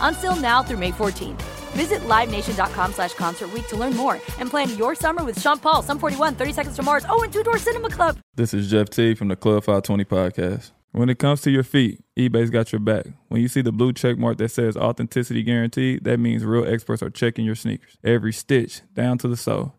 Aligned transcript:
Until 0.00 0.36
now 0.36 0.62
through 0.62 0.78
May 0.78 0.92
14th. 0.92 1.42
Visit 1.74 2.00
LiveNation.com 2.02 2.92
slash 2.92 3.14
Concert 3.14 3.50
to 3.68 3.76
learn 3.76 3.96
more 3.96 4.14
and 4.38 4.48
plan 4.48 4.76
your 4.78 4.94
summer 4.94 5.24
with 5.24 5.40
Sean 5.40 5.58
Paul, 5.58 5.82
Sum 5.82 5.98
41, 5.98 6.36
30 6.36 6.52
Seconds 6.52 6.76
to 6.76 6.82
Mars, 6.82 7.04
oh, 7.08 7.22
and 7.24 7.32
Two 7.32 7.42
Door 7.42 7.58
Cinema 7.58 7.90
Club. 7.90 8.18
This 8.36 8.54
is 8.54 8.70
Jeff 8.70 8.90
T 8.90 9.14
from 9.14 9.28
the 9.28 9.36
Club 9.36 9.64
520 9.64 10.04
podcast. 10.04 10.70
When 10.92 11.08
it 11.08 11.18
comes 11.18 11.40
to 11.40 11.50
your 11.50 11.64
feet, 11.64 12.04
eBay's 12.16 12.50
got 12.50 12.70
your 12.70 12.78
back. 12.78 13.06
When 13.26 13.40
you 13.40 13.48
see 13.48 13.62
the 13.62 13.72
blue 13.72 13.92
check 13.92 14.16
mark 14.16 14.38
that 14.38 14.52
says 14.52 14.76
authenticity 14.76 15.42
guaranteed, 15.42 16.04
that 16.04 16.20
means 16.20 16.44
real 16.44 16.64
experts 16.64 17.02
are 17.02 17.10
checking 17.10 17.44
your 17.44 17.56
sneakers. 17.56 17.96
Every 18.04 18.32
stitch, 18.32 18.82
down 18.92 19.18
to 19.18 19.26
the 19.26 19.36
sole. 19.36 19.74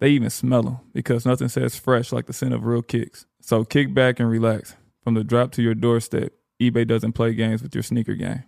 They 0.00 0.08
even 0.08 0.28
smell 0.30 0.62
them 0.64 0.78
because 0.92 1.24
nothing 1.24 1.48
says 1.48 1.76
fresh 1.76 2.10
like 2.10 2.26
the 2.26 2.32
scent 2.32 2.52
of 2.52 2.66
real 2.66 2.82
kicks. 2.82 3.26
So 3.40 3.62
kick 3.62 3.94
back 3.94 4.18
and 4.18 4.28
relax. 4.28 4.74
From 5.04 5.14
the 5.14 5.22
drop 5.22 5.52
to 5.52 5.62
your 5.62 5.76
doorstep, 5.76 6.32
eBay 6.60 6.84
doesn't 6.84 7.12
play 7.12 7.32
games 7.32 7.62
with 7.62 7.72
your 7.72 7.84
sneaker 7.84 8.14
game. 8.14 8.42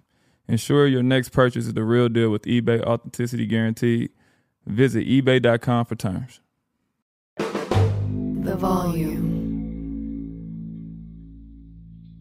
Ensure 0.49 0.87
your 0.87 1.03
next 1.03 1.29
purchase 1.29 1.67
is 1.67 1.75
the 1.75 1.85
real 1.85 2.09
deal 2.09 2.31
with 2.31 2.43
eBay 2.45 2.83
Authenticity 2.83 3.45
Guaranteed. 3.45 4.11
Visit 4.67 5.07
eBay.com 5.07 5.85
for 5.85 5.95
terms. 5.95 6.41
The 7.37 8.57
volume. 8.57 9.37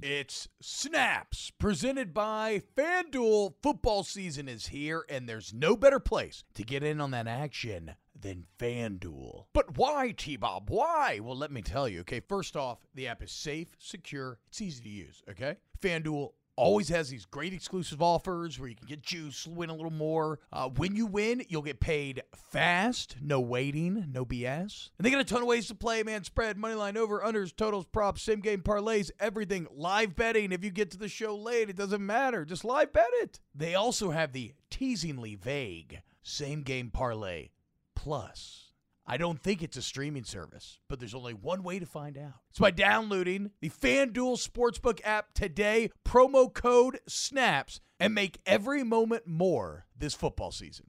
It's 0.01 0.49
Snaps, 0.61 1.51
presented 1.57 2.13
by 2.13 2.61
FanDuel. 2.77 3.53
Football 3.63 4.03
season 4.03 4.49
is 4.49 4.67
here, 4.67 5.05
and 5.09 5.27
there's 5.27 5.53
no 5.53 5.77
better 5.77 5.99
place 5.99 6.43
to 6.55 6.63
get 6.63 6.83
in 6.83 6.99
on 6.99 7.11
that 7.11 7.27
action 7.27 7.95
than 8.19 8.45
FanDuel. 8.59 9.45
But 9.53 9.77
why, 9.77 10.13
T 10.15 10.35
Bob? 10.35 10.69
Why? 10.69 11.19
Well, 11.21 11.37
let 11.37 11.51
me 11.51 11.61
tell 11.61 11.87
you. 11.87 12.01
Okay, 12.01 12.19
first 12.19 12.57
off, 12.57 12.79
the 12.93 13.07
app 13.07 13.23
is 13.23 13.31
safe, 13.31 13.69
secure, 13.79 14.39
it's 14.47 14.61
easy 14.61 14.83
to 14.83 14.89
use. 14.89 15.23
Okay, 15.29 15.55
FanDuel 15.81 16.31
always 16.57 16.89
has 16.89 17.09
these 17.09 17.25
great 17.25 17.53
exclusive 17.53 18.01
offers 18.01 18.59
where 18.59 18.67
you 18.67 18.75
can 18.75 18.87
get 18.87 19.01
juice, 19.01 19.47
win 19.47 19.69
a 19.69 19.75
little 19.75 19.91
more. 19.91 20.39
Uh, 20.51 20.67
when 20.67 20.95
you 20.95 21.05
win, 21.05 21.43
you'll 21.47 21.61
get 21.61 21.79
paid 21.79 22.23
fast, 22.35 23.15
no 23.21 23.39
waiting, 23.39 24.07
no 24.11 24.25
BS. 24.25 24.89
And 24.97 25.05
they 25.05 25.11
got 25.11 25.21
a 25.21 25.23
ton 25.23 25.41
of 25.41 25.47
ways 25.47 25.67
to 25.67 25.75
play, 25.75 26.03
man. 26.03 26.23
Spread, 26.23 26.57
money 26.57 26.75
line, 26.75 26.97
over, 26.97 27.21
unders, 27.21 27.55
totals, 27.55 27.85
props, 27.85 28.23
same 28.23 28.41
game 28.41 28.61
parlays, 28.61 29.11
everything. 29.19 29.67
Live 29.71 30.15
betting. 30.15 30.51
If 30.51 30.63
you 30.63 30.71
get 30.71 30.91
to 30.91 30.97
the 30.97 31.07
show 31.07 31.35
late, 31.37 31.69
it 31.69 31.77
doesn't 31.77 32.05
matter. 32.05 32.43
Just 32.43 32.65
live 32.65 32.91
bet 32.91 33.07
it. 33.13 33.39
They 33.55 33.75
also 33.75 34.11
have 34.11 34.33
the 34.33 34.53
teasingly 34.69 35.35
vague 35.35 36.01
same 36.23 36.63
game 36.63 36.89
parlay 36.89 37.49
plus. 37.95 38.66
I 39.09 39.15
don't 39.15 39.41
think 39.41 39.63
it's 39.63 39.77
a 39.77 39.81
streaming 39.81 40.25
service, 40.25 40.79
but 40.89 40.99
there's 40.99 41.15
only 41.15 41.33
one 41.33 41.63
way 41.63 41.79
to 41.79 41.85
find 41.85 42.17
out. 42.17 42.33
It's 42.49 42.59
by 42.59 42.71
downloading 42.71 43.51
the 43.61 43.69
FanDuel 43.69 44.37
Sportsbook 44.37 44.99
app 45.05 45.33
today, 45.33 45.91
promo 46.05 46.53
code 46.53 46.99
SNAPS, 47.07 47.79
and 48.01 48.13
make 48.13 48.39
every 48.45 48.83
moment 48.83 49.25
more 49.25 49.85
this 49.97 50.13
football 50.13 50.51
season. 50.51 50.87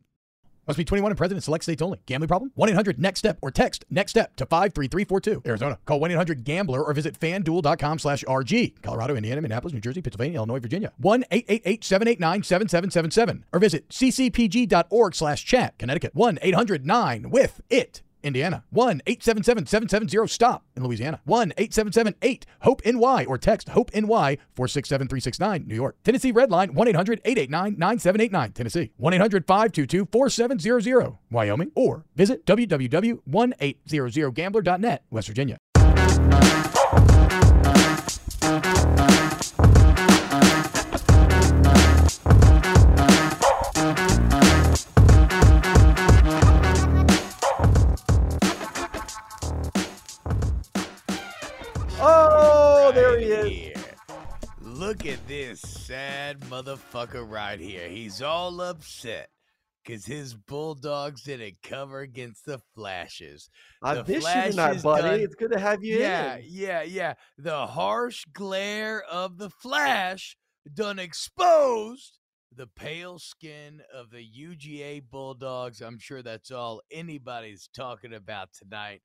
Must 0.66 0.76
be 0.76 0.84
21 0.84 1.12
and 1.12 1.16
present 1.16 1.36
in 1.36 1.40
select 1.42 1.62
states 1.62 1.80
only. 1.80 2.00
Gambling 2.06 2.28
problem? 2.28 2.50
1 2.56 2.68
800 2.70 2.98
NEXT 2.98 3.18
STEP 3.20 3.38
or 3.40 3.50
text 3.52 3.84
NEXT 3.88 4.10
STEP 4.10 4.36
to 4.36 4.46
53342. 4.46 5.42
Arizona. 5.46 5.78
Call 5.86 6.00
1 6.00 6.10
800 6.10 6.44
GAMBLER 6.44 6.84
or 6.84 6.92
visit 6.92 7.18
fanduel.com 7.18 7.98
slash 8.00 8.22
RG. 8.24 8.82
Colorado, 8.82 9.16
Indiana, 9.16 9.40
Minneapolis, 9.40 9.72
New 9.72 9.80
Jersey, 9.80 10.02
Pennsylvania, 10.02 10.36
Illinois, 10.36 10.58
Virginia. 10.58 10.92
1 10.98 11.24
888 11.30 11.84
789 11.84 12.42
7777 12.42 13.44
or 13.52 13.58
visit 13.60 13.88
ccpg.org 13.88 15.14
slash 15.14 15.44
chat. 15.44 15.78
Connecticut. 15.78 16.14
1 16.14 16.38
800 16.42 16.84
9 16.84 17.30
with 17.30 17.62
it. 17.70 18.02
Indiana. 18.28 18.62
1 18.70 19.02
877 19.06 19.66
770 19.66 20.28
STOP 20.28 20.62
in 20.76 20.84
Louisiana. 20.84 21.20
1 21.24 21.52
877 21.56 22.14
8 22.22 22.46
HOPE 22.60 22.82
NY 22.84 23.24
or 23.26 23.36
text 23.38 23.70
HOPE 23.70 23.90
NY 23.94 24.38
467 24.54 25.08
369 25.08 25.66
New 25.66 25.74
York. 25.74 25.96
Tennessee 26.04 26.32
Redline 26.32 26.70
1 26.70 26.88
800 26.88 27.20
889 27.24 27.76
9789 27.78 28.52
Tennessee. 28.52 28.92
1 28.96 29.14
800 29.14 29.44
522 29.46 30.06
4700 30.12 31.18
Wyoming 31.30 31.72
or 31.74 32.04
visit 32.14 32.44
www.1800gambler.net 32.46 35.02
West 35.10 35.26
Virginia. 35.28 35.56
There 53.26 53.44
he 53.44 53.50
is. 53.66 53.76
Here. 53.76 53.84
Look 54.60 55.06
at 55.06 55.26
this 55.26 55.60
sad 55.60 56.40
motherfucker 56.40 57.28
right 57.28 57.58
here. 57.58 57.88
He's 57.88 58.20
all 58.22 58.60
upset 58.60 59.28
because 59.84 60.04
his 60.04 60.34
Bulldogs 60.34 61.22
didn't 61.22 61.56
cover 61.62 62.00
against 62.00 62.44
the 62.44 62.60
Flashes. 62.74 63.48
I 63.82 63.94
The 63.94 64.02
miss 64.04 64.10
you 64.16 64.20
Flashes 64.20 64.54
tonight, 64.56 64.82
buddy. 64.82 65.02
done- 65.02 65.20
It's 65.20 65.34
good 65.34 65.52
to 65.52 65.58
have 65.58 65.82
you 65.82 65.98
yeah, 65.98 66.36
in. 66.36 66.44
yeah, 66.48 66.82
yeah. 66.82 67.14
The 67.38 67.66
harsh 67.66 68.24
glare 68.32 69.02
of 69.04 69.38
the 69.38 69.50
Flash 69.50 70.36
done 70.72 70.98
exposed 70.98 72.18
the 72.54 72.66
pale 72.66 73.18
skin 73.18 73.80
of 73.94 74.10
the 74.10 74.24
UGA 74.24 75.00
Bulldogs. 75.10 75.80
I'm 75.80 75.98
sure 75.98 76.22
that's 76.22 76.50
all 76.50 76.82
anybody's 76.90 77.68
talking 77.74 78.12
about 78.12 78.50
tonight. 78.52 79.00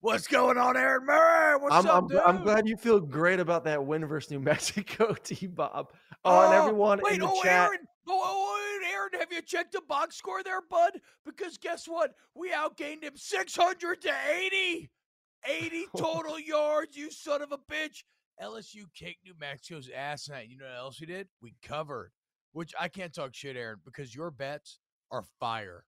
What's 0.00 0.28
going 0.28 0.58
on, 0.58 0.76
Aaron 0.76 1.04
Murray? 1.04 1.58
What's 1.58 1.74
I'm, 1.74 1.86
up, 1.86 1.94
I'm, 1.94 2.06
dude? 2.08 2.20
I'm 2.24 2.42
glad 2.44 2.68
you 2.68 2.76
feel 2.76 3.00
great 3.00 3.40
about 3.40 3.64
that 3.64 3.84
win 3.84 4.06
versus 4.06 4.30
New 4.30 4.38
Mexico, 4.40 5.12
T 5.24 5.48
Bob. 5.48 5.92
Oh, 6.24 6.44
and 6.44 6.54
everyone 6.54 7.00
wait, 7.02 7.14
in 7.14 7.20
the 7.20 7.28
oh, 7.28 7.42
chat. 7.42 7.68
Aaron, 7.68 7.80
oh, 8.08 8.20
oh, 8.24 8.78
wait, 8.80 8.92
Aaron, 8.92 9.10
have 9.18 9.32
you 9.32 9.42
checked 9.42 9.72
the 9.72 9.82
box 9.88 10.16
score 10.16 10.44
there, 10.44 10.60
bud? 10.70 10.92
Because 11.26 11.58
guess 11.58 11.86
what? 11.86 12.12
We 12.36 12.52
outgained 12.52 13.02
him 13.02 13.14
600 13.16 14.02
to 14.02 14.12
80. 14.44 14.90
80 15.44 15.86
total 15.96 16.38
yards, 16.38 16.96
you 16.96 17.10
son 17.10 17.42
of 17.42 17.50
a 17.50 17.58
bitch. 17.58 18.04
LSU 18.40 18.84
kicked 18.94 19.24
New 19.24 19.34
Mexico's 19.40 19.90
ass 19.94 20.24
tonight. 20.24 20.48
You 20.48 20.58
know 20.58 20.66
what 20.66 20.78
else 20.78 21.00
we 21.00 21.06
did? 21.06 21.26
We 21.42 21.54
covered, 21.60 22.12
which 22.52 22.72
I 22.78 22.86
can't 22.86 23.12
talk 23.12 23.34
shit, 23.34 23.56
Aaron, 23.56 23.80
because 23.84 24.14
your 24.14 24.30
bets 24.30 24.78
are 25.10 25.24
fire. 25.40 25.84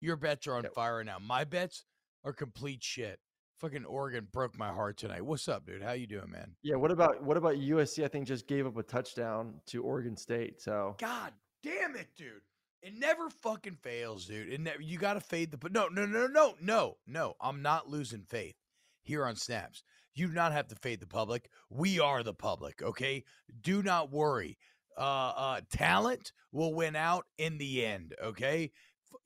Your 0.00 0.16
bets 0.16 0.46
are 0.46 0.56
on 0.56 0.66
fire 0.74 1.02
now. 1.04 1.16
My 1.18 1.44
bets 1.44 1.86
are 2.22 2.34
complete 2.34 2.82
shit. 2.82 3.18
Fucking 3.60 3.86
Oregon 3.86 4.28
broke 4.32 4.58
my 4.58 4.68
heart 4.68 4.98
tonight. 4.98 5.24
What's 5.24 5.48
up, 5.48 5.66
dude? 5.66 5.82
How 5.82 5.92
you 5.92 6.06
doing, 6.06 6.30
man? 6.30 6.56
Yeah, 6.62 6.76
what 6.76 6.90
about 6.90 7.22
what 7.22 7.38
about 7.38 7.54
USC? 7.54 8.04
I 8.04 8.08
think 8.08 8.26
just 8.26 8.46
gave 8.46 8.66
up 8.66 8.76
a 8.76 8.82
touchdown 8.82 9.54
to 9.68 9.82
Oregon 9.82 10.14
State. 10.14 10.60
So 10.60 10.94
God 10.98 11.32
damn 11.62 11.96
it, 11.96 12.08
dude. 12.16 12.42
It 12.82 12.92
never 12.94 13.30
fucking 13.30 13.78
fails, 13.82 14.26
dude. 14.26 14.52
It 14.52 14.60
never, 14.60 14.82
you 14.82 14.98
got 14.98 15.14
to 15.14 15.20
fade 15.20 15.50
the. 15.50 15.56
But 15.56 15.72
no, 15.72 15.88
no, 15.88 16.04
no, 16.04 16.26
no, 16.26 16.54
no, 16.60 16.96
no. 17.06 17.34
I'm 17.40 17.62
not 17.62 17.88
losing 17.88 18.24
faith 18.28 18.56
here 19.02 19.24
on 19.24 19.36
Snaps. 19.36 19.82
You 20.14 20.28
do 20.28 20.34
not 20.34 20.52
have 20.52 20.68
to 20.68 20.76
fade 20.76 21.00
the 21.00 21.06
public. 21.06 21.48
We 21.70 21.98
are 21.98 22.22
the 22.22 22.34
public, 22.34 22.82
okay? 22.82 23.24
Do 23.62 23.82
not 23.82 24.12
worry. 24.12 24.58
Uh, 24.98 25.32
uh, 25.36 25.60
talent 25.70 26.32
will 26.52 26.74
win 26.74 26.94
out 26.94 27.24
in 27.38 27.58
the 27.58 27.84
end, 27.84 28.14
okay? 28.22 28.70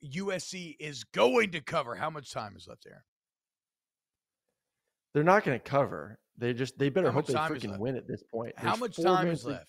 USC 0.05 0.75
is 0.79 1.03
going 1.03 1.51
to 1.51 1.61
cover. 1.61 1.95
How 1.95 2.09
much 2.09 2.31
time 2.31 2.55
is 2.55 2.67
left 2.67 2.83
there? 2.85 3.03
They're 5.13 5.23
not 5.23 5.43
going 5.43 5.59
to 5.59 5.63
cover. 5.63 6.19
They 6.37 6.53
just 6.53 6.77
they 6.77 6.89
better 6.89 7.07
How 7.07 7.13
hope 7.13 7.27
they 7.27 7.33
freaking 7.33 7.77
win 7.77 7.95
at 7.95 8.07
this 8.07 8.23
point. 8.23 8.53
How 8.57 8.69
There's 8.75 8.79
much 8.79 8.95
time 9.01 9.27
is 9.27 9.41
to- 9.41 9.49
left? 9.49 9.67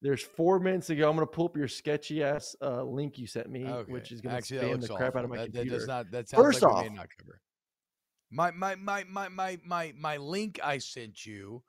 There's 0.00 0.22
four 0.22 0.60
minutes 0.60 0.86
to 0.86 0.94
go. 0.94 1.10
I'm 1.10 1.16
gonna 1.16 1.26
pull 1.26 1.46
up 1.46 1.56
your 1.56 1.66
sketchy 1.66 2.22
ass 2.22 2.54
uh, 2.62 2.84
link 2.84 3.18
you 3.18 3.26
sent 3.26 3.50
me, 3.50 3.66
Okay. 3.66 3.90
which 3.92 4.12
is 4.12 4.20
gonna 4.20 4.38
spam 4.38 4.70
looks 4.70 4.86
the 4.86 4.94
crap 4.94 5.16
out 5.16 5.24
of 5.24 5.30
my 5.30 5.38
that, 5.38 5.52
that 5.52 5.68
does 5.68 5.88
not. 5.88 6.08
That 6.12 6.28
sounds 6.28 6.40
First 6.40 6.62
like 6.62 6.72
off- 6.72 6.92
not 6.92 7.08
cover. 7.18 7.40
My 8.30 8.52
my 8.52 8.76
my 8.76 9.02
my 9.04 9.28
my 9.28 9.58
my 9.64 9.92
my 9.98 10.16
link 10.18 10.60
I 10.62 10.78
sent 10.78 11.26
you 11.26 11.64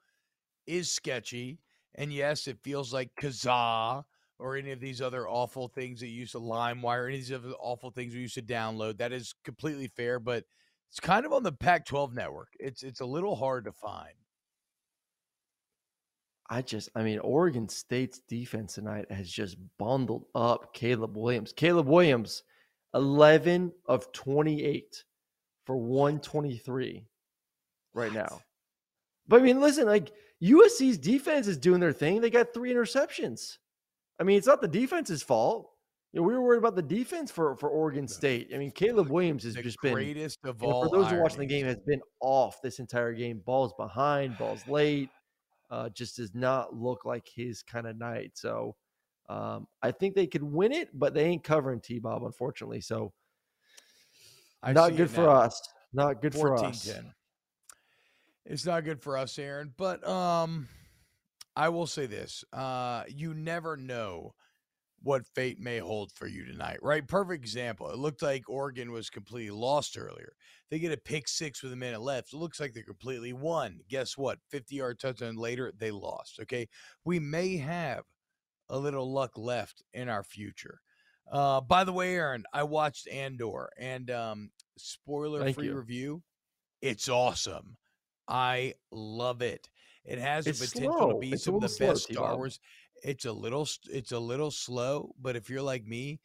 is 0.68 0.92
sketchy, 0.92 1.60
and 1.96 2.14
yes, 2.14 2.48
it 2.48 2.60
feels 2.62 2.94
like 2.94 3.10
Kazaa 3.20 4.04
or 4.38 4.56
any 4.58 4.72
of 4.72 4.80
these 4.80 5.02
other 5.02 5.28
awful 5.28 5.68
things 5.68 6.00
that 6.02 6.08
you 6.10 6.20
used 6.20 6.34
to 6.34 6.40
LimeWire, 6.40 7.08
any 7.08 7.16
of 7.16 7.22
these 7.22 7.32
other 7.34 7.54
awful 7.60 7.90
things 7.90 8.14
we 8.14 8.22
used 8.22 8.36
to 8.36 8.44
download. 8.44 9.00
That 9.00 9.12
is 9.12 9.34
completely 9.44 9.88
fair, 9.88 10.20
but 10.20 10.44
it's 10.90 11.00
kind 11.00 11.26
of 11.26 11.34
on 11.34 11.44
the 11.44 11.52
Pac-12 11.52 12.14
network. 12.14 12.50
It's 12.60 12.84
it's 12.84 13.02
a 13.02 13.06
little 13.06 13.36
hard 13.36 13.66
to 13.66 13.72
find. 13.72 14.14
I 16.52 16.64
just, 16.64 16.90
I 16.96 17.04
mean, 17.04 17.20
Oregon 17.20 17.70
State's 17.70 18.22
defense 18.28 18.74
tonight 18.74 19.06
has 19.12 19.30
just 19.30 19.58
bundled 19.78 20.26
up 20.34 20.74
Caleb 20.74 21.16
Williams. 21.16 21.54
Caleb 21.54 21.88
Williams, 21.88 22.42
11 22.96 23.72
of 23.86 24.12
28 24.14 25.04
for 25.66 25.78
123 25.78 27.06
right 27.94 28.12
now. 28.12 28.42
But 29.28 29.42
I 29.42 29.44
mean, 29.44 29.62
listen, 29.62 29.86
like 29.86 30.12
USC's 30.42 30.98
defense 30.98 31.46
is 31.46 31.58
doing 31.58 31.80
their 31.80 31.94
thing. 31.94 32.20
They 32.20 32.32
got 32.32 32.52
three 32.52 32.74
interceptions. 32.74 33.58
I 34.20 34.24
mean, 34.24 34.40
it's 34.40 34.48
not 34.48 34.62
the 34.62 34.68
defense's 34.68 35.22
fault. 35.22 35.70
You 36.12 36.22
know, 36.22 36.28
we 36.28 36.34
were 36.34 36.42
worried 36.42 36.58
about 36.58 36.76
the 36.76 36.82
defense 36.82 37.30
for, 37.30 37.56
for 37.56 37.70
Oregon 37.70 38.08
State. 38.08 38.50
I 38.54 38.58
mean, 38.58 38.72
Caleb 38.72 39.10
Williams 39.10 39.44
has 39.44 39.54
The 39.54 39.62
just 39.62 39.80
been 39.82 39.94
greatest 39.94 40.40
of 40.44 40.64
all. 40.64 40.84
for 40.84 40.90
those 40.90 41.12
who 41.12 41.18
are 41.18 41.22
watching 41.22 41.40
the 41.40 41.46
game, 41.46 41.68
has 41.68 41.78
been 41.86 42.02
off 42.20 42.62
this 42.64 42.80
entire 42.80 43.14
game. 43.14 43.42
Balls 43.46 43.74
behind, 43.78 44.38
balls 44.38 44.68
late. 44.68 45.10
Uh, 45.70 45.88
just 45.90 46.18
does 46.18 46.34
not 46.34 46.74
look 46.74 47.06
like 47.06 47.28
his 47.28 47.62
kind 47.62 47.86
of 47.86 47.96
night. 47.96 48.32
So 48.34 48.76
um, 49.30 49.68
I 49.84 49.92
think 49.92 50.16
they 50.16 50.26
could 50.26 50.42
win 50.42 50.72
it, 50.72 50.90
but 50.98 51.14
they 51.14 51.26
ain't 51.26 51.44
covering 51.44 51.80
T 51.80 52.00
Bob, 52.00 52.24
unfortunately. 52.24 52.82
So 52.82 53.14
I 54.64 54.74
not 54.74 54.96
good 54.96 55.12
for 55.12 55.30
us. 55.30 55.62
Not 55.94 56.22
good 56.24 56.34
for 56.34 56.56
us. 56.58 56.88
14-10. 56.88 57.14
It's 58.46 58.66
not 58.66 58.84
good 58.84 59.00
for 59.00 59.16
us, 59.16 59.38
Aaron. 59.38 59.74
But 59.78 60.06
um, 60.08 60.68
I 61.56 61.70
will 61.70 61.86
say 61.86 62.08
this: 62.08 62.44
uh, 62.52 63.04
you 63.08 63.36
never 63.36 63.78
know 63.78 64.34
what 65.01 65.25
fate 65.36 65.60
may 65.60 65.80
hold 65.80 66.12
for 66.12 66.28
you 66.28 66.46
tonight. 66.46 66.78
Right? 66.81 67.07
Perfect 67.07 67.44
example. 67.44 67.90
It 67.90 67.98
looked 67.98 68.22
like 68.22 68.50
Oregon 68.50 68.92
was 68.92 69.10
completely 69.10 69.51
lost 69.51 69.98
earlier. 69.98 70.34
They 70.69 70.80
get 70.80 70.92
a 70.92 70.98
pick 70.98 71.28
six 71.28 71.63
with 71.63 71.74
a 71.74 71.78
minute 71.78 72.01
left. 72.01 72.34
It 72.34 72.38
looks 72.38 72.60
like 72.60 72.74
they're 72.74 72.84
completely 72.84 73.34
won. 73.34 73.80
Guess 73.90 74.18
what? 74.18 74.40
Fifty-yard 74.50 75.00
touchdown 75.00 75.36
later, 75.36 75.72
they 75.78 75.92
lost. 75.92 76.40
Okay, 76.42 76.68
we 77.06 77.19
may 77.19 77.57
have 77.57 78.04
a 78.69 78.78
little 78.78 79.12
luck 79.12 79.31
left 79.36 79.81
in 79.94 80.10
our 80.10 80.24
future. 80.24 80.81
Uh, 81.31 81.62
by 81.62 81.84
the 81.84 81.94
way, 81.94 82.16
Aaron, 82.16 82.44
I 82.54 82.63
watched 82.63 83.07
Andor 83.07 83.69
and 83.80 84.10
um, 84.12 84.52
spoiler 84.78 85.44
Thank 85.44 85.56
free 85.56 85.68
you. 85.68 85.75
review. 85.75 86.24
It's 86.81 87.10
awesome. 87.10 87.78
I 88.28 88.75
love 88.92 89.42
it. 89.42 89.69
It 90.06 90.19
has 90.19 90.45
the 90.45 90.52
It's 90.52 90.72
potential 90.72 90.94
slow. 90.94 91.13
to 91.13 91.19
be 91.19 91.34
It's 91.34 91.44
some 91.44 91.56
of 91.56 91.62
the 91.62 91.68
little 91.68 91.78
slow, 91.78 91.88
best 91.94 92.12
Star 92.12 92.36
Wars. 92.36 92.60
It's 93.04 93.25
a 93.25 93.31
little 93.31 93.68
it's 93.92 94.12
a 94.12 94.19
little 94.19 94.51
slow, 94.51 95.13
but 95.19 95.36
if 95.36 95.50
you're 95.50 95.62
like 95.62 95.86
me, 95.86 96.19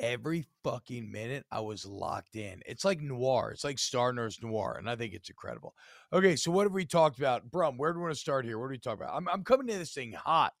every 0.00 0.46
fucking 0.62 1.10
minute 1.10 1.44
I 1.50 1.60
was 1.60 1.84
locked 1.84 2.36
in. 2.36 2.62
It's 2.66 2.84
like 2.84 3.00
noir. 3.00 3.50
It's 3.52 3.64
like 3.64 3.78
Star 3.78 4.12
Wars 4.14 4.38
noir, 4.42 4.76
and 4.78 4.88
I 4.88 4.96
think 4.96 5.14
it's 5.14 5.30
incredible. 5.30 5.74
Okay, 6.12 6.36
so 6.36 6.50
what 6.50 6.64
have 6.64 6.72
we 6.72 6.86
talked 6.86 7.18
about? 7.18 7.50
Brum, 7.50 7.76
where 7.76 7.92
do 7.92 7.98
we 7.98 8.04
want 8.04 8.14
to 8.14 8.20
start 8.20 8.44
here? 8.44 8.58
What 8.58 8.66
do 8.66 8.72
we 8.72 8.78
talk 8.78 8.96
about? 8.96 9.14
I'm 9.14 9.28
I'm 9.28 9.44
coming 9.44 9.66
to 9.68 9.78
this 9.78 9.92
thing 9.92 10.12
hot 10.12 10.52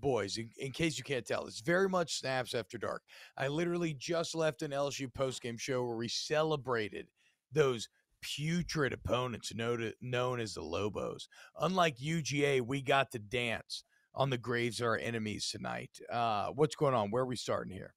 boys, 0.00 0.36
in, 0.36 0.50
in 0.58 0.72
case 0.72 0.98
you 0.98 1.04
can't 1.04 1.26
tell, 1.26 1.46
it's 1.46 1.60
very 1.60 1.88
much 1.88 2.18
snaps 2.18 2.54
after 2.54 2.78
dark. 2.78 3.02
I 3.36 3.48
literally 3.48 3.94
just 3.94 4.34
left 4.34 4.62
an 4.62 4.70
LSU 4.70 5.12
postgame 5.12 5.58
show 5.58 5.84
where 5.84 5.96
we 5.96 6.08
celebrated 6.08 7.08
those 7.52 7.88
putrid 8.20 8.92
opponents 8.92 9.54
known, 9.54 9.92
known 10.00 10.40
as 10.40 10.54
the 10.54 10.62
Lobos. 10.62 11.28
Unlike 11.60 11.98
UGA, 11.98 12.60
we 12.60 12.82
got 12.82 13.10
to 13.12 13.18
dance 13.18 13.84
on 14.14 14.30
the 14.30 14.38
graves 14.38 14.80
of 14.80 14.86
our 14.88 14.98
enemies 14.98 15.48
tonight. 15.50 16.00
Uh, 16.10 16.48
what's 16.48 16.74
going 16.76 16.94
on? 16.94 17.10
Where 17.10 17.22
are 17.22 17.26
we 17.26 17.36
starting 17.36 17.72
here? 17.72 17.94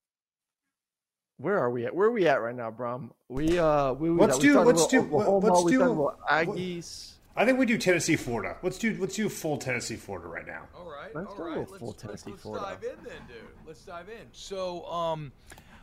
Where 1.37 1.57
are 1.57 1.71
we 1.71 1.85
at? 1.85 1.95
Where 1.95 2.07
are 2.07 2.11
we 2.11 2.27
at 2.27 2.41
right 2.41 2.55
now, 2.55 2.69
Brom? 2.69 3.11
We 3.27 3.57
uh 3.57 3.93
we, 3.93 4.11
we 4.11 4.19
Let's 4.19 4.37
do- 4.37 4.59
let's 4.61 4.85
do- 4.87 5.01
let's 5.01 5.63
do- 5.63 5.79
talked 5.79 5.91
about 5.93 6.19
Aggies. 6.29 7.13
I 7.35 7.45
think 7.45 7.57
we 7.57 7.65
do 7.65 7.77
Tennessee, 7.79 8.15
Florida. 8.15 8.57
Let's 8.61 8.77
do 8.77 8.95
let's 8.99 9.15
do 9.15 9.27
full 9.27 9.57
Tennessee, 9.57 9.95
Florida 9.95 10.27
right 10.27 10.45
now. 10.45 10.67
All 10.75 10.91
right, 10.91 11.15
Let's 11.15 11.29
all 11.31 11.37
go 11.37 11.43
right. 11.45 11.59
with 11.59 11.69
Let's, 11.71 11.79
full 11.79 11.87
let's- 11.89 12.01
Tennessee, 12.01 12.31
let's 12.43 12.63
dive 12.63 12.83
in 12.83 13.03
then, 13.03 13.21
dude. 13.27 13.37
Let's 13.65 13.83
dive 13.83 14.09
in. 14.09 14.27
So, 14.33 14.85
um, 14.85 15.31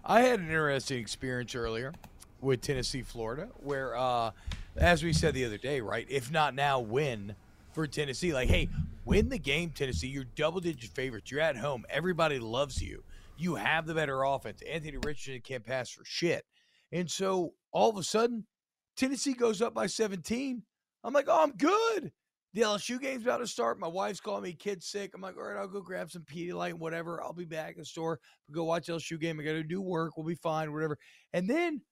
I 0.04 0.20
had 0.20 0.38
an 0.38 0.46
interesting 0.46 1.00
experience 1.00 1.54
earlier 1.56 1.92
with 2.40 2.60
Tennessee, 2.60 3.02
Florida, 3.02 3.48
where, 3.56 3.96
uh, 3.96 4.30
as 4.76 5.02
we 5.02 5.12
said 5.12 5.34
the 5.34 5.44
other 5.44 5.58
day, 5.58 5.80
right? 5.80 6.06
If 6.08 6.30
not 6.30 6.54
now, 6.54 6.78
win 6.78 7.34
for 7.78 7.86
Tennessee. 7.86 8.34
Like, 8.34 8.48
hey, 8.48 8.68
win 9.04 9.28
the 9.28 9.38
game, 9.38 9.70
Tennessee. 9.70 10.08
You're 10.08 10.24
double-digit 10.24 10.90
favorites. 10.90 11.30
You're 11.30 11.40
at 11.40 11.56
home. 11.56 11.84
Everybody 11.88 12.40
loves 12.40 12.82
you. 12.82 13.04
You 13.36 13.54
have 13.54 13.86
the 13.86 13.94
better 13.94 14.24
offense. 14.24 14.62
Anthony 14.68 14.96
Richardson 14.96 15.40
can't 15.42 15.64
pass 15.64 15.88
for 15.88 16.04
shit. 16.04 16.44
And 16.90 17.08
so 17.08 17.52
all 17.70 17.88
of 17.88 17.96
a 17.96 18.02
sudden, 18.02 18.46
Tennessee 18.96 19.32
goes 19.32 19.62
up 19.62 19.74
by 19.74 19.86
17. 19.86 20.60
I'm 21.04 21.12
like, 21.12 21.26
oh, 21.28 21.40
I'm 21.40 21.52
good. 21.52 22.10
The 22.52 22.62
LSU 22.62 23.00
game's 23.00 23.22
about 23.22 23.38
to 23.38 23.46
start. 23.46 23.78
My 23.78 23.86
wife's 23.86 24.18
calling 24.18 24.42
me 24.42 24.54
kid 24.54 24.82
sick. 24.82 25.12
I'm 25.14 25.20
like, 25.20 25.36
all 25.36 25.44
right, 25.44 25.56
I'll 25.56 25.68
go 25.68 25.80
grab 25.80 26.10
some 26.10 26.22
Pedialyte, 26.22 26.74
whatever. 26.74 27.22
I'll 27.22 27.32
be 27.32 27.44
back 27.44 27.74
in 27.74 27.82
the 27.82 27.84
store. 27.84 28.18
We'll 28.48 28.56
go 28.56 28.64
watch 28.64 28.88
LSU 28.88 29.20
game. 29.20 29.38
I 29.38 29.44
got 29.44 29.52
to 29.52 29.62
do 29.62 29.80
work. 29.80 30.16
We'll 30.16 30.26
be 30.26 30.34
fine, 30.34 30.72
whatever. 30.72 30.98
And 31.32 31.48
then 31.48 31.82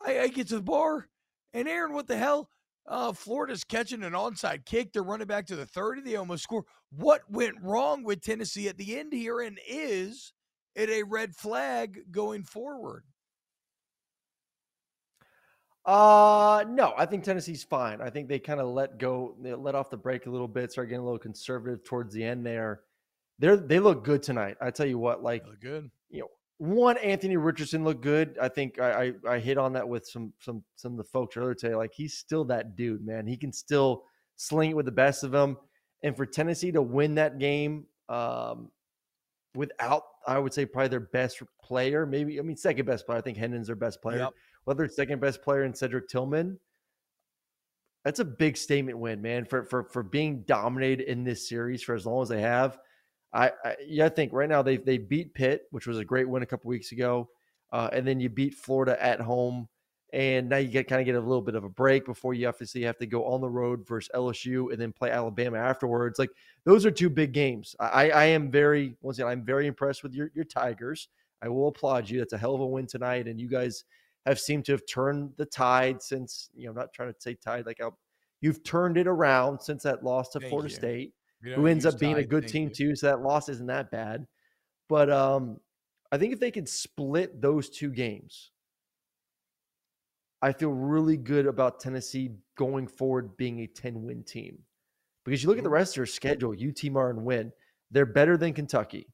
I, 0.00 0.20
I 0.20 0.28
get 0.28 0.46
to 0.48 0.56
the 0.56 0.62
bar, 0.62 1.08
and 1.52 1.66
Aaron, 1.66 1.92
what 1.92 2.06
the 2.06 2.16
hell? 2.16 2.50
Uh, 2.88 3.12
Florida's 3.12 3.64
catching 3.64 4.02
an 4.02 4.14
onside 4.14 4.64
kick. 4.64 4.92
They're 4.92 5.02
running 5.02 5.26
back 5.26 5.46
to 5.46 5.56
the 5.56 5.66
30. 5.66 6.00
They 6.00 6.16
almost 6.16 6.42
score. 6.42 6.64
What 6.90 7.20
went 7.30 7.56
wrong 7.62 8.02
with 8.02 8.22
Tennessee 8.22 8.66
at 8.68 8.78
the 8.78 8.98
end 8.98 9.12
here? 9.12 9.40
And 9.40 9.60
is 9.68 10.32
it 10.74 10.88
a 10.88 11.02
red 11.02 11.34
flag 11.36 12.10
going 12.10 12.44
forward? 12.44 13.04
Uh 15.84 16.64
no, 16.68 16.92
I 16.98 17.06
think 17.06 17.24
Tennessee's 17.24 17.64
fine. 17.64 18.02
I 18.02 18.10
think 18.10 18.28
they 18.28 18.38
kind 18.38 18.60
of 18.60 18.68
let 18.68 18.98
go, 18.98 19.36
they 19.40 19.54
let 19.54 19.74
off 19.74 19.88
the 19.88 19.96
brake 19.96 20.26
a 20.26 20.30
little 20.30 20.48
bit, 20.48 20.70
start 20.70 20.88
getting 20.88 21.00
a 21.00 21.04
little 21.04 21.18
conservative 21.18 21.82
towards 21.82 22.12
the 22.12 22.22
end 22.22 22.44
there. 22.44 22.80
They're 23.38 23.56
they 23.56 23.80
look 23.80 24.04
good 24.04 24.22
tonight. 24.22 24.56
I 24.60 24.70
tell 24.70 24.86
you 24.86 24.98
what, 24.98 25.22
like 25.22 25.44
good. 25.60 25.90
One, 26.58 26.98
Anthony 26.98 27.36
Richardson 27.36 27.84
looked 27.84 28.02
good. 28.02 28.36
I 28.40 28.48
think 28.48 28.80
I, 28.80 29.12
I 29.26 29.34
I 29.34 29.38
hit 29.38 29.58
on 29.58 29.72
that 29.74 29.88
with 29.88 30.06
some 30.06 30.32
some 30.40 30.62
some 30.74 30.92
of 30.92 30.98
the 30.98 31.04
folks 31.04 31.36
earlier 31.36 31.54
today. 31.54 31.74
Like 31.74 31.92
he's 31.94 32.14
still 32.14 32.44
that 32.46 32.76
dude, 32.76 33.06
man. 33.06 33.26
He 33.26 33.36
can 33.36 33.52
still 33.52 34.02
sling 34.36 34.70
it 34.70 34.76
with 34.76 34.86
the 34.86 34.92
best 34.92 35.22
of 35.22 35.30
them. 35.30 35.56
And 36.02 36.16
for 36.16 36.26
Tennessee 36.26 36.72
to 36.72 36.82
win 36.82 37.14
that 37.14 37.38
game, 37.38 37.86
um, 38.08 38.70
without 39.54 40.02
I 40.26 40.38
would 40.38 40.52
say 40.52 40.66
probably 40.66 40.88
their 40.88 41.00
best 41.00 41.42
player, 41.62 42.06
maybe 42.06 42.38
I 42.40 42.42
mean 42.42 42.56
second 42.56 42.86
best 42.86 43.06
player. 43.06 43.18
I 43.18 43.22
think 43.22 43.38
Hendon's 43.38 43.68
their 43.68 43.76
best 43.76 44.02
player. 44.02 44.18
Yep. 44.18 44.34
Whether 44.64 44.84
it's 44.84 44.96
second 44.96 45.20
best 45.20 45.42
player 45.42 45.62
in 45.62 45.72
Cedric 45.72 46.08
Tillman, 46.08 46.58
that's 48.04 48.18
a 48.18 48.24
big 48.24 48.56
statement 48.56 48.98
win, 48.98 49.22
man. 49.22 49.44
For 49.44 49.64
for 49.64 49.84
for 49.84 50.02
being 50.02 50.42
dominated 50.42 51.08
in 51.08 51.22
this 51.22 51.48
series 51.48 51.82
for 51.82 51.94
as 51.94 52.04
long 52.04 52.22
as 52.22 52.28
they 52.28 52.40
have. 52.40 52.78
I, 53.32 53.50
I 53.64 53.76
yeah, 53.86 54.06
I 54.06 54.08
think 54.08 54.32
right 54.32 54.48
now 54.48 54.62
they 54.62 54.76
they 54.76 54.98
beat 54.98 55.34
Pitt, 55.34 55.62
which 55.70 55.86
was 55.86 55.98
a 55.98 56.04
great 56.04 56.28
win 56.28 56.42
a 56.42 56.46
couple 56.46 56.68
weeks 56.68 56.92
ago, 56.92 57.28
uh, 57.72 57.90
and 57.92 58.06
then 58.06 58.20
you 58.20 58.28
beat 58.28 58.54
Florida 58.54 59.02
at 59.02 59.20
home, 59.20 59.68
and 60.12 60.48
now 60.48 60.56
you 60.56 60.68
get 60.68 60.88
kind 60.88 61.00
of 61.00 61.06
get 61.06 61.14
a 61.14 61.20
little 61.20 61.42
bit 61.42 61.54
of 61.54 61.64
a 61.64 61.68
break 61.68 62.06
before 62.06 62.32
you 62.32 62.48
obviously 62.48 62.82
have 62.82 62.96
to 62.98 63.06
go 63.06 63.24
on 63.26 63.40
the 63.40 63.48
road 63.48 63.86
versus 63.86 64.10
LSU 64.14 64.72
and 64.72 64.80
then 64.80 64.92
play 64.92 65.10
Alabama 65.10 65.58
afterwards. 65.58 66.18
Like 66.18 66.30
those 66.64 66.86
are 66.86 66.90
two 66.90 67.10
big 67.10 67.32
games. 67.32 67.76
I 67.78 68.10
I 68.10 68.24
am 68.26 68.50
very 68.50 68.96
once 69.02 69.18
again 69.18 69.28
I'm 69.28 69.44
very 69.44 69.66
impressed 69.66 70.02
with 70.02 70.14
your 70.14 70.30
your 70.34 70.44
Tigers. 70.44 71.08
I 71.42 71.48
will 71.48 71.68
applaud 71.68 72.08
you. 72.08 72.18
That's 72.18 72.32
a 72.32 72.38
hell 72.38 72.54
of 72.54 72.60
a 72.60 72.66
win 72.66 72.86
tonight, 72.86 73.28
and 73.28 73.38
you 73.38 73.48
guys 73.48 73.84
have 74.26 74.40
seemed 74.40 74.64
to 74.66 74.72
have 74.72 74.82
turned 74.86 75.32
the 75.36 75.46
tide 75.46 76.02
since 76.02 76.48
you 76.54 76.64
know 76.64 76.70
I'm 76.70 76.76
not 76.76 76.92
trying 76.94 77.12
to 77.12 77.20
say 77.20 77.34
tide 77.34 77.66
like 77.66 77.80
I'll, 77.80 77.98
you've 78.40 78.62
turned 78.64 78.96
it 78.96 79.06
around 79.06 79.60
since 79.60 79.82
that 79.82 80.02
loss 80.02 80.30
to 80.30 80.40
Thank 80.40 80.50
Florida 80.50 80.70
you. 80.70 80.74
State 80.74 81.12
We 81.42 81.52
who 81.52 81.66
ends 81.66 81.86
up 81.86 81.98
being 81.98 82.16
a 82.16 82.24
good 82.24 82.48
team 82.48 82.70
too. 82.70 82.96
So 82.96 83.06
that 83.06 83.22
loss 83.22 83.48
isn't 83.48 83.66
that 83.66 83.90
bad. 83.90 84.26
But 84.88 85.10
um, 85.10 85.58
I 86.10 86.18
think 86.18 86.32
if 86.32 86.40
they 86.40 86.50
could 86.50 86.68
split 86.68 87.40
those 87.40 87.68
two 87.68 87.90
games, 87.90 88.50
I 90.40 90.52
feel 90.52 90.70
really 90.70 91.16
good 91.16 91.46
about 91.46 91.80
Tennessee 91.80 92.30
going 92.56 92.86
forward 92.86 93.36
being 93.36 93.60
a 93.60 93.66
10 93.66 94.02
win 94.02 94.22
team. 94.22 94.58
Because 95.24 95.42
you 95.42 95.48
look 95.48 95.58
at 95.58 95.64
the 95.64 95.70
rest 95.70 95.92
of 95.92 95.96
their 95.96 96.06
schedule, 96.06 96.52
UT 96.52 96.90
Martin 96.90 97.24
win. 97.24 97.52
They're 97.90 98.06
better 98.06 98.36
than 98.36 98.54
Kentucky. 98.54 99.08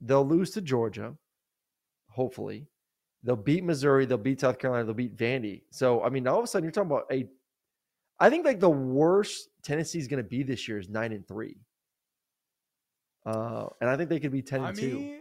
They'll 0.00 0.26
lose 0.26 0.50
to 0.52 0.60
Georgia, 0.60 1.14
hopefully. 2.10 2.66
They'll 3.22 3.36
beat 3.36 3.64
Missouri. 3.64 4.04
They'll 4.04 4.18
beat 4.18 4.40
South 4.40 4.58
Carolina. 4.58 4.84
They'll 4.84 4.94
beat 4.94 5.16
Vandy. 5.16 5.62
So, 5.70 6.02
I 6.02 6.10
mean, 6.10 6.26
all 6.26 6.38
of 6.38 6.44
a 6.44 6.46
sudden, 6.46 6.64
you're 6.64 6.72
talking 6.72 6.90
about 6.90 7.06
a 7.10 7.26
I 8.18 8.30
think 8.30 8.44
like 8.44 8.60
the 8.60 8.70
worst 8.70 9.48
Tennessee 9.62 9.98
is 9.98 10.08
going 10.08 10.22
to 10.22 10.28
be 10.28 10.42
this 10.42 10.66
year 10.68 10.78
is 10.78 10.88
nine 10.88 11.12
and 11.12 11.26
three. 11.26 11.58
Uh, 13.26 13.66
and 13.80 13.90
I 13.90 13.96
think 13.96 14.08
they 14.08 14.20
could 14.20 14.32
be 14.32 14.42
ten 14.42 14.60
and 14.60 14.68
I 14.68 14.72
two. 14.72 15.18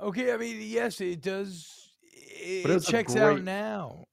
okay. 0.00 0.32
I 0.32 0.36
mean, 0.36 0.58
yes, 0.60 1.00
it 1.00 1.22
does. 1.22 1.68
It, 2.02 2.62
But 2.62 2.70
it 2.70 2.72
it 2.72 2.74
was 2.74 2.88
a 2.88 2.90
checks 2.90 3.16
out 3.16 3.42
now. 3.42 4.06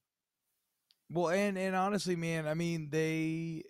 Well, 1.10 1.30
and 1.30 1.58
and 1.58 1.76
honestly, 1.76 2.16
man, 2.16 2.48
I 2.48 2.54
mean, 2.54 2.90
they 2.92 3.64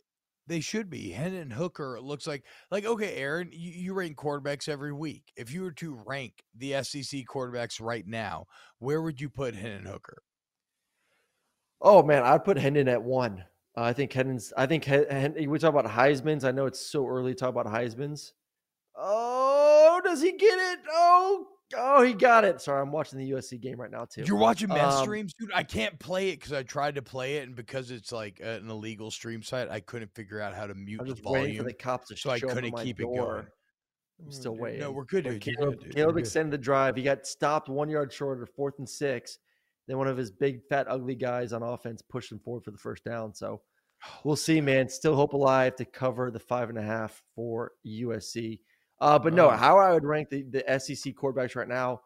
they 0.47 0.59
should 0.59 0.89
be. 0.89 1.11
Hendon 1.11 1.51
Hooker 1.51 1.99
looks 2.01 2.27
like 2.27 2.43
like 2.71 2.85
okay, 2.85 3.15
Aaron, 3.15 3.49
you, 3.51 3.71
you 3.71 3.93
rank 3.93 4.17
quarterbacks 4.17 4.67
every 4.67 4.93
week. 4.93 5.31
If 5.35 5.53
you 5.53 5.61
were 5.63 5.73
to 5.73 5.99
rank 6.05 6.33
the 6.55 6.83
SEC 6.83 7.21
quarterbacks 7.25 7.81
right 7.81 8.05
now, 8.07 8.45
where 8.79 9.01
would 9.01 9.21
you 9.21 9.29
put 9.29 9.55
Hendon 9.55 9.85
Hooker? 9.85 10.21
Oh 11.81 12.01
man, 12.03 12.23
I'd 12.23 12.43
put 12.43 12.57
Hendon 12.57 12.87
at 12.87 13.03
one. 13.03 13.43
Uh, 13.77 13.81
I 13.83 13.93
think 13.93 14.11
Hendon's. 14.11 14.51
I 14.57 14.65
think 14.65 14.85
Hen, 14.85 15.35
we 15.47 15.59
talk 15.59 15.69
about 15.73 15.85
Heisman's. 15.85 16.43
I 16.43 16.51
know 16.51 16.65
it's 16.65 16.79
so 16.83 17.07
early 17.07 17.33
to 17.33 17.39
talk 17.39 17.49
about 17.49 17.67
Heisman's. 17.67 18.33
Oh, 18.95 20.01
does 20.03 20.21
he 20.21 20.31
get 20.31 20.57
it? 20.57 20.79
Oh, 20.91 21.45
oh, 21.75 22.01
he 22.01 22.13
got 22.13 22.43
it. 22.43 22.59
Sorry, 22.59 22.81
I'm 22.81 22.91
watching 22.91 23.19
the 23.19 23.29
USC 23.31 23.61
game 23.61 23.79
right 23.79 23.91
now 23.91 24.05
too. 24.05 24.23
You're 24.25 24.37
watching 24.37 24.69
men's 24.69 24.95
Um, 24.95 25.03
streams, 25.03 25.33
dude. 25.39 25.51
I 25.53 25.61
can't 25.61 25.99
play 25.99 26.29
it 26.29 26.39
because 26.39 26.53
I 26.53 26.63
tried 26.63 26.95
to 26.95 27.03
play 27.03 27.37
it, 27.37 27.43
and 27.43 27.55
because 27.55 27.91
it's 27.91 28.11
like 28.11 28.39
an 28.41 28.67
illegal 28.67 29.11
stream 29.11 29.43
site, 29.43 29.69
I 29.69 29.79
couldn't 29.79 30.13
figure 30.15 30.41
out 30.41 30.55
how 30.55 30.65
to 30.65 30.73
mute 30.73 31.05
the 31.05 31.13
volume. 31.13 31.63
the 31.63 31.73
cops 31.73 32.07
to 32.07 32.17
so 32.17 32.31
I 32.31 32.39
couldn't 32.39 32.75
keep 32.77 32.99
it 32.99 33.03
going. 33.03 33.45
I'm 34.25 34.31
still 34.31 34.55
Mm, 34.55 34.59
waiting. 34.59 34.79
No, 34.79 34.91
we're 34.91 35.05
good, 35.05 35.25
dude. 35.25 35.41
Caleb. 35.41 35.91
Caleb 35.91 36.17
extended 36.17 36.51
the 36.51 36.57
drive. 36.57 36.95
He 36.95 37.03
got 37.03 37.27
stopped 37.27 37.69
one 37.69 37.87
yard 37.89 38.11
short 38.11 38.41
of 38.41 38.49
fourth 38.49 38.79
and 38.79 38.89
six. 38.89 39.37
Then 39.87 39.97
one 39.97 40.07
of 40.07 40.17
his 40.17 40.31
big, 40.31 40.61
fat, 40.67 40.87
ugly 40.89 41.15
guys 41.15 41.53
on 41.53 41.63
offense 41.63 42.01
pushed 42.01 42.31
him 42.31 42.39
forward 42.39 42.63
for 42.63 42.71
the 42.71 42.77
first 42.77 43.03
down. 43.03 43.33
So 43.33 43.61
we'll 44.23 44.35
see, 44.35 44.59
man. 44.61 44.89
Still 44.89 45.15
hope 45.15 45.33
alive 45.33 45.75
to 45.77 45.85
cover 45.85 46.29
the 46.29 46.39
five 46.39 46.69
and 46.69 46.77
a 46.77 46.81
half 46.83 47.23
for 47.35 47.71
USC. 47.85 48.59
Uh, 48.99 49.17
but 49.19 49.33
no, 49.33 49.47
Oh. 49.47 49.51
how 49.51 49.77
I 49.77 49.93
would 49.93 50.03
rank 50.03 50.29
the, 50.29 50.43
the 50.43 50.63
SEC 50.79 51.13
quarterbacks 51.15 51.55
right 51.55 51.67
now, 51.67 52.01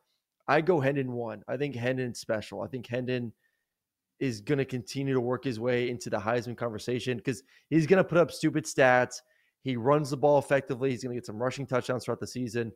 I 0.47 0.61
go 0.61 0.79
Hendon 0.79 1.11
one. 1.13 1.43
I 1.47 1.57
think 1.57 1.75
Hendon's 1.75 2.19
special. 2.19 2.61
I 2.61 2.67
think 2.67 2.85
Hendon 2.88 3.31
is 4.19 4.41
going 4.41 4.59
to 4.59 4.65
continue 4.65 5.13
to 5.13 5.21
work 5.21 5.43
his 5.43 5.59
way 5.59 5.89
into 5.89 6.09
the 6.09 6.17
Heisman 6.17 6.55
conversation 6.57 7.17
because 7.17 7.41
he's 7.69 7.88
going 7.88 7.97
to 7.97 8.03
put 8.03 8.17
up 8.19 8.31
stupid 8.31 8.65
stats. 8.65 9.21
He 9.63 9.75
runs 9.77 10.09
the 10.09 10.17
ball 10.17 10.38
effectively. 10.38 10.91
He's 10.91 11.03
going 11.03 11.15
to 11.15 11.19
get 11.19 11.25
some 11.25 11.41
rushing 11.41 11.65
touchdowns 11.65 12.05
throughout 12.05 12.19
the 12.19 12.27
season. 12.27 12.71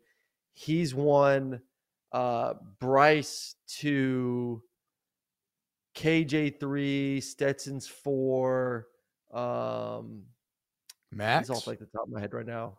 He's 0.54 0.96
won 0.96 1.60
uh, 2.14 2.54
Bryce 2.80 3.56
to 3.80 4.62
KJ 5.96 6.60
three, 6.60 7.22
Stetson's 7.22 7.88
four. 7.88 8.88
Um, 9.34 10.24
Max. 11.12 11.48
he's 11.48 11.58
off 11.58 11.68
like 11.68 11.80
the 11.80 11.86
top 11.86 12.04
of 12.08 12.10
my 12.14 12.20
head 12.20 12.34
right 12.34 12.46
now. 12.46 12.78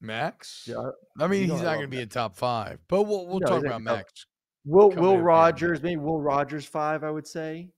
Max. 0.00 0.64
Yeah, 0.68 0.76
I 1.18 1.26
mean, 1.26 1.42
he's 1.50 1.62
not 1.62 1.74
going 1.74 1.82
to 1.82 1.88
be 1.88 2.00
in 2.00 2.08
top 2.08 2.36
five, 2.36 2.78
but 2.88 3.02
we'll 3.04 3.26
we'll 3.26 3.40
No, 3.40 3.48
talk 3.48 3.64
about 3.64 3.82
Max. 3.82 4.26
Will 4.64 4.90
Will. 4.90 5.18
Rogers, 5.18 5.82
maybe 5.82 5.96
Will 5.96 6.20
Rogers 6.20 6.64
five, 6.66 7.02
I 7.02 7.10
would 7.10 7.26
say. 7.26 7.70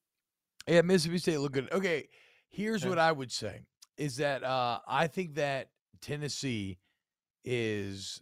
Yeah, 0.67 0.83
Mississippi 0.83 1.19
State 1.19 1.39
look 1.39 1.53
good. 1.53 1.73
Okay, 1.73 2.09
here's 2.49 2.83
Yeah. 2.83 2.91
what 2.91 2.99
I 2.99 3.13
would 3.13 3.33
say 3.33 3.63
is 3.97 4.17
that 4.17 4.43
uh, 4.45 4.81
I 4.87 5.07
think 5.07 5.35
that 5.37 5.71
Tennessee 6.01 6.79
is 7.45 8.21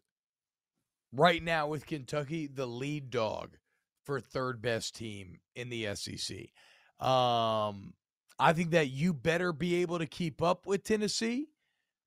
right 1.12 1.42
now 1.42 1.66
with 1.66 1.86
Kentucky 1.86 2.46
the 2.46 2.66
lead 2.66 3.10
dog 3.10 3.56
for 4.08 4.20
third 4.20 4.62
best 4.62 4.96
team 4.96 5.38
in 5.54 5.68
the 5.68 5.94
SEC. 5.94 6.38
Um, 7.06 7.92
I 8.38 8.54
think 8.54 8.70
that 8.70 8.88
you 8.88 9.12
better 9.12 9.52
be 9.52 9.82
able 9.82 9.98
to 9.98 10.06
keep 10.06 10.40
up 10.40 10.66
with 10.66 10.82
Tennessee 10.82 11.48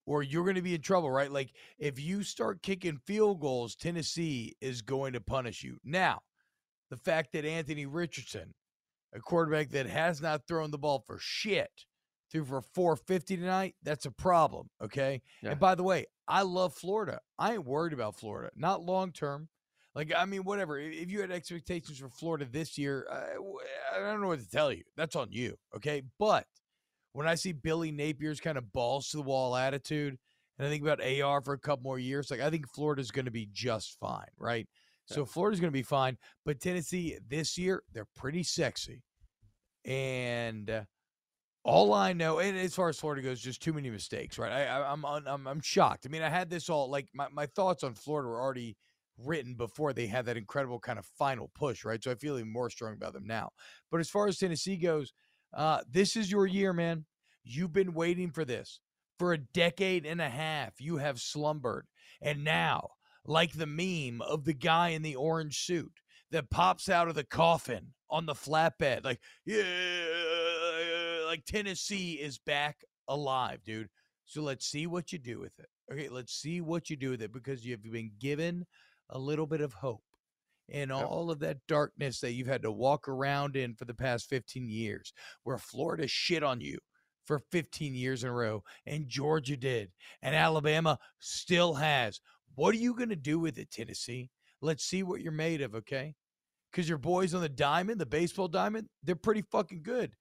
or 0.07 0.23
you're 0.23 0.43
going 0.43 0.55
to 0.55 0.63
be 0.63 0.73
in 0.73 0.81
trouble, 0.81 1.11
right? 1.11 1.31
Like 1.31 1.53
if 1.77 1.99
you 1.99 2.23
start 2.23 2.63
kicking 2.63 2.97
field 3.05 3.39
goals, 3.39 3.75
Tennessee 3.75 4.55
is 4.61 4.81
going 4.81 5.13
to 5.13 5.21
punish 5.21 5.61
you. 5.61 5.77
Now, 5.83 6.21
the 6.89 6.97
fact 6.97 7.33
that 7.33 7.45
Anthony 7.45 7.85
Richardson, 7.85 8.55
a 9.13 9.19
quarterback 9.19 9.69
that 9.69 9.85
has 9.85 10.23
not 10.23 10.47
thrown 10.47 10.71
the 10.71 10.79
ball 10.79 11.03
for 11.05 11.19
shit, 11.19 11.85
threw 12.31 12.45
for 12.45 12.63
450 12.63 13.37
tonight, 13.37 13.75
that's 13.83 14.07
a 14.07 14.11
problem, 14.11 14.71
okay? 14.83 15.21
Yeah. 15.43 15.51
And 15.51 15.59
by 15.59 15.75
the 15.75 15.83
way, 15.83 16.07
I 16.27 16.41
love 16.41 16.73
Florida. 16.73 17.19
I 17.37 17.53
ain't 17.53 17.65
worried 17.67 17.93
about 17.93 18.17
Florida, 18.17 18.49
not 18.55 18.81
long 18.81 19.11
term. 19.11 19.49
Like, 19.93 20.13
I 20.15 20.25
mean, 20.25 20.43
whatever. 20.43 20.79
If 20.79 21.11
you 21.11 21.21
had 21.21 21.31
expectations 21.31 21.97
for 21.97 22.09
Florida 22.09 22.45
this 22.49 22.77
year, 22.77 23.05
I 23.11 23.99
don't 23.99 24.21
know 24.21 24.27
what 24.27 24.39
to 24.39 24.49
tell 24.49 24.71
you. 24.71 24.83
That's 24.95 25.15
on 25.15 25.27
you, 25.31 25.57
okay? 25.75 26.03
But 26.17 26.45
when 27.13 27.27
I 27.27 27.35
see 27.35 27.51
Billy 27.51 27.91
Napier's 27.91 28.39
kind 28.39 28.57
of 28.57 28.71
balls 28.71 29.09
to 29.09 29.17
the 29.17 29.23
wall 29.23 29.55
attitude, 29.55 30.17
and 30.57 30.67
I 30.67 30.69
think 30.69 30.83
about 30.83 31.03
AR 31.03 31.41
for 31.41 31.53
a 31.53 31.59
couple 31.59 31.83
more 31.83 31.99
years, 31.99 32.31
like 32.31 32.39
I 32.39 32.49
think 32.49 32.67
Florida's 32.69 33.11
going 33.11 33.25
to 33.25 33.31
be 33.31 33.49
just 33.51 33.97
fine, 33.99 34.29
right? 34.37 34.67
So 35.05 35.25
Florida's 35.25 35.59
going 35.59 35.71
to 35.71 35.77
be 35.77 35.83
fine, 35.83 36.17
but 36.45 36.61
Tennessee 36.61 37.17
this 37.27 37.57
year 37.57 37.83
they're 37.91 38.07
pretty 38.15 38.43
sexy, 38.43 39.03
and 39.83 40.69
uh, 40.69 40.83
all 41.65 41.93
I 41.93 42.13
know, 42.13 42.39
and 42.39 42.57
as 42.57 42.73
far 42.73 42.87
as 42.87 42.97
Florida 42.97 43.21
goes, 43.21 43.41
just 43.41 43.61
too 43.61 43.73
many 43.73 43.89
mistakes, 43.89 44.39
right? 44.39 44.53
I, 44.53 44.67
I, 44.67 44.91
I'm, 44.93 45.03
I'm 45.03 45.47
I'm 45.47 45.59
shocked. 45.59 46.05
I 46.05 46.09
mean, 46.09 46.21
I 46.21 46.29
had 46.29 46.49
this 46.49 46.69
all 46.69 46.89
like 46.89 47.09
my, 47.13 47.27
my 47.29 47.45
thoughts 47.45 47.83
on 47.83 47.93
Florida 47.93 48.29
were 48.29 48.39
already 48.39 48.77
written 49.17 49.55
before 49.55 49.93
they 49.93 50.07
had 50.07 50.25
that 50.25 50.37
incredible 50.37 50.79
kind 50.79 50.99
of 50.99 51.05
final 51.05 51.51
push, 51.55 51.85
right? 51.85 52.03
So 52.03 52.11
I 52.11 52.15
feel 52.15 52.37
even 52.37 52.51
more 52.51 52.69
strong 52.69 52.93
about 52.93 53.13
them 53.13 53.25
now. 53.25 53.51
But 53.89 53.99
as 53.99 54.09
far 54.09 54.27
as 54.27 54.37
Tennessee 54.37 54.77
goes, 54.77 55.13
uh, 55.53 55.81
this 55.89 56.15
is 56.15 56.31
your 56.31 56.47
year, 56.47 56.73
man. 56.73 57.05
You've 57.43 57.73
been 57.73 57.93
waiting 57.93 58.31
for 58.31 58.45
this 58.45 58.79
for 59.17 59.33
a 59.33 59.37
decade 59.37 60.05
and 60.05 60.21
a 60.21 60.29
half. 60.29 60.79
You 60.79 60.97
have 60.97 61.19
slumbered, 61.19 61.87
and 62.21 62.43
now, 62.43 62.89
like 63.25 63.53
the 63.53 63.67
meme 63.67 64.21
of 64.21 64.45
the 64.45 64.53
guy 64.53 64.89
in 64.89 65.01
the 65.01 65.15
orange 65.15 65.65
suit 65.65 65.99
that 66.31 66.49
pops 66.49 66.89
out 66.89 67.07
of 67.07 67.15
the 67.15 67.23
coffin 67.23 67.93
on 68.09 68.25
the 68.25 68.33
flatbed, 68.33 69.03
like 69.03 69.19
yeah, 69.45 69.63
like 71.25 71.45
Tennessee 71.45 72.13
is 72.13 72.37
back 72.37 72.77
alive, 73.07 73.63
dude. 73.63 73.89
So 74.25 74.41
let's 74.41 74.65
see 74.65 74.87
what 74.87 75.11
you 75.11 75.19
do 75.19 75.39
with 75.39 75.59
it. 75.59 75.67
Okay, 75.91 76.07
let's 76.09 76.33
see 76.33 76.61
what 76.61 76.89
you 76.89 76.95
do 76.95 77.09
with 77.09 77.21
it 77.21 77.33
because 77.33 77.65
you've 77.65 77.83
been 77.83 78.11
given 78.17 78.65
a 79.11 79.19
little 79.19 79.47
bit 79.47 79.61
of 79.61 79.73
hope 79.73 80.03
in 80.69 80.89
all 80.89 81.29
of 81.29 81.39
that 81.39 81.57
darkness 81.67 82.21
that 82.21 82.31
you've 82.31 82.47
had 82.47 82.61
to 82.61 82.71
walk 82.71 83.07
around 83.07 83.55
in 83.55 83.75
for 83.75 83.85
the 83.85 83.93
past 83.93 84.29
15 84.29 84.69
years, 84.69 85.13
where 85.43 85.57
Florida 85.57 86.07
shit 86.07 86.43
on 86.43 86.61
you 86.61 86.77
for 87.25 87.39
15 87.51 87.93
years 87.93 88.23
in 88.23 88.29
a 88.29 88.33
row, 88.33 88.63
and 88.85 89.07
Georgia 89.07 89.57
did, 89.57 89.91
and 90.21 90.35
Alabama 90.35 90.97
still 91.19 91.73
has. 91.75 92.21
What 92.55 92.73
are 92.73 92.79
you 92.79 92.95
going 92.95 93.09
to 93.09 93.15
do 93.15 93.37
with 93.37 93.57
it, 93.57 93.69
Tennessee? 93.69 94.29
Let's 94.61 94.85
see 94.85 95.03
what 95.03 95.21
you're 95.21 95.31
made 95.31 95.61
of, 95.61 95.75
okay? 95.75 96.15
Because 96.71 96.87
your 96.87 96.97
boys 96.97 97.33
on 97.33 97.41
the 97.41 97.49
diamond, 97.49 97.99
the 97.99 98.05
baseball 98.05 98.47
diamond, 98.47 98.87
they're 99.03 99.15
pretty 99.15 99.43
fucking 99.51 99.83
good, 99.83 100.13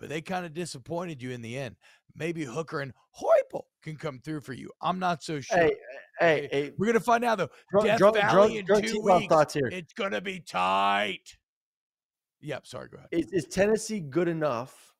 but 0.00 0.08
they 0.08 0.20
kind 0.20 0.44
of 0.44 0.52
disappointed 0.54 1.22
you 1.22 1.30
in 1.30 1.42
the 1.42 1.56
end. 1.56 1.76
Maybe 2.16 2.44
Hooker 2.44 2.80
and 2.80 2.92
Heupel 3.20 3.62
can 3.82 3.94
come 3.96 4.18
through 4.18 4.40
for 4.40 4.52
you. 4.52 4.70
I'm 4.82 4.98
not 4.98 5.22
so 5.22 5.40
sure. 5.40 5.56
Hey, 5.56 5.74
hey, 6.18 6.48
hey. 6.50 6.72
We're 6.76 6.86
gonna 6.86 6.98
find 7.00 7.24
out 7.24 7.38
though. 7.38 7.50
Drunk, 7.70 7.86
Death 7.86 7.98
drunk, 7.98 8.16
Valley 8.16 8.32
drunk, 8.32 8.54
in 8.58 8.64
drunk 8.66 8.86
two 8.86 9.00
weeks. 9.20 9.26
thoughts 9.32 9.54
here. 9.54 9.68
It's 9.70 9.92
gonna 9.92 10.20
be 10.20 10.40
tight. 10.40 11.36
Yep. 12.40 12.66
Sorry. 12.66 12.88
Go 12.88 12.96
ahead. 12.98 13.08
Is, 13.12 13.30
is 13.32 13.44
Tennessee 13.46 14.00
good 14.00 14.26
enough 14.28 14.92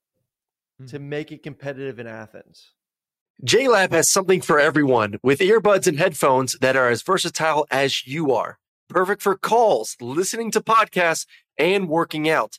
Hmm. 0.79 0.87
to 0.87 0.99
make 0.99 1.33
it 1.33 1.43
competitive 1.43 1.99
in 1.99 2.07
Athens? 2.07 2.75
JLab 3.45 3.91
has 3.93 4.09
something 4.09 4.41
for 4.43 4.61
everyone 4.61 5.19
with 5.23 5.41
earbuds 5.41 5.87
and 5.87 5.99
headphones 5.99 6.57
that 6.61 6.77
are 6.77 6.89
as 6.91 7.03
versatile 7.03 7.67
as 7.71 8.07
you 8.07 8.33
are. 8.33 8.59
Perfect 8.89 9.23
for 9.23 9.37
calls, 9.37 9.97
listening 10.01 10.51
to 10.51 10.61
podcasts, 10.61 11.27
and 11.57 11.89
working 11.89 12.29
out. 12.29 12.59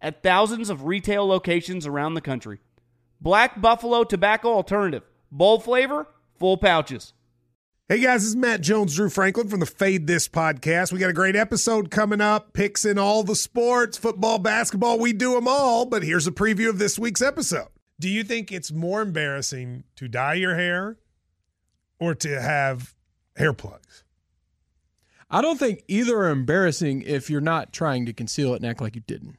at 0.00 0.22
thousands 0.22 0.70
of 0.70 0.84
retail 0.84 1.26
locations 1.26 1.86
around 1.86 2.14
the 2.14 2.20
country. 2.20 2.60
Black 3.20 3.60
Buffalo 3.60 4.04
Tobacco 4.04 4.52
Alternative. 4.52 5.02
Bold 5.30 5.64
flavor, 5.64 6.06
full 6.38 6.56
pouches. 6.56 7.12
Hey 7.88 8.00
guys, 8.00 8.22
this 8.22 8.30
is 8.30 8.36
Matt 8.36 8.62
Jones, 8.62 8.96
Drew 8.96 9.08
Franklin 9.08 9.48
from 9.48 9.60
the 9.60 9.66
Fade 9.66 10.08
This 10.08 10.26
podcast. 10.28 10.92
We 10.92 10.98
got 10.98 11.10
a 11.10 11.12
great 11.12 11.36
episode 11.36 11.88
coming 11.90 12.20
up, 12.20 12.52
picks 12.52 12.84
in 12.84 12.98
all 12.98 13.22
the 13.22 13.36
sports, 13.36 13.96
football, 13.96 14.38
basketball, 14.38 14.98
we 14.98 15.12
do 15.12 15.34
them 15.34 15.46
all. 15.46 15.86
But 15.86 16.02
here's 16.02 16.26
a 16.26 16.32
preview 16.32 16.68
of 16.68 16.78
this 16.80 16.98
week's 16.98 17.22
episode. 17.22 17.68
Do 18.00 18.08
you 18.08 18.24
think 18.24 18.50
it's 18.50 18.72
more 18.72 19.02
embarrassing 19.02 19.84
to 19.96 20.08
dye 20.08 20.34
your 20.34 20.56
hair 20.56 20.98
or 22.00 22.14
to 22.16 22.40
have 22.40 22.94
hair 23.36 23.52
plugs? 23.52 24.02
I 25.30 25.40
don't 25.40 25.58
think 25.58 25.84
either 25.86 26.18
are 26.18 26.30
embarrassing 26.30 27.02
if 27.02 27.30
you're 27.30 27.40
not 27.40 27.72
trying 27.72 28.04
to 28.06 28.12
conceal 28.12 28.52
it 28.52 28.56
and 28.56 28.66
act 28.66 28.80
like 28.80 28.96
you 28.96 29.02
didn't. 29.06 29.38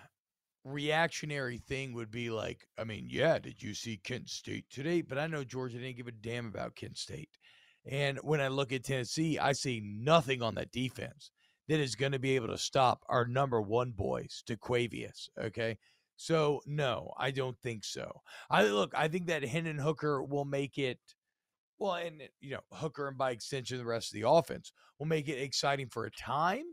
reactionary 0.63 1.57
thing 1.57 1.93
would 1.93 2.11
be 2.11 2.29
like, 2.29 2.67
I 2.77 2.83
mean, 2.83 3.07
yeah, 3.09 3.39
did 3.39 3.61
you 3.61 3.73
see 3.73 3.99
Kent 4.03 4.29
State 4.29 4.65
today? 4.69 5.01
But 5.01 5.17
I 5.17 5.27
know 5.27 5.43
Georgia 5.43 5.77
didn't 5.77 5.97
give 5.97 6.07
a 6.07 6.11
damn 6.11 6.47
about 6.47 6.75
Kent 6.75 6.97
State. 6.97 7.29
And 7.89 8.19
when 8.19 8.41
I 8.41 8.47
look 8.47 8.71
at 8.71 8.83
Tennessee, 8.83 9.39
I 9.39 9.53
see 9.53 9.81
nothing 9.83 10.41
on 10.41 10.55
that 10.55 10.71
defense 10.71 11.31
that 11.67 11.79
is 11.79 11.95
going 11.95 12.11
to 12.11 12.19
be 12.19 12.35
able 12.35 12.49
to 12.49 12.57
stop 12.57 13.03
our 13.09 13.25
number 13.25 13.61
one 13.61 13.91
boys, 13.91 14.43
DeQuavius. 14.47 15.29
Okay. 15.39 15.77
So 16.15 16.61
no, 16.67 17.11
I 17.17 17.31
don't 17.31 17.57
think 17.63 17.83
so. 17.83 18.11
I 18.49 18.63
look, 18.65 18.93
I 18.95 19.07
think 19.07 19.27
that 19.27 19.43
Hendon 19.43 19.79
Hooker 19.79 20.23
will 20.23 20.45
make 20.45 20.77
it 20.77 20.99
well, 21.79 21.95
and 21.95 22.21
you 22.39 22.51
know, 22.51 22.59
Hooker 22.71 23.07
and 23.07 23.17
by 23.17 23.31
extension 23.31 23.79
the 23.79 23.85
rest 23.85 24.13
of 24.13 24.21
the 24.21 24.29
offense 24.29 24.71
will 24.99 25.07
make 25.07 25.27
it 25.27 25.41
exciting 25.41 25.87
for 25.89 26.05
a 26.05 26.11
time, 26.11 26.65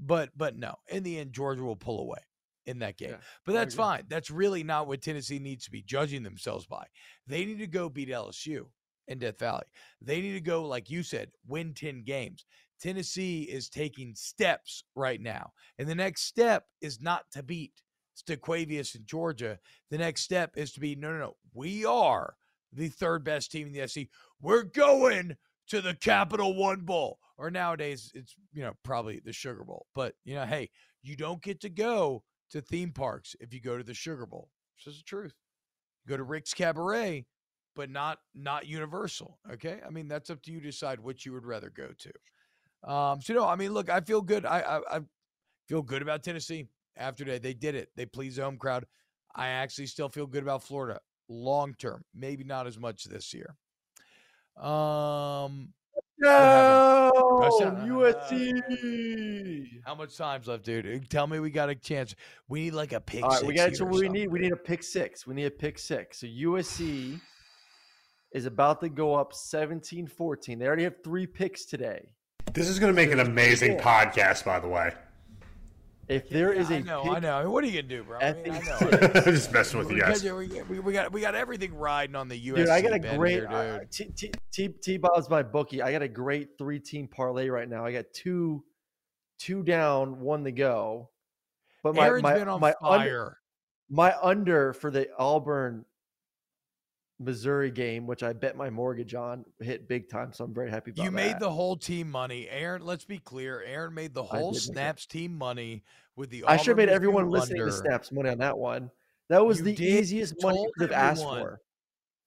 but 0.00 0.30
but 0.36 0.56
no, 0.56 0.76
in 0.88 1.02
the 1.02 1.18
end, 1.18 1.32
Georgia 1.32 1.64
will 1.64 1.74
pull 1.74 1.98
away 1.98 2.20
in 2.66 2.78
that 2.80 2.96
game. 2.96 3.10
Yeah, 3.10 3.16
but 3.44 3.52
that's 3.52 3.74
fine. 3.74 4.04
That's 4.08 4.30
really 4.30 4.62
not 4.62 4.86
what 4.86 5.02
Tennessee 5.02 5.38
needs 5.38 5.64
to 5.64 5.70
be 5.70 5.82
judging 5.82 6.22
themselves 6.22 6.66
by. 6.66 6.84
They 7.26 7.44
need 7.44 7.58
to 7.58 7.66
go 7.66 7.88
beat 7.88 8.08
LSU 8.08 8.66
in 9.08 9.18
Death 9.18 9.38
Valley. 9.38 9.64
They 10.00 10.20
need 10.20 10.32
to 10.32 10.40
go, 10.40 10.64
like 10.64 10.90
you 10.90 11.02
said, 11.02 11.30
win 11.46 11.74
10 11.74 12.04
games. 12.04 12.44
Tennessee 12.80 13.42
is 13.42 13.68
taking 13.68 14.14
steps 14.14 14.84
right 14.94 15.20
now. 15.20 15.52
And 15.78 15.88
the 15.88 15.94
next 15.94 16.22
step 16.22 16.64
is 16.80 17.00
not 17.00 17.24
to 17.32 17.42
beat 17.42 17.72
Staquavius 18.16 18.94
in 18.94 19.02
Georgia. 19.06 19.58
The 19.90 19.98
next 19.98 20.22
step 20.22 20.52
is 20.56 20.72
to 20.72 20.80
be 20.80 20.94
no, 20.96 21.12
no, 21.12 21.18
no. 21.18 21.36
We 21.52 21.84
are 21.84 22.34
the 22.72 22.88
third 22.88 23.24
best 23.24 23.52
team 23.52 23.68
in 23.68 23.72
the 23.72 23.86
SEC. 23.88 24.08
We're 24.40 24.64
going 24.64 25.36
to 25.68 25.80
the 25.80 25.94
Capital 25.94 26.54
One 26.56 26.80
Bowl. 26.80 27.18
Or 27.36 27.50
nowadays, 27.50 28.12
it's, 28.14 28.36
you 28.52 28.62
know, 28.62 28.74
probably 28.84 29.20
the 29.24 29.32
Sugar 29.32 29.64
Bowl. 29.64 29.86
But, 29.94 30.14
you 30.24 30.36
know, 30.36 30.46
hey, 30.46 30.70
you 31.02 31.16
don't 31.16 31.42
get 31.42 31.60
to 31.62 31.68
go 31.68 32.22
to 32.54 32.60
theme 32.60 32.92
parks 32.92 33.34
if 33.40 33.52
you 33.52 33.60
go 33.60 33.76
to 33.76 33.82
the 33.82 33.94
Sugar 33.94 34.26
Bowl. 34.26 34.48
This 34.78 34.94
is 34.94 35.00
the 35.00 35.04
truth. 35.04 35.34
You 36.04 36.10
go 36.10 36.16
to 36.16 36.22
Rick's 36.22 36.54
Cabaret, 36.54 37.26
but 37.74 37.90
not 37.90 38.18
not 38.32 38.66
Universal. 38.66 39.38
Okay, 39.52 39.80
I 39.84 39.90
mean 39.90 40.06
that's 40.06 40.30
up 40.30 40.40
to 40.42 40.52
you 40.52 40.60
to 40.60 40.66
decide 40.66 41.00
which 41.00 41.26
you 41.26 41.32
would 41.32 41.44
rather 41.44 41.68
go 41.68 41.88
to. 41.98 42.92
Um, 42.92 43.20
so 43.20 43.34
no, 43.34 43.46
I 43.46 43.56
mean, 43.56 43.72
look, 43.72 43.90
I 43.90 44.00
feel 44.00 44.22
good. 44.22 44.46
I, 44.46 44.60
I 44.60 44.96
I 44.98 45.00
feel 45.68 45.82
good 45.82 46.00
about 46.00 46.22
Tennessee 46.22 46.68
after 46.96 47.24
that. 47.24 47.42
They 47.42 47.54
did 47.54 47.74
it. 47.74 47.88
They 47.96 48.06
pleased 48.06 48.38
the 48.38 48.44
home 48.44 48.56
crowd. 48.56 48.86
I 49.34 49.48
actually 49.48 49.86
still 49.86 50.08
feel 50.08 50.26
good 50.26 50.44
about 50.44 50.62
Florida 50.62 51.00
long 51.28 51.74
term. 51.74 52.04
Maybe 52.14 52.44
not 52.44 52.68
as 52.68 52.78
much 52.78 53.04
this 53.04 53.34
year. 53.34 53.56
Um, 54.64 55.72
No, 56.18 57.40
Touchdown. 57.42 57.88
USC. 57.88 59.64
Ah, 59.84 59.88
how 59.88 59.94
much 59.94 60.16
time's 60.16 60.46
left, 60.46 60.64
dude? 60.64 60.86
Uh, 60.86 61.04
tell 61.08 61.26
me 61.26 61.40
we 61.40 61.50
got 61.50 61.68
a 61.68 61.74
chance. 61.74 62.14
We 62.48 62.64
need 62.64 62.74
like 62.74 62.92
a 62.92 63.00
pick. 63.00 63.22
All 63.22 63.30
right, 63.30 63.38
six 63.38 63.48
we 63.48 63.54
got 63.54 63.68
here 63.68 63.74
so 63.74 63.84
or 63.86 63.90
we 63.90 64.08
need 64.08 64.30
we 64.30 64.38
need 64.38 64.52
a 64.52 64.56
pick 64.56 64.82
six. 64.82 65.26
We 65.26 65.34
need 65.34 65.46
a 65.46 65.50
pick 65.50 65.78
six. 65.78 66.20
So 66.20 66.26
USC 66.26 67.20
is 68.32 68.46
about 68.46 68.80
to 68.80 68.88
go 68.88 69.14
up 69.14 69.32
17-14. 69.32 70.58
They 70.58 70.66
already 70.66 70.84
have 70.84 71.02
three 71.04 71.26
picks 71.26 71.64
today. 71.64 72.08
This 72.52 72.68
is 72.68 72.78
going 72.78 72.92
to 72.92 72.96
make 72.96 73.12
an 73.12 73.20
amazing 73.20 73.78
podcast, 73.78 74.44
by 74.44 74.58
the 74.58 74.68
way. 74.68 74.92
If 76.08 76.28
there 76.28 76.52
is 76.52 76.70
I 76.70 76.76
a 76.76 76.80
know, 76.82 77.02
pick, 77.02 77.12
I 77.12 77.18
know. 77.18 77.34
I 77.36 77.42
mean, 77.42 77.52
what 77.52 77.64
are 77.64 77.66
you 77.66 77.82
gonna 77.82 77.88
do, 77.88 78.04
bro? 78.04 78.18
I, 78.20 78.28
I 78.28 78.32
mean, 78.34 78.52
I 78.52 78.60
know. 78.60 79.08
Just 79.24 79.52
messing 79.52 79.78
with 79.78 79.90
you 79.90 80.00
guys. 80.00 80.22
We, 80.22 80.30
we, 80.32 80.78
we 80.80 80.92
got 80.92 81.12
we 81.12 81.20
got 81.20 81.34
everything 81.34 81.74
riding 81.74 82.14
on 82.14 82.28
the 82.28 82.36
U.S. 82.36 82.60
Dude, 82.60 82.68
I 82.68 82.80
got 82.82 82.94
a 82.94 82.98
bet 82.98 83.16
great 83.16 83.32
here, 83.32 83.48
uh, 83.48 83.78
dude. 83.78 83.90
T 83.90 84.04
T 84.16 84.32
T 84.52 84.68
T 84.68 84.96
Bob's 84.98 85.30
my 85.30 85.42
bookie. 85.42 85.82
I 85.82 85.92
got 85.92 86.02
a 86.02 86.08
great 86.08 86.58
three 86.58 86.78
team 86.78 87.08
parlay 87.08 87.48
right 87.48 87.68
now. 87.68 87.84
I 87.86 87.92
got 87.92 88.04
two 88.12 88.64
two 89.38 89.62
down, 89.62 90.20
one 90.20 90.44
to 90.44 90.52
go. 90.52 91.10
But 91.82 91.94
my 91.94 92.06
Aaron's 92.06 92.22
my, 92.22 92.34
been 92.34 92.48
on 92.48 92.60
my 92.60 92.74
under, 92.82 93.38
my 93.90 94.14
under 94.22 94.72
for 94.72 94.90
the 94.90 95.08
Auburn 95.18 95.84
Missouri 97.18 97.70
game, 97.70 98.06
which 98.06 98.22
I 98.22 98.32
bet 98.32 98.56
my 98.56 98.70
mortgage 98.70 99.14
on, 99.14 99.44
hit 99.60 99.88
big 99.88 100.08
time. 100.08 100.32
So 100.32 100.44
I'm 100.44 100.54
very 100.54 100.70
happy 100.70 100.90
about 100.90 101.04
you 101.04 101.10
made 101.10 101.38
the 101.38 101.50
whole 101.50 101.76
team 101.76 102.10
money. 102.10 102.48
Aaron, 102.50 102.84
let's 102.84 103.04
be 103.04 103.18
clear. 103.18 103.62
Aaron 103.62 103.94
made 103.94 104.14
the 104.14 104.22
whole 104.22 104.52
did 104.52 104.56
make 104.62 104.68
it. 104.68 104.72
Snaps 104.72 105.06
team 105.06 105.36
money 105.36 105.84
with 106.16 106.30
the 106.30 106.44
I 106.46 106.56
should 106.56 106.68
have 106.68 106.76
made 106.76 106.88
everyone 106.88 107.28
listening 107.30 107.62
under. 107.62 107.70
to 107.70 107.76
Snaps 107.76 108.10
money 108.12 108.30
on 108.30 108.38
that 108.38 108.58
one. 108.58 108.90
That 109.28 109.44
was 109.46 109.58
You 109.58 109.64
the 109.64 109.74
did. 109.74 110.00
easiest 110.00 110.42
money 110.42 110.60
you 110.60 110.72
could 110.76 110.90
have 110.90 111.00
asked 111.00 111.22
for. 111.22 111.60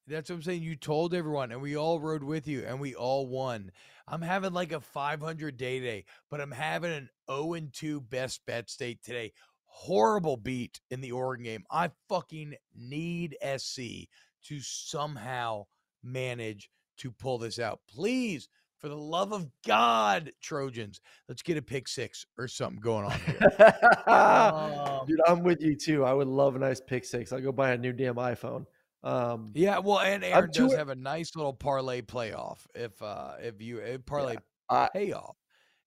That's 0.08 0.30
what 0.30 0.38
I'm 0.38 0.42
saying. 0.42 0.64
You 0.64 0.78
told 0.78 1.14
everyone, 1.14 1.52
and 1.52 1.62
we 1.62 1.76
all 1.76 2.00
rode 2.00 2.24
with 2.24 2.48
you, 2.48 2.64
and 2.66 2.80
we 2.80 2.96
all 2.96 3.28
won. 3.28 3.72
I'm 4.08 4.22
having 4.22 4.54
like 4.54 4.72
a 4.72 4.80
500 4.80 5.58
day 5.58 5.82
day, 5.82 6.06
but 6.32 6.40
I'm 6.40 6.52
having 6.52 6.94
an 6.94 7.10
0 7.30 7.54
and 7.54 7.74
2 7.74 8.00
best 8.00 8.46
bet 8.46 8.70
state 8.70 9.04
today. 9.04 9.34
Horrible 9.66 10.38
beat 10.38 10.80
in 10.90 11.02
the 11.02 11.12
Oregon 11.12 11.44
game. 11.44 11.66
I 11.70 11.92
fucking 12.08 12.56
need 12.74 13.36
SC 13.58 14.08
to 14.48 14.60
somehow 14.62 15.66
manage 16.04 16.70
to 16.98 17.12
pull 17.12 17.38
this 17.38 17.60
out. 17.60 17.80
Please, 17.90 18.50
for 18.80 18.90
the 18.90 18.98
love 18.98 19.32
of 19.34 19.48
God, 19.66 20.32
Trojans, 20.42 21.02
let's 21.28 21.42
get 21.42 21.58
a 21.58 21.62
pick 21.62 21.88
six 21.88 22.26
or 22.38 22.48
something 22.48 22.80
going 22.80 23.06
on 23.06 23.20
here. 23.20 23.74
Um, 24.08 25.06
Dude, 25.06 25.20
I'm 25.28 25.44
with 25.44 25.62
you 25.62 25.76
too. 25.76 26.06
I 26.06 26.14
would 26.14 26.28
love 26.28 26.56
a 26.56 26.60
nice 26.60 26.80
pick 26.80 27.04
six. 27.06 27.34
I'll 27.34 27.42
go 27.42 27.52
buy 27.52 27.72
a 27.72 27.78
new 27.78 27.92
damn 27.92 28.16
iPhone. 28.16 28.66
Um, 29.04 29.52
Yeah, 29.54 29.80
well, 29.80 30.00
and 30.00 30.24
Aaron 30.24 30.50
does 30.52 30.74
have 30.74 30.90
a 30.90 30.96
nice 30.96 31.36
little 31.36 31.54
parlay 31.54 32.02
playoff 32.02 32.60
if 32.74 33.00
uh 33.02 33.34
if 33.42 33.62
you 33.62 33.80
uh, 33.82 33.98
parlay 34.06 34.38
I- 34.70 34.90
payoff 34.94 35.36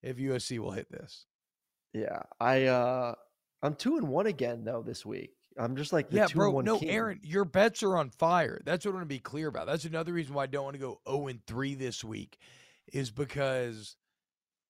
if 0.03 0.16
USC 0.18 0.59
will 0.59 0.70
hit 0.73 0.90
this. 0.90 1.27
yeah, 1.94 2.23
I 2.38 2.64
uh, 2.66 3.14
I'm 3.62 3.75
two 3.75 3.96
and 3.96 4.09
one 4.09 4.27
again 4.27 4.64
though 4.64 4.83
this 4.83 5.05
week. 5.07 5.31
I'm 5.59 5.77
just 5.77 5.93
like 5.93 6.11
the 6.11 6.17
yeah, 6.17 6.27
bro. 6.33 6.61
No, 6.61 6.79
king. 6.79 6.91
Aaron, 6.91 7.21
your 7.23 7.45
bets 7.45 7.83
are 7.83 7.97
on 7.97 8.11
fire. 8.11 8.61
That's 8.65 8.85
what 8.85 8.93
I 8.93 8.95
want 8.95 9.05
to 9.05 9.15
be 9.15 9.19
clear 9.19 9.49
about. 9.49 9.67
That's 9.67 9.85
another 9.85 10.13
reason 10.13 10.35
why 10.35 10.45
I 10.45 10.47
don't 10.47 10.65
want 10.65 10.75
to 10.75 10.81
go 10.81 11.01
0 11.09 11.29
and 11.29 11.47
3 11.47 11.75
this 11.75 12.05
week, 12.05 12.39
is 12.93 13.11
because 13.11 13.97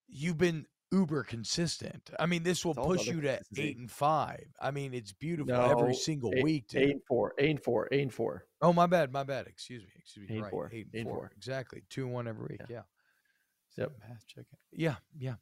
you've 0.09 0.39
been 0.39 0.67
uber 0.93 1.23
consistent. 1.23 2.11
I 2.19 2.27
mean, 2.27 2.43
this 2.43 2.65
will 2.65 2.75
push 2.75 3.07
you 3.07 3.21
to 3.23 3.41
eight 3.57 3.77
and 3.77 3.91
five. 3.91 4.47
I 4.61 4.71
mean, 4.71 4.95
it's 4.95 5.13
beautiful 5.13 5.55
No, 5.55 5.65
every 5.65 5.95
single 5.95 6.33
eight, 6.35 6.43
week. 6.43 6.69
Dude. 6.69 6.83
Eight 6.83 6.91
and 6.91 7.03
four, 7.07 7.35
eight 7.39 7.51
and 7.51 7.63
four, 7.63 7.89
eight 7.93 8.03
and 8.03 8.13
four. 8.13 8.47
Oh, 8.61 8.73
my 8.73 8.87
bad, 8.87 9.13
my 9.13 9.23
bad. 9.23 9.47
Excuse 9.47 9.83
me, 9.83 9.91
excuse 9.99 10.29
me. 10.29 10.37
Eight 10.37 10.43
right, 10.43 10.51
four, 10.51 10.71
eight 10.73 10.87
and 10.93 11.01
eight 11.01 11.05
four. 11.05 11.15
four. 11.15 11.33
Exactly, 11.37 11.83
two 11.89 12.05
and 12.05 12.13
one 12.13 12.27
every 12.27 12.47
week. 12.51 12.61
Yeah. 12.69 12.83
Yep. 13.81 13.93
Yeah, 14.73 14.95
yeah. 15.17 15.35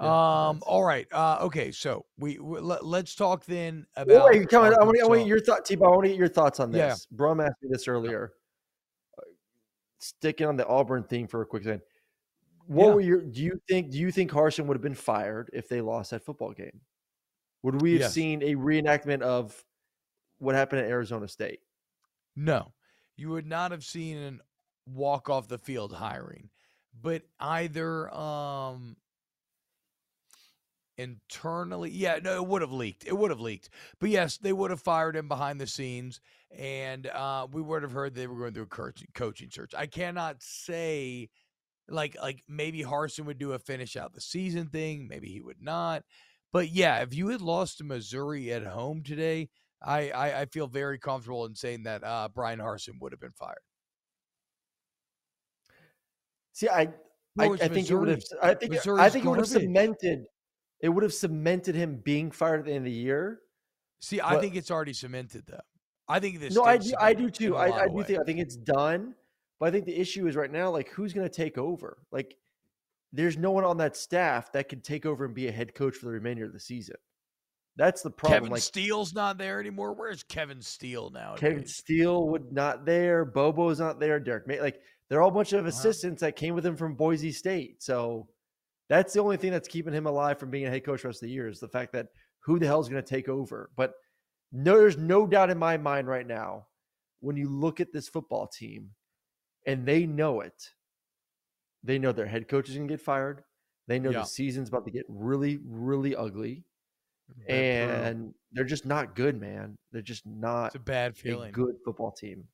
Yeah, 0.00 0.48
Um. 0.48 0.62
All 0.66 0.82
right. 0.82 1.06
Uh. 1.12 1.38
Okay. 1.42 1.70
So 1.70 2.06
we, 2.18 2.38
we 2.38 2.60
let, 2.60 2.84
let's 2.84 3.14
talk 3.14 3.44
then 3.44 3.86
about. 3.96 4.30
wait, 4.30 4.48
come 4.48 4.64
on, 4.64 4.74
I 4.74 4.84
want, 4.84 4.98
I 5.02 5.06
want 5.06 5.26
your 5.26 5.40
thought, 5.40 5.64
T. 5.66 5.76
I 5.76 5.78
want 5.80 6.04
to 6.04 6.08
get 6.08 6.18
your 6.18 6.28
thoughts 6.28 6.58
on 6.60 6.72
Yeah. 6.72 6.88
this. 6.88 7.06
Brum 7.10 7.40
asked 7.40 7.56
me 7.62 7.68
this 7.70 7.86
earlier. 7.86 8.32
Uh, 9.18 9.22
Sticking 9.98 10.46
on 10.46 10.56
the 10.56 10.66
Auburn 10.66 11.04
theme 11.04 11.26
for 11.28 11.42
a 11.42 11.46
quick 11.46 11.64
second. 11.64 11.82
What 12.66 12.86
Yeah. 12.88 12.94
were 12.94 13.00
your? 13.00 13.20
Do 13.22 13.42
you 13.42 13.60
think? 13.68 13.90
Do 13.90 13.98
you 13.98 14.10
think 14.10 14.30
Harsin 14.30 14.66
would 14.66 14.74
have 14.76 14.82
been 14.82 14.94
fired 14.94 15.50
if 15.52 15.68
they 15.68 15.80
lost 15.80 16.10
that 16.12 16.24
football 16.24 16.52
game? 16.52 16.80
Would 17.62 17.82
we 17.82 17.92
have 17.92 18.00
Yes. 18.02 18.14
seen 18.14 18.42
a 18.42 18.54
reenactment 18.54 19.20
of 19.22 19.62
what 20.38 20.54
happened 20.54 20.80
at 20.80 20.88
Arizona 20.88 21.28
State? 21.28 21.60
No, 22.34 22.72
you 23.16 23.28
would 23.30 23.46
not 23.46 23.70
have 23.72 23.84
seen 23.84 24.16
an 24.16 24.40
walk 24.86 25.28
off 25.28 25.46
the 25.48 25.58
field 25.58 25.92
hiring, 25.92 26.48
but 27.00 27.22
either 27.40 28.12
um 28.14 28.96
internally, 30.98 31.90
yeah, 31.90 32.18
no, 32.22 32.36
it 32.36 32.46
would 32.46 32.62
have 32.62 32.72
leaked. 32.72 33.06
It 33.06 33.16
would 33.16 33.30
have 33.30 33.40
leaked. 33.40 33.70
But 33.98 34.10
yes, 34.10 34.38
they 34.38 34.52
would 34.52 34.70
have 34.70 34.80
fired 34.82 35.16
him 35.16 35.28
behind 35.28 35.60
the 35.60 35.66
scenes, 35.66 36.20
and 36.56 37.06
uh, 37.06 37.46
we 37.50 37.62
would 37.62 37.82
have 37.82 37.92
heard 37.92 38.14
they 38.14 38.26
were 38.26 38.38
going 38.38 38.52
through 38.54 38.68
a 38.70 38.92
coaching 39.14 39.50
search. 39.50 39.74
I 39.76 39.86
cannot 39.86 40.42
say. 40.42 41.30
Like, 41.88 42.16
like 42.22 42.44
maybe 42.48 42.82
Harsin 42.84 43.26
would 43.26 43.38
do 43.38 43.52
a 43.52 43.58
finish 43.58 43.96
out 43.96 44.14
the 44.14 44.20
season 44.20 44.68
thing. 44.68 45.08
Maybe 45.08 45.28
he 45.28 45.40
would 45.40 45.60
not. 45.60 46.04
But 46.52 46.70
yeah, 46.70 47.02
if 47.02 47.14
you 47.14 47.28
had 47.28 47.42
lost 47.42 47.78
to 47.78 47.84
Missouri 47.84 48.52
at 48.52 48.64
home 48.64 49.02
today, 49.02 49.50
I, 49.82 50.10
I, 50.10 50.40
I 50.42 50.46
feel 50.46 50.68
very 50.68 50.98
comfortable 50.98 51.44
in 51.44 51.54
saying 51.54 51.82
that 51.82 52.04
uh, 52.04 52.28
Bryan 52.32 52.60
Harsin 52.60 53.00
would 53.00 53.12
have 53.12 53.20
been 53.20 53.32
fired. 53.32 53.58
See, 56.52 56.68
I, 56.68 56.80
I, 56.80 56.88
No, 57.36 57.52
it's 57.54 57.62
I 57.62 57.68
think 57.68 57.90
it 57.90 57.94
would 57.94 58.08
have. 58.08 58.22
I 58.42 58.54
think. 58.54 58.74
I 58.86 59.08
think 59.08 59.24
it 59.24 59.28
would 59.28 59.38
have 59.38 59.48
cemented. 59.48 60.26
It 60.80 60.88
would 60.88 61.02
have 61.02 61.14
cemented 61.14 61.74
him 61.74 62.00
being 62.04 62.30
fired 62.30 62.60
at 62.60 62.66
the 62.66 62.72
end 62.72 62.86
of 62.86 62.92
the 62.92 62.98
year. 62.98 63.40
See, 64.00 64.20
I 64.20 64.34
But- 64.34 64.40
think 64.40 64.56
it's 64.56 64.70
already 64.70 64.92
cemented, 64.92 65.44
though. 65.46 65.60
I 66.08 66.18
think 66.18 66.40
this. 66.40 66.54
No, 66.54 66.64
I 66.64 66.76
do, 66.76 66.92
I 66.98 67.14
do 67.14 67.30
too. 67.30 67.56
I, 67.56 67.84
I 67.84 67.88
do 67.88 68.02
think 68.02 68.18
I 68.20 68.24
think 68.24 68.40
it's 68.40 68.56
done. 68.56 69.14
But 69.60 69.68
I 69.68 69.70
think 69.70 69.86
the 69.86 69.96
issue 69.96 70.26
is 70.26 70.34
right 70.34 70.50
now, 70.50 70.70
like 70.70 70.88
who's 70.88 71.12
going 71.12 71.26
to 71.26 71.32
take 71.32 71.56
over? 71.56 71.98
Like, 72.10 72.36
there's 73.12 73.38
no 73.38 73.52
one 73.52 73.64
on 73.64 73.76
that 73.76 73.96
staff 73.96 74.50
that 74.52 74.68
can 74.68 74.80
take 74.80 75.06
over 75.06 75.24
and 75.24 75.34
be 75.34 75.46
a 75.46 75.52
head 75.52 75.72
coach 75.74 75.94
for 75.94 76.06
the 76.06 76.12
remainder 76.12 76.44
of 76.44 76.52
the 76.52 76.58
season. 76.58 76.96
That's 77.76 78.02
the 78.02 78.10
problem. 78.10 78.40
Kevin 78.40 78.50
like 78.52 78.62
Steele's 78.62 79.14
not 79.14 79.38
there 79.38 79.58
anymore. 79.58 79.94
Where's 79.94 80.22
Kevin 80.22 80.60
Steele 80.60 81.10
now? 81.10 81.34
Kevin 81.36 81.66
Steele 81.66 82.28
would 82.28 82.52
not 82.52 82.84
there. 82.84 83.24
Bobo's 83.24 83.80
not 83.80 83.98
there. 83.98 84.20
Derek 84.20 84.46
May, 84.46 84.60
like 84.60 84.80
they're 85.08 85.22
all 85.22 85.30
a 85.30 85.32
bunch 85.32 85.52
of 85.52 85.64
assistants 85.66 86.20
that 86.20 86.36
came 86.36 86.54
with 86.54 86.66
him 86.66 86.76
from 86.76 86.94
Boise 86.94 87.32
State. 87.32 87.82
So 87.82 88.28
that's 88.88 89.14
the 89.14 89.20
only 89.20 89.38
thing 89.38 89.52
that's 89.52 89.68
keeping 89.68 89.94
him 89.94 90.06
alive 90.06 90.38
from 90.38 90.50
being 90.50 90.66
a 90.66 90.70
head 90.70 90.84
coach 90.84 91.02
the 91.02 91.08
rest 91.08 91.22
of 91.22 91.28
the 91.28 91.32
year 91.32 91.48
is 91.48 91.60
the 91.60 91.68
fact 91.68 91.92
that 91.94 92.08
who 92.40 92.58
the 92.58 92.66
hell 92.66 92.80
is 92.80 92.88
going 92.88 93.02
to 93.02 93.08
take 93.08 93.28
over? 93.28 93.70
But 93.76 93.94
no, 94.52 94.76
there's 94.78 94.98
no 94.98 95.26
doubt 95.26 95.48
in 95.50 95.58
my 95.58 95.78
mind 95.78 96.08
right 96.08 96.26
now 96.26 96.66
when 97.20 97.36
you 97.36 97.48
look 97.48 97.80
at 97.80 97.92
this 97.92 98.08
football 98.08 98.46
team 98.46 98.90
and 99.66 99.86
they 99.86 100.04
know 100.06 100.40
it. 100.42 100.70
They 101.84 101.98
know 101.98 102.12
their 102.12 102.26
head 102.26 102.48
coach 102.48 102.68
is 102.68 102.76
going 102.76 102.88
to 102.88 102.92
get 102.92 103.00
fired. 103.00 103.44
They 103.88 103.98
know 103.98 104.10
Yeah. 104.10 104.20
the 104.20 104.24
season's 104.26 104.68
about 104.68 104.84
to 104.84 104.90
get 104.90 105.04
really, 105.08 105.58
really 105.64 106.14
ugly. 106.14 106.64
And 107.48 108.34
they're 108.52 108.64
just 108.64 108.86
not 108.86 109.14
good, 109.14 109.40
man. 109.40 109.76
They're 109.92 110.02
just 110.02 110.26
not 110.26 110.66
It's 110.66 110.76
a 110.76 110.80
bad 110.80 111.12
a 111.12 111.14
feeling. 111.14 111.52
good 111.52 111.76
football 111.84 112.12
team. 112.12 112.44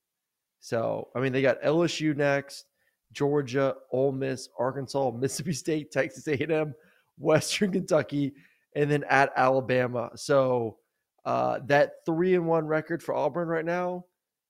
So, 0.60 1.08
I 1.14 1.20
mean, 1.20 1.32
they 1.32 1.42
got 1.42 1.62
LSU 1.62 2.16
next, 2.16 2.66
Georgia, 3.12 3.76
Ole 3.92 4.12
Miss, 4.12 4.48
Arkansas, 4.58 5.10
Mississippi 5.18 5.52
State, 5.52 5.90
Texas 5.90 6.26
A&M, 6.26 6.74
Western 7.16 7.72
Kentucky, 7.72 8.34
and 8.74 8.90
then 8.90 9.04
at 9.08 9.32
Alabama. 9.36 10.10
So, 10.16 10.78
uh, 11.24 11.60
that 11.66 11.92
three 12.06 12.34
and 12.34 12.46
one 12.46 12.66
record 12.66 13.02
for 13.02 13.14
Auburn 13.14 13.48
right 13.48 13.64
now 13.64 14.06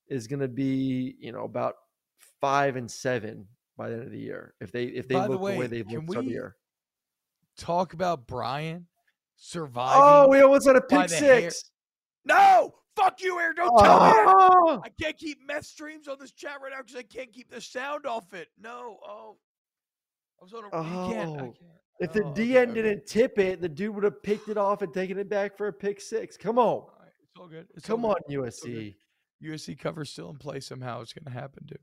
is 0.07 0.27
going 0.27 0.39
to 0.39 0.47
be, 0.47 1.15
you 1.19 1.31
know, 1.31 1.43
about 1.43 1.75
five 2.41 2.75
and 2.75 2.89
seven 2.89 3.45
by 3.77 3.89
the 3.89 3.95
end 3.95 4.03
of 4.03 4.11
the 4.11 4.19
year 4.19 4.53
if 4.59 4.71
they 4.71 4.85
if 4.85 5.07
they 5.07 5.15
By 5.15 5.27
look 5.27 5.31
the 5.31 5.37
way, 5.37 5.57
way, 5.57 5.67
they've 5.67 5.89
looked 5.89 6.09
the 6.09 6.23
year. 6.23 6.55
Talk 7.57 7.93
about 7.93 8.27
Bryan 8.27 8.87
surviving. 9.39 10.01
Oh, 10.03 10.27
we 10.29 10.41
almost 10.41 10.67
had 10.67 10.75
a 10.75 10.81
pick 10.81 11.07
the 11.07 11.15
hair. 11.15 11.41
six. 11.41 11.71
No, 12.25 12.73
fuck 12.95 13.21
you, 13.21 13.39
Aaron. 13.39 13.55
Don't 13.55 13.77
tell 13.79 13.99
me. 14.05 14.11
Oh, 14.27 14.81
I 14.83 14.89
can't 15.01 15.17
keep 15.17 15.39
mess 15.47 15.67
streams 15.67 16.07
on 16.07 16.17
this 16.19 16.31
chat 16.31 16.57
right 16.61 16.71
now 16.71 16.81
because 16.81 16.95
I 16.97 17.03
can't 17.03 17.31
keep 17.33 17.49
the 17.49 17.61
sound 17.61 18.05
off 18.05 18.33
it. 18.33 18.49
No, 18.61 18.97
oh, 19.03 19.37
I 20.39 20.43
was 20.43 20.53
on 20.53 20.63
a. 20.65 20.83
you 21.07 21.13
can't. 21.13 21.29
I 21.29 21.33
Oh. 21.33 21.45
can't. 21.45 21.55
If 22.01 22.13
the 22.13 22.23
Oh, 22.23 22.27
okay, 22.29 22.47
DN 22.47 22.69
okay. 22.69 22.73
didn't 22.81 23.05
tip 23.07 23.39
it, 23.39 23.59
the 23.61 23.67
dude 23.67 23.93
would 23.95 24.05
have 24.05 24.23
picked 24.23 24.47
it 24.47 24.57
off 24.57 24.81
and 24.81 24.93
taken 24.93 25.17
it 25.17 25.27
back 25.27 25.57
for 25.57 25.67
a 25.67 25.73
pick 25.73 25.99
six. 25.99 26.37
Come 26.37 26.57
on. 26.57 26.83
Right, 26.99 27.09
it's 27.21 27.33
all 27.37 27.47
good. 27.47 27.67
It's 27.75 27.89
all 27.89 27.95
Come 27.97 28.01
good. 28.03 28.07
on, 28.07 28.13
all 28.37 28.43
good. 28.45 28.53
USC. 28.53 28.95
USC 29.43 29.77
cover 29.79 30.05
still 30.05 30.29
in 30.29 30.37
play 30.37 30.59
somehow. 30.61 31.01
It's 31.01 31.11
going 31.13 31.25
to 31.25 31.31
happen, 31.37 31.65
dude. 31.65 31.79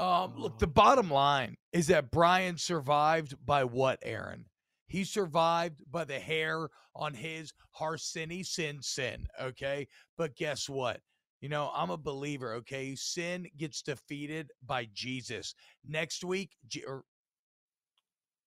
Um, 0.00 0.34
look, 0.36 0.54
Oh. 0.54 0.58
the 0.58 0.66
bottom 0.66 1.08
line 1.08 1.56
is 1.72 1.86
that 1.88 2.10
Bryan 2.10 2.56
survived 2.58 3.36
by 3.46 3.62
what, 3.62 4.00
Aaron? 4.02 4.46
He 4.94 5.02
survived 5.02 5.82
by 5.90 6.04
the 6.04 6.20
hair 6.20 6.68
on 6.94 7.14
his 7.14 7.52
Harsini 7.80 8.46
sin 8.46 8.80
sin. 8.80 9.26
Okay, 9.42 9.88
but 10.16 10.36
guess 10.36 10.68
what? 10.68 11.00
You 11.40 11.48
know, 11.48 11.72
I'm 11.74 11.90
a 11.90 11.96
believer. 11.96 12.52
Okay, 12.54 12.94
sin 12.94 13.48
gets 13.56 13.82
defeated 13.82 14.52
by 14.64 14.86
Jesus 14.94 15.56
next 15.84 16.22
week. 16.22 16.52
Or 16.86 16.98
er, 16.98 17.04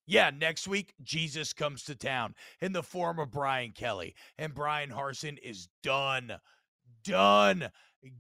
yeah, 0.05 0.31
next 0.33 0.69
week, 0.69 0.93
Jesus 1.03 1.51
comes 1.51 1.83
to 1.83 1.95
town 1.95 2.33
in 2.61 2.71
the 2.71 2.81
form 2.81 3.19
of 3.19 3.29
Brian 3.29 3.73
Kelly, 3.73 4.15
and 4.37 4.55
Bryan 4.55 4.89
Harsin 4.89 5.37
is 5.43 5.67
done. 5.83 6.31
Done. 7.03 7.69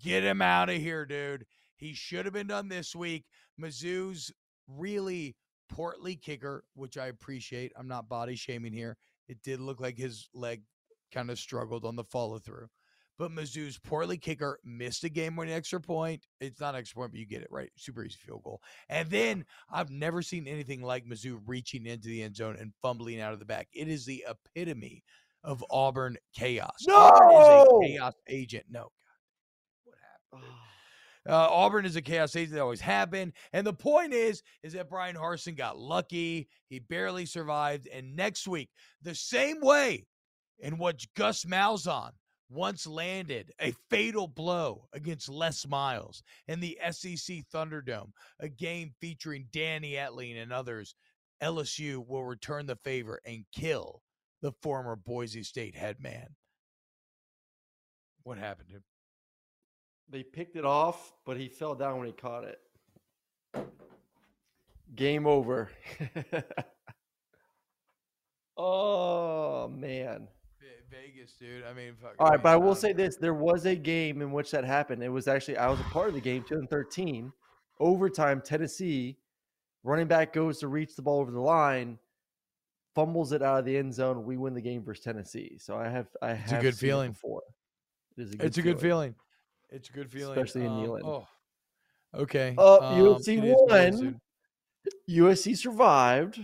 Get 0.03 0.25
him 0.25 0.41
out 0.41 0.69
of 0.69 0.75
here, 0.75 1.05
dude. 1.05 1.45
He 1.77 1.93
should 1.93 2.25
have 2.25 2.33
been 2.33 2.47
done 2.47 2.67
this 2.67 2.93
week. 2.93 3.23
Mizzou's 3.57 4.33
really 4.67 5.37
portly 5.69 6.15
kicker, 6.15 6.63
which 6.75 6.97
I 6.97 7.07
appreciate. 7.07 7.71
I'm 7.77 7.87
not 7.87 8.09
body 8.09 8.35
shaming 8.35 8.73
here. 8.73 8.97
It 9.27 9.41
did 9.43 9.59
look 9.59 9.79
like 9.79 9.97
his 9.97 10.29
leg 10.33 10.63
kind 11.13 11.29
of 11.29 11.39
struggled 11.39 11.85
on 11.85 11.95
the 11.95 12.03
follow 12.03 12.39
through. 12.39 12.67
but 13.17 13.31
Mizzou's 13.31 13.79
portly 13.79 14.17
kicker 14.17 14.59
missed 14.63 15.03
a 15.03 15.09
game 15.09 15.35
winning 15.35 15.53
extra 15.55 15.81
point. 15.81 16.27
It's 16.39 16.59
not 16.59 16.75
extra 16.75 16.97
point, 16.99 17.11
but 17.11 17.19
you 17.19 17.25
get 17.25 17.41
it 17.41 17.51
right. 17.51 17.71
Super 17.75 18.03
easy 18.03 18.17
field 18.23 18.43
goal. 18.43 18.61
And 18.89 19.09
then 19.09 19.45
I've 19.71 19.89
never 19.89 20.21
seen 20.21 20.47
anything 20.47 20.81
like 20.81 21.05
Mizzou 21.05 21.39
reaching 21.47 21.85
into 21.87 22.07
the 22.09 22.21
end 22.21 22.35
zone 22.35 22.57
and 22.59 22.73
fumbling 22.81 23.19
out 23.19 23.33
of 23.33 23.39
the 23.39 23.45
back. 23.45 23.67
It 23.73 23.87
is 23.87 24.05
the 24.05 24.23
epitome 24.29 25.03
of 25.43 25.63
Auburn 25.71 26.17
chaos. 26.35 26.77
No! 26.87 26.95
Auburn 26.95 27.29
is 27.31 27.47
a 27.47 27.87
chaos 27.87 28.13
agent. 28.27 28.65
No, 28.69 28.81
God. 28.81 28.91
What 29.85 29.95
happened? 30.41 30.53
Ah. 30.53 30.63
Uh, 31.27 31.47
Auburn 31.49 31.85
is 31.85 31.95
a 31.95 32.01
chaos 32.01 32.35
agent 32.35 32.53
that 32.53 32.61
always 32.61 32.81
have 32.81 33.11
been. 33.11 33.33
And 33.51 33.67
the 33.67 33.73
point 33.73 34.13
is, 34.13 34.41
is 34.63 34.73
that 34.73 34.89
Bryan 34.89 35.15
Harsin 35.15 35.57
got 35.57 35.77
lucky. 35.77 36.47
He 36.69 36.79
barely 36.79 37.25
survived. 37.25 37.87
And 37.87 38.15
next 38.15 38.47
week, 38.47 38.69
the 39.01 39.15
same 39.15 39.59
way 39.61 40.05
in 40.59 40.77
which 40.77 41.13
Gus 41.15 41.43
Malzahn 41.45 42.11
once 42.49 42.87
landed 42.87 43.51
a 43.59 43.73
fatal 43.89 44.27
blow 44.27 44.87
against 44.93 45.29
Les 45.29 45.67
Miles 45.67 46.23
in 46.47 46.59
the 46.59 46.77
SEC 46.91 47.43
Thunderdome, 47.53 48.11
a 48.39 48.47
game 48.47 48.93
featuring 49.01 49.47
Danny 49.51 49.93
Etling 49.93 50.41
and 50.41 50.53
others, 50.53 50.95
LSU 51.43 52.05
will 52.07 52.23
return 52.23 52.65
the 52.65 52.77
favor 52.77 53.19
and 53.25 53.45
kill 53.51 54.01
the 54.41 54.53
former 54.61 54.95
Boise 54.95 55.43
State 55.43 55.75
headman. 55.75 56.27
What 58.23 58.37
happened 58.37 58.69
to? 58.69 58.81
They 60.09 60.23
picked 60.23 60.55
it 60.55 60.65
off, 60.65 61.13
but 61.25 61.37
he 61.37 61.49
fell 61.49 61.75
down 61.75 61.97
when 61.97 62.07
he 62.07 62.13
caught 62.13 62.45
it. 62.45 62.59
Game 64.95 65.27
over. 65.27 65.69
oh 68.57 69.67
man. 69.67 70.27
Vegas, 70.89 71.33
dude. 71.33 71.63
I 71.65 71.73
mean, 71.73 71.93
fuck, 72.01 72.15
All 72.17 72.29
right, 72.29 72.41
but 72.41 72.49
I 72.49 72.55
will 72.55 72.75
say 72.75 72.93
this: 72.93 73.17
there 73.17 73.33
was 73.33 73.65
a 73.65 73.75
game 73.75 74.21
in 74.21 74.31
which 74.31 74.51
that 74.51 74.63
happened. 74.63 75.03
It 75.03 75.09
was 75.09 75.27
actually 75.27 75.57
I 75.57 75.69
was 75.69 75.79
a 75.79 75.83
part 75.83 76.07
of 76.07 76.13
the 76.13 76.21
game, 76.21 76.43
2013, 76.43 77.31
overtime. 77.79 78.41
Tennessee 78.41 79.17
running 79.83 80.07
back 80.07 80.31
goes 80.33 80.59
to 80.59 80.67
reach 80.69 80.95
the 80.95 81.01
ball 81.01 81.19
over 81.19 81.31
the 81.31 81.41
line, 81.41 81.99
fumbles 82.95 83.33
it 83.33 83.41
out 83.41 83.59
of 83.59 83.65
the 83.65 83.75
end 83.75 83.93
zone. 83.93 84.23
We 84.23 84.37
win 84.37 84.53
the 84.53 84.61
game 84.61 84.83
versus 84.83 85.03
Tennessee. 85.03 85.57
So 85.59 85.75
I 85.75 85.89
have 85.89 86.07
I 86.21 86.31
a 86.31 86.35
have 86.35 86.59
a 86.59 86.61
good 86.61 86.77
feeling. 86.77 87.11
before. 87.11 87.41
It 88.17 88.21
is 88.21 88.33
a 88.33 88.37
good 88.37 88.45
It's 88.47 88.57
a 88.57 88.61
good 88.61 88.79
feeling. 88.79 89.13
It's 89.69 89.89
a 89.89 89.91
good 89.93 90.09
feeling, 90.11 90.37
Especially 90.37 90.65
in 90.65 90.71
Um, 90.71 90.83
Neyland. 90.85 91.03
Oh, 91.05 91.27
okay. 92.13 92.55
Uh, 92.57 92.77
um, 92.79 92.99
USC 92.99 93.37
it 93.37 93.43
is 93.43 93.55
what 93.57 93.69
won. 94.01 94.21
USC 95.09 95.57
survived. 95.57 96.39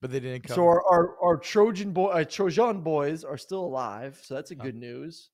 but 0.00 0.10
they 0.10 0.20
didn't 0.20 0.44
come. 0.44 0.54
So 0.54 0.64
our, 0.66 0.82
our, 0.90 1.16
our 1.22 1.36
Trojan 1.36 1.92
boy, 1.92 2.08
uh, 2.08 2.24
Trojan 2.24 2.80
boys 2.80 3.24
are 3.24 3.36
still 3.36 3.64
alive. 3.64 4.18
So 4.22 4.34
that's 4.34 4.50
a 4.50 4.54
Oh. 4.54 4.62
good 4.62 4.76
news. 4.76 5.30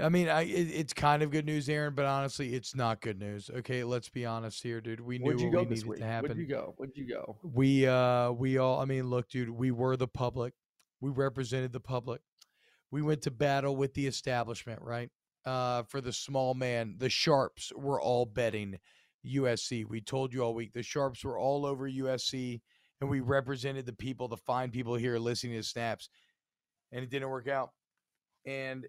I 0.00 0.08
mean, 0.10 0.28
I 0.28 0.42
it, 0.42 0.68
it's 0.70 0.92
kind 0.92 1.24
of 1.24 1.32
good 1.32 1.44
news, 1.44 1.68
Aaron, 1.68 1.92
but 1.96 2.04
honestly, 2.04 2.54
it's 2.54 2.76
not 2.76 3.00
good 3.00 3.18
news. 3.18 3.50
Okay, 3.52 3.82
let's 3.82 4.08
be 4.08 4.24
honest 4.24 4.62
here, 4.62 4.80
dude. 4.80 5.00
We 5.00 5.18
knew 5.18 5.36
you 5.36 5.46
what 5.46 5.52
go 5.52 5.58
we 5.62 5.64
this 5.64 5.78
needed 5.78 5.88
week? 5.88 5.98
to 5.98 6.04
happen. 6.06 6.28
Where'd 6.28 6.38
you 6.38 6.46
go? 6.46 6.74
Where'd 6.76 6.92
you 6.96 7.08
go? 7.08 7.36
We 7.42 7.84
uh 7.88 8.30
we 8.30 8.58
all 8.58 8.80
I 8.80 8.84
mean, 8.84 9.10
look, 9.10 9.28
dude, 9.28 9.50
we 9.50 9.72
were 9.72 9.96
the 9.96 10.06
public. 10.06 10.54
We 11.00 11.10
represented 11.10 11.72
the 11.72 11.80
public. 11.80 12.20
We 12.92 13.02
went 13.02 13.22
to 13.22 13.32
battle 13.32 13.74
with 13.74 13.94
the 13.94 14.06
establishment, 14.06 14.80
right? 14.82 15.10
Uh 15.44 15.82
for 15.84 16.00
the 16.00 16.12
small 16.12 16.54
man. 16.54 16.96
The 16.98 17.08
sharps 17.08 17.72
were 17.76 18.00
all 18.00 18.26
betting 18.26 18.78
USC. 19.26 19.84
We 19.86 20.00
told 20.00 20.32
you 20.32 20.42
all 20.42 20.54
week 20.54 20.72
the 20.72 20.82
sharps 20.82 21.24
were 21.24 21.38
all 21.38 21.66
over 21.66 21.88
USC 21.88 22.60
and 23.00 23.10
we 23.10 23.20
represented 23.20 23.86
the 23.86 23.92
people, 23.92 24.28
the 24.28 24.36
fine 24.36 24.70
people 24.70 24.94
here 24.96 25.18
listening 25.18 25.54
to 25.54 25.62
snaps. 25.62 26.08
And 26.92 27.02
it 27.04 27.10
didn't 27.10 27.30
work 27.30 27.48
out. 27.48 27.70
And 28.46 28.86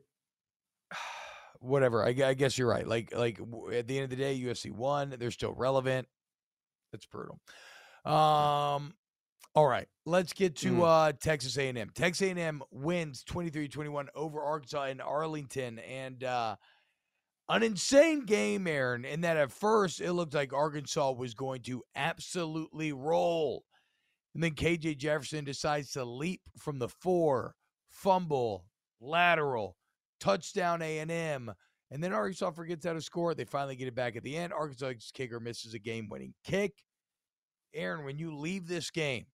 whatever. 1.60 2.04
I, 2.04 2.10
I 2.10 2.34
guess 2.34 2.58
you're 2.58 2.70
right. 2.70 2.88
Like 2.88 3.14
like 3.16 3.40
at 3.74 3.88
the 3.88 3.98
end 3.98 4.06
of 4.06 4.10
the 4.10 4.16
day, 4.16 4.40
USC 4.40 4.72
won. 4.72 5.16
They're 5.20 5.32
still 5.32 5.54
relevant. 5.54 6.08
That's 6.92 7.06
brutal. 7.06 7.40
Um 8.06 8.94
all 9.56 9.68
right, 9.68 9.88
let's 10.06 10.32
get 10.34 10.56
to 10.58 10.72
Mm. 10.72 10.84
uh, 10.84 11.12
Texas 11.14 11.58
A&M. 11.58 11.90
Texas 11.96 12.28
A&M 12.28 12.62
wins 12.72 13.24
23-21 13.24 14.08
over 14.16 14.42
Arkansas 14.42 14.86
in 14.86 15.02
Arlington, 15.02 15.80
and 15.80 16.24
uh, 16.24 16.56
an 17.50 17.64
insane 17.64 18.26
game, 18.26 18.68
Aaron. 18.68 19.06
In 19.06 19.22
that 19.22 19.38
at 19.38 19.52
first 19.52 20.02
it 20.02 20.14
looked 20.14 20.34
like 20.36 20.54
Arkansas 20.54 21.12
was 21.14 21.34
going 21.34 21.62
to 21.64 21.84
absolutely 21.96 22.94
roll, 22.94 23.66
and 24.36 24.44
then 24.44 24.52
KJ 24.52 24.98
Jefferson 24.98 25.44
decides 25.46 25.92
to 25.92 26.06
leap 26.06 26.42
from 26.58 26.78
the 26.80 26.88
four, 26.90 27.56
fumble, 27.90 28.66
lateral, 29.02 29.76
touchdown 30.20 30.82
A&M, 30.84 31.52
and 31.90 32.04
then 32.04 32.14
Arkansas 32.14 32.52
forgets 32.52 32.86
how 32.86 32.94
to 32.94 33.02
score. 33.02 33.34
They 33.34 33.46
finally 33.46 33.76
get 33.76 33.88
it 33.88 33.96
back 33.96 34.16
at 34.16 34.22
the 34.24 34.38
end. 34.38 34.54
Arkansas 34.54 34.94
kicker 35.14 35.40
misses 35.40 35.74
a 35.74 35.80
game-winning 35.80 36.36
kick. 36.44 36.74
Aaron, 37.74 38.06
when 38.06 38.20
you 38.20 38.36
leave 38.36 38.68
this 38.68 38.92
game, 38.92 39.26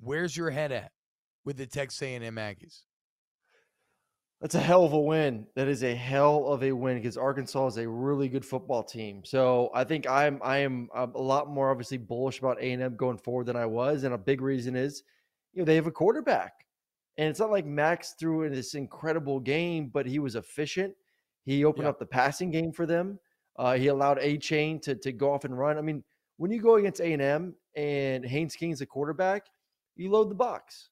where's 0.00 0.36
your 0.36 0.50
head 0.50 0.72
at 0.72 0.92
with 1.44 1.56
the 1.56 1.66
Texas 1.66 2.02
A&M 2.02 2.36
Aggies? 2.36 2.82
That's 4.40 4.54
a 4.54 4.60
hell 4.60 4.84
of 4.84 4.94
a 4.94 4.98
win. 5.00 5.46
That 5.54 5.68
is 5.68 5.82
a 5.84 5.94
hell 5.94 6.46
of 6.46 6.62
a 6.62 6.72
win 6.72 6.96
because 6.96 7.18
Arkansas 7.18 7.66
is 7.66 7.76
a 7.76 7.86
really 7.86 8.28
good 8.28 8.44
football 8.44 8.82
team. 8.82 9.22
So 9.22 9.70
I 9.74 9.84
think 9.84 10.08
I'm 10.08 10.40
I 10.42 10.58
am 10.58 10.88
a 10.94 11.06
lot 11.06 11.50
more 11.50 11.70
obviously 11.70 11.98
bullish 11.98 12.38
about 12.38 12.58
A 12.60 12.72
and 12.72 12.82
M 12.82 12.96
going 12.96 13.18
forward 13.18 13.46
than 13.46 13.56
I 13.56 13.66
was, 13.66 14.04
and 14.04 14.14
a 14.14 14.18
big 14.18 14.40
reason 14.40 14.76
is, 14.76 15.02
you 15.52 15.60
know, 15.60 15.66
they 15.66 15.74
have 15.74 15.86
a 15.86 15.92
quarterback, 15.92 16.64
and 17.18 17.28
it's 17.28 17.38
not 17.40 17.50
like 17.50 17.66
Max 17.66 18.14
threw 18.18 18.44
in 18.44 18.52
this 18.52 18.74
incredible 18.74 19.40
game, 19.40 19.88
but 19.92 20.06
he 20.06 20.18
was 20.18 20.36
efficient. 20.36 20.94
He 21.44 21.66
opened 21.66 21.84
Yeah. 21.84 21.90
up 21.90 21.98
the 21.98 22.06
passing 22.06 22.50
game 22.50 22.72
for 22.72 22.86
them. 22.86 23.18
Uh, 23.58 23.74
he 23.76 23.88
allowed 23.88 24.16
Achane 24.18 24.80
to 24.82 24.94
to 24.94 25.12
go 25.12 25.34
off 25.34 25.44
and 25.44 25.58
run. 25.58 25.76
I 25.76 25.82
mean, 25.82 26.02
when 26.38 26.50
you 26.50 26.62
go 26.62 26.76
against 26.76 27.02
A 27.02 27.12
and 27.12 27.20
M 27.20 27.54
and 27.76 28.24
Haynes 28.24 28.56
King's 28.56 28.78
the 28.78 28.86
quarterback, 28.86 29.48
you 30.00 30.10
load 30.10 30.30
the 30.30 30.34
box. 30.34 30.88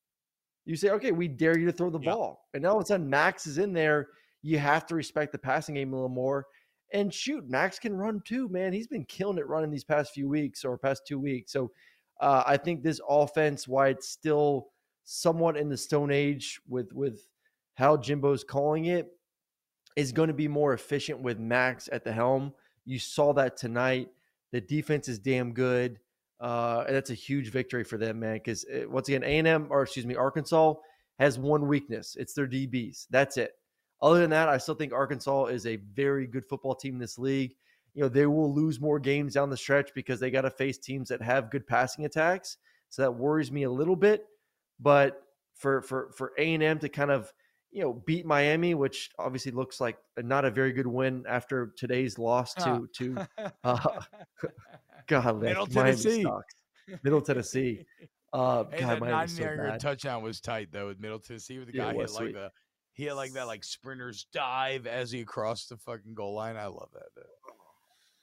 You 0.64 0.76
say, 0.76 0.90
okay, 0.90 1.12
we 1.12 1.28
dare 1.28 1.58
you 1.58 1.66
to 1.66 1.72
throw 1.72 1.90
the 1.90 1.98
Yeah. 1.98 2.12
ball. 2.12 2.48
And 2.52 2.62
now 2.62 2.70
all 2.72 2.76
of 2.78 2.82
a 2.82 2.86
sudden 2.86 3.08
Max 3.08 3.46
is 3.46 3.58
in 3.58 3.72
there. 3.72 4.08
You 4.42 4.58
have 4.58 4.86
to 4.86 4.94
respect 4.94 5.32
the 5.32 5.38
passing 5.38 5.74
game 5.76 5.92
a 5.92 5.96
little 5.96 6.08
more. 6.10 6.46
And 6.92 7.12
shoot, 7.12 7.48
Max 7.48 7.78
can 7.78 7.96
run 7.96 8.20
too, 8.24 8.48
man. 8.48 8.72
He's 8.72 8.86
been 8.86 9.04
killing 9.04 9.38
it 9.38 9.46
running 9.48 9.70
these 9.70 9.84
past 9.84 10.12
few 10.12 10.28
weeks 10.28 10.64
or 10.64 10.78
past 10.78 11.06
two 11.06 11.18
weeks. 11.18 11.52
So 11.52 11.72
uh, 12.20 12.42
I 12.46 12.56
think 12.56 12.82
this 12.82 13.00
offense, 13.08 13.66
why 13.66 13.88
it's 13.88 14.08
still 14.08 14.68
somewhat 15.04 15.56
in 15.56 15.68
the 15.68 15.76
stone 15.76 16.10
age 16.10 16.60
with 16.68 16.92
with 16.92 17.26
how 17.74 17.96
Jimbo's 17.96 18.44
calling 18.44 18.86
it, 18.86 19.10
is 19.96 20.12
going 20.12 20.28
to 20.28 20.34
be 20.34 20.48
more 20.48 20.74
efficient 20.74 21.20
with 21.20 21.38
Max 21.38 21.88
at 21.92 22.04
the 22.04 22.12
helm. 22.12 22.52
You 22.84 22.98
saw 22.98 23.32
that 23.34 23.56
tonight. 23.56 24.08
The 24.52 24.60
defense 24.60 25.08
is 25.08 25.18
damn 25.18 25.52
good. 25.52 25.98
Uh, 26.40 26.84
and 26.86 26.94
that's 26.94 27.10
a 27.10 27.14
huge 27.14 27.50
victory 27.50 27.84
for 27.84 27.98
them, 27.98 28.20
man. 28.20 28.34
Because 28.34 28.64
once 28.86 29.08
again, 29.08 29.24
A 29.24 29.38
and 29.38 29.48
M 29.48 29.66
or 29.70 29.82
excuse 29.82 30.06
me, 30.06 30.14
Arkansas 30.14 30.74
has 31.18 31.38
one 31.38 31.66
weakness. 31.66 32.16
It's 32.18 32.32
their 32.32 32.46
DBs. 32.46 33.06
That's 33.10 33.36
it. 33.36 33.52
Other 34.00 34.20
than 34.20 34.30
that, 34.30 34.48
I 34.48 34.58
still 34.58 34.76
think 34.76 34.92
Arkansas 34.92 35.46
is 35.46 35.66
a 35.66 35.76
very 35.76 36.26
good 36.26 36.44
football 36.44 36.74
team 36.74 36.94
in 36.94 37.00
this 37.00 37.18
league. 37.18 37.54
You 37.94 38.02
know, 38.02 38.08
they 38.08 38.26
will 38.26 38.54
lose 38.54 38.80
more 38.80 39.00
games 39.00 39.34
down 39.34 39.50
the 39.50 39.56
stretch 39.56 39.90
because 39.94 40.20
they 40.20 40.30
got 40.30 40.42
to 40.42 40.50
face 40.50 40.78
teams 40.78 41.08
that 41.08 41.20
have 41.20 41.50
good 41.50 41.66
passing 41.66 42.04
attacks. 42.04 42.58
So 42.90 43.02
that 43.02 43.12
worries 43.12 43.50
me 43.50 43.64
a 43.64 43.70
little 43.70 43.96
bit. 43.96 44.26
But 44.78 45.20
for 45.54 45.82
for 45.82 46.12
for 46.16 46.32
A 46.38 46.54
and 46.54 46.62
M 46.62 46.78
to 46.78 46.88
kind 46.88 47.10
of 47.10 47.32
you 47.70 47.82
know 47.82 47.92
beat 47.92 48.24
Miami, 48.26 48.74
which 48.74 49.10
obviously 49.18 49.52
looks 49.52 49.80
like 49.80 49.98
not 50.16 50.44
a 50.44 50.50
very 50.50 50.72
good 50.72 50.86
win 50.86 51.24
after 51.28 51.72
today's 51.76 52.18
loss 52.18 52.54
to 52.54 52.88
to 52.94 53.26
uh, 53.64 54.00
God, 55.06 55.40
Middle 55.40 55.66
Tennessee. 55.66 56.26
Middle 57.02 57.20
Tennessee. 57.20 57.84
Uh, 58.32 58.64
Hey, 58.70 58.80
God, 58.80 58.90
that 58.90 59.00
Miami's 59.00 59.36
so 59.36 59.42
yard 59.44 59.80
touchdown 59.80 60.22
was 60.22 60.40
tight 60.40 60.68
though 60.70 60.88
with 60.88 61.00
Middle 61.00 61.18
Tennessee. 61.18 61.58
With 61.58 61.68
the 61.68 61.74
Yeah, 61.74 61.84
guy 61.84 61.90
it 61.92 62.00
hit 62.00 62.10
like 62.10 62.32
the 62.32 62.50
he 62.92 63.04
had 63.04 63.14
like 63.14 63.32
that 63.34 63.46
like 63.46 63.64
sprinter's 63.64 64.26
dive 64.32 64.86
as 64.86 65.10
he 65.10 65.24
crossed 65.24 65.68
the 65.68 65.76
fucking 65.76 66.14
goal 66.14 66.34
line. 66.34 66.56
I 66.56 66.66
love 66.66 66.88
that. 66.92 67.14
dude. 67.14 67.24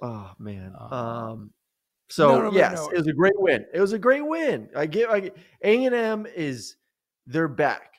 Oh 0.01 0.31
man. 0.38 0.73
Uh, 0.79 0.95
Um. 0.95 1.51
So 2.10 2.27
no, 2.27 2.49
no, 2.49 2.55
yes, 2.55 2.75
no. 2.75 2.89
it 2.89 2.97
was 2.97 3.08
a 3.08 3.13
great 3.13 3.39
win. 3.39 3.65
It 3.73 3.79
was 3.79 3.93
a 3.93 3.99
great 3.99 4.25
win. 4.25 4.69
I 4.75 4.86
give. 4.86 5.10
I 5.10 5.31
A 5.63 5.86
and 5.86 5.95
M 5.95 6.27
is 6.27 6.75
they're 7.25 7.47
back. 7.47 7.94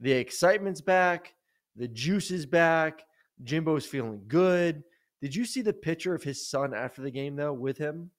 The 0.00 0.12
excitement's 0.12 0.80
back. 0.80 1.34
The 1.76 1.88
juice 1.88 2.30
is 2.30 2.46
back. 2.46 3.04
Jimbo's 3.44 3.86
feeling 3.86 4.22
good. 4.26 4.82
Did 5.20 5.34
you 5.34 5.44
see 5.44 5.62
the 5.62 5.72
picture 5.72 6.14
of 6.14 6.22
his 6.22 6.48
son 6.48 6.74
after 6.74 7.02
the 7.02 7.10
game 7.10 7.36
though 7.36 7.52
with 7.52 7.76
him, 7.76 8.10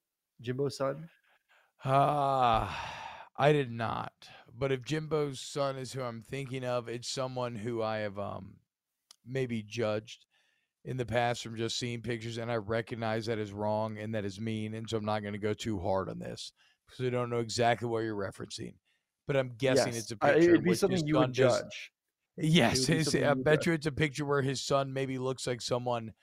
Jimbo's 0.42 0.78
son? 0.78 1.10
Ah, 1.84 3.28
I 3.38 3.52
did 3.52 3.72
not. 3.72 4.14
But 4.56 4.72
if 4.72 4.84
Jimbo's 4.84 5.40
son 5.40 5.78
is 5.78 5.94
who 5.94 6.02
I'm 6.02 6.22
thinking 6.22 6.64
of, 6.64 6.88
it's 6.88 7.10
someone 7.10 7.56
who 7.56 7.82
I 7.82 8.00
have 8.00 8.20
um 8.20 8.58
maybe 9.26 9.64
judged 9.64 10.26
in 10.84 10.98
the 10.98 11.06
past 11.06 11.44
from 11.44 11.56
just 11.56 11.78
seeing 11.78 12.02
pictures, 12.02 12.38
and 12.38 12.52
I 12.52 12.58
recognize 12.58 13.26
that 13.28 13.38
is 13.38 13.52
wrong 13.52 13.98
and 13.98 14.14
that 14.16 14.26
is 14.26 14.40
mean, 14.40 14.74
and 14.74 14.90
so 14.90 14.98
I'm 14.98 15.06
not 15.06 15.22
going 15.22 15.34
to 15.34 15.40
go 15.40 15.54
too 15.54 15.80
hard 15.80 16.10
on 16.10 16.20
this 16.20 16.54
because 16.88 17.06
I 17.06 17.10
don't 17.10 17.30
know 17.30 17.40
exactly 17.40 17.88
what 17.88 18.00
you're 18.00 18.16
referencing. 18.16 18.74
But 19.28 19.38
I'm 19.38 19.54
guessing 19.58 19.94
Yes. 19.94 20.04
it's 20.04 20.12
a 20.12 20.18
picture. 20.18 20.38
It'd 20.40 20.64
be 20.64 20.74
something 20.76 21.06
you 21.08 21.18
would 21.20 21.34
just- 21.34 21.62
judge. 21.64 21.92
Yes, 22.38 22.86
be 22.86 22.94
his, 22.96 23.06
something 23.12 23.24
I 23.26 23.34
bet 23.36 23.66
you 23.66 23.74
it's 23.74 23.86
a 23.86 23.92
picture 23.92 24.26
where 24.26 24.42
his 24.42 24.62
son 24.62 24.94
maybe 24.94 25.18
looks 25.18 25.46
like 25.46 25.62
someone 25.62 26.14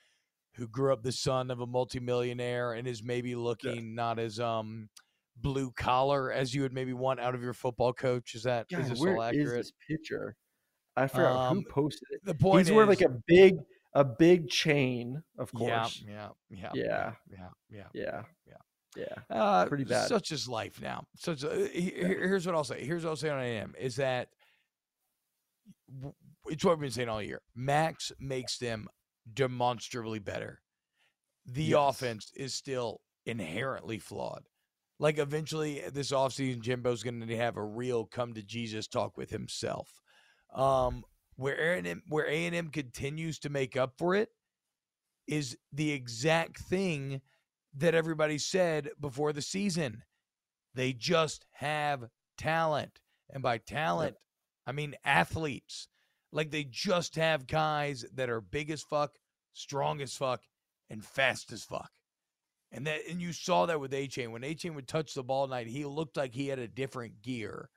who 0.55 0.67
grew 0.67 0.91
up 0.91 1.03
the 1.03 1.11
son 1.11 1.51
of 1.51 1.59
a 1.61 1.67
multimillionaire 1.67 2.73
and 2.73 2.87
is 2.87 3.03
maybe 3.03 3.35
looking 3.35 3.95
not 3.95 4.19
as 4.19 4.39
um 4.39 4.89
blue 5.37 5.71
collar 5.71 6.31
as 6.31 6.53
you 6.53 6.63
would 6.63 6.73
maybe 6.73 6.91
want 6.91 7.19
out 7.19 7.35
of 7.35 7.41
your 7.41 7.53
football 7.53 7.93
coach. 7.93 8.35
Is 8.35 8.43
that 8.43 8.65
is 8.71 8.79
God, 8.79 8.89
this 8.89 8.99
where 8.99 9.15
all 9.15 9.21
is 9.21 9.27
accurate? 9.29 9.57
this 9.57 9.71
picture? 9.87 10.35
I 10.97 11.07
forgot 11.07 11.51
Um, 11.51 11.57
who 11.57 11.63
posted 11.69 12.07
it. 12.11 12.25
The 12.25 12.33
point 12.35 12.67
He's 12.67 12.73
wearing 12.75 12.89
like 12.89 13.01
a 13.01 13.15
big 13.27 13.55
a 13.93 14.03
big 14.03 14.49
chain, 14.49 15.23
of 15.37 15.51
course. 15.53 16.03
yeah, 16.05 16.29
yeah, 16.49 16.71
Yeah. 16.73 16.73
yeah, 16.73 17.13
yeah, 17.31 17.49
Yeah. 17.69 17.87
Yeah. 17.93 18.23
Yeah. 18.45 18.53
Yeah, 18.95 19.05
uh, 19.29 19.65
Pretty 19.67 19.83
bad. 19.83 20.07
Such 20.07 20.31
is 20.31 20.47
life 20.47 20.81
now. 20.81 21.05
Such. 21.15 21.41
He- 21.41 21.91
here- 21.91 22.27
here's 22.27 22.45
what 22.45 22.55
I'll 22.55 22.63
say. 22.63 22.83
Here's 22.83 23.03
what 23.03 23.11
I'll 23.11 23.15
say 23.15 23.29
on 23.29 23.39
AM 23.39 23.75
is 23.77 23.95
that 23.97 24.29
it's 26.47 26.63
what 26.65 26.77
we've 26.77 26.81
been 26.81 26.91
saying 26.91 27.09
all 27.09 27.21
year. 27.21 27.41
Max 27.55 28.11
makes 28.19 28.57
them 28.57 28.87
demonstrably 29.33 30.19
better. 30.19 30.61
The 31.45 31.63
Yes. 31.65 31.77
offense 31.95 32.31
is 32.35 32.53
still 32.53 33.01
inherently 33.25 33.99
flawed. 33.99 34.43
Like 34.99 35.17
eventually 35.17 35.81
this 35.89 36.11
offseason, 36.11 36.61
Jimbo's 36.61 37.03
going 37.03 37.25
to 37.25 37.37
have 37.37 37.57
a 37.57 37.63
real 37.63 38.05
come 38.05 38.33
to 38.33 38.43
Jesus 38.43 38.87
talk 38.87 39.17
with 39.17 39.29
himself. 39.29 40.01
Um, 40.53 41.05
where 41.35 41.55
A&M, 41.75 42.03
where 42.07 42.25
A&M 42.27 42.69
continues 42.69 43.39
to 43.39 43.49
make 43.49 43.77
up 43.77 43.93
for 43.97 44.15
it 44.15 44.29
is 45.27 45.57
the 45.71 45.91
exact 45.91 46.59
thing 46.59 47.21
that 47.75 47.95
everybody 47.95 48.37
said 48.37 48.89
before 48.99 49.33
the 49.33 49.41
season. 49.41 50.03
They 50.75 50.93
just 50.93 51.45
have 51.53 52.09
talent. 52.37 52.99
And 53.31 53.43
by 53.43 53.59
talent, 53.59 54.15
I 54.65 54.71
mean 54.71 54.95
athletes. 55.03 55.87
Like 56.31 56.51
they 56.51 56.63
just 56.63 57.15
have 57.15 57.47
guys 57.47 58.05
that 58.13 58.29
are 58.29 58.41
big 58.41 58.69
as 58.69 58.83
fuck, 58.83 59.15
strong 59.53 60.01
as 60.01 60.15
fuck, 60.15 60.41
and 60.89 61.03
fast 61.03 61.51
as 61.51 61.63
fuck. 61.63 61.89
And 62.71 62.85
that 62.85 63.01
and 63.09 63.19
you 63.19 63.33
saw 63.33 63.65
that 63.65 63.79
with 63.79 63.91
Achane. 63.91 64.31
When 64.31 64.43
Achane 64.43 64.75
would 64.75 64.87
touch 64.87 65.13
the 65.13 65.23
ball 65.23 65.47
tonight, 65.47 65.67
he 65.67 65.85
looked 65.85 66.17
like 66.17 66.33
he 66.33 66.47
had 66.47 66.59
a 66.59 66.67
different 66.67 67.21
gear 67.23 67.69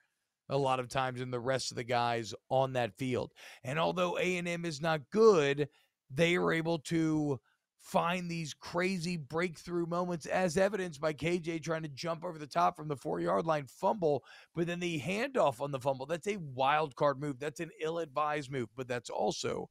a 0.49 0.57
lot 0.57 0.79
of 0.79 0.89
times 0.89 1.19
than 1.19 1.31
the 1.31 1.39
rest 1.39 1.71
of 1.71 1.77
the 1.77 1.83
guys 1.83 2.33
on 2.49 2.73
that 2.73 2.93
field. 2.97 3.31
And 3.63 3.79
although 3.79 4.17
A&M 4.17 4.65
is 4.65 4.81
not 4.81 5.09
good, 5.11 5.67
they 6.11 6.35
are 6.35 6.53
able 6.53 6.79
to 6.79 7.39
find 7.83 8.31
these 8.31 8.53
crazy 8.53 9.17
breakthrough 9.17 9.85
moments 9.85 10.25
as 10.25 10.55
evidenced 10.57 11.01
by 11.01 11.13
KJ 11.13 11.61
trying 11.61 11.83
to 11.83 11.89
jump 11.89 12.23
over 12.23 12.39
the 12.39 12.47
top 12.47 12.77
from 12.77 12.87
the 12.87 12.95
4-yard 12.95 13.45
line 13.45 13.67
fumble, 13.67 14.23
but 14.55 14.67
then 14.67 14.79
the 14.79 15.01
handoff 15.01 15.59
on 15.59 15.71
the 15.71 15.79
fumble, 15.79 16.05
that's 16.05 16.27
a 16.27 16.37
wild 16.37 16.95
card 16.95 17.19
move. 17.19 17.39
That's 17.39 17.59
an 17.59 17.71
ill-advised 17.81 18.49
move, 18.49 18.69
but 18.75 18.87
that's 18.87 19.09
also 19.09 19.69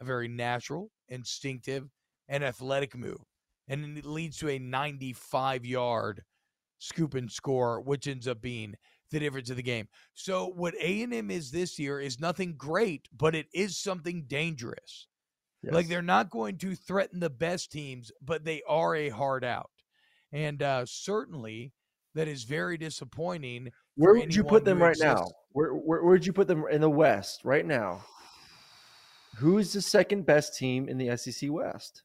a 0.00 0.04
very 0.04 0.28
natural, 0.28 0.92
instinctive, 1.08 1.88
and 2.28 2.44
athletic 2.44 2.96
move. 2.96 3.24
And 3.66 3.98
it 3.98 4.06
leads 4.06 4.38
to 4.38 4.50
a 4.50 4.58
95 4.60 5.66
yard 5.66 6.22
scoop 6.78 7.14
and 7.14 7.30
score, 7.30 7.80
which 7.80 8.06
ends 8.06 8.28
up 8.28 8.40
being 8.40 8.76
the 9.10 9.18
difference 9.18 9.50
of 9.50 9.56
the 9.56 9.62
game. 9.62 9.88
So 10.14 10.52
what 10.54 10.74
A&M 10.80 11.30
is 11.30 11.50
this 11.50 11.76
year 11.76 12.00
is 12.00 12.20
nothing 12.20 12.54
great, 12.56 13.08
but 13.16 13.34
it 13.34 13.46
is 13.52 13.76
something 13.76 14.24
dangerous. 14.28 15.08
Like 15.64 15.88
they're 15.88 16.02
not 16.02 16.30
going 16.30 16.56
to 16.58 16.74
threaten 16.74 17.20
the 17.20 17.30
best 17.30 17.72
teams, 17.72 18.12
but 18.22 18.44
they 18.44 18.62
are 18.68 18.94
a 18.94 19.08
hard 19.08 19.44
out. 19.44 19.70
And 20.32 20.62
uh, 20.62 20.84
certainly 20.86 21.72
that 22.14 22.28
is 22.28 22.44
very 22.44 22.78
disappointing. 22.78 23.70
Where 23.96 24.14
would 24.14 24.34
you 24.34 24.44
put 24.44 24.64
them 24.64 24.80
right 24.80 24.96
now? 25.00 25.26
Where, 25.52 25.72
where 25.72 26.02
where'd 26.02 26.26
you 26.26 26.32
put 26.32 26.48
them 26.48 26.64
in 26.70 26.80
the 26.80 26.90
West 26.90 27.40
right 27.44 27.66
now? 27.66 28.04
Who's 29.36 29.72
the 29.72 29.82
second 29.82 30.26
best 30.26 30.56
team 30.56 30.88
in 30.88 30.98
the 30.98 31.16
SEC 31.16 31.50
West? 31.50 32.02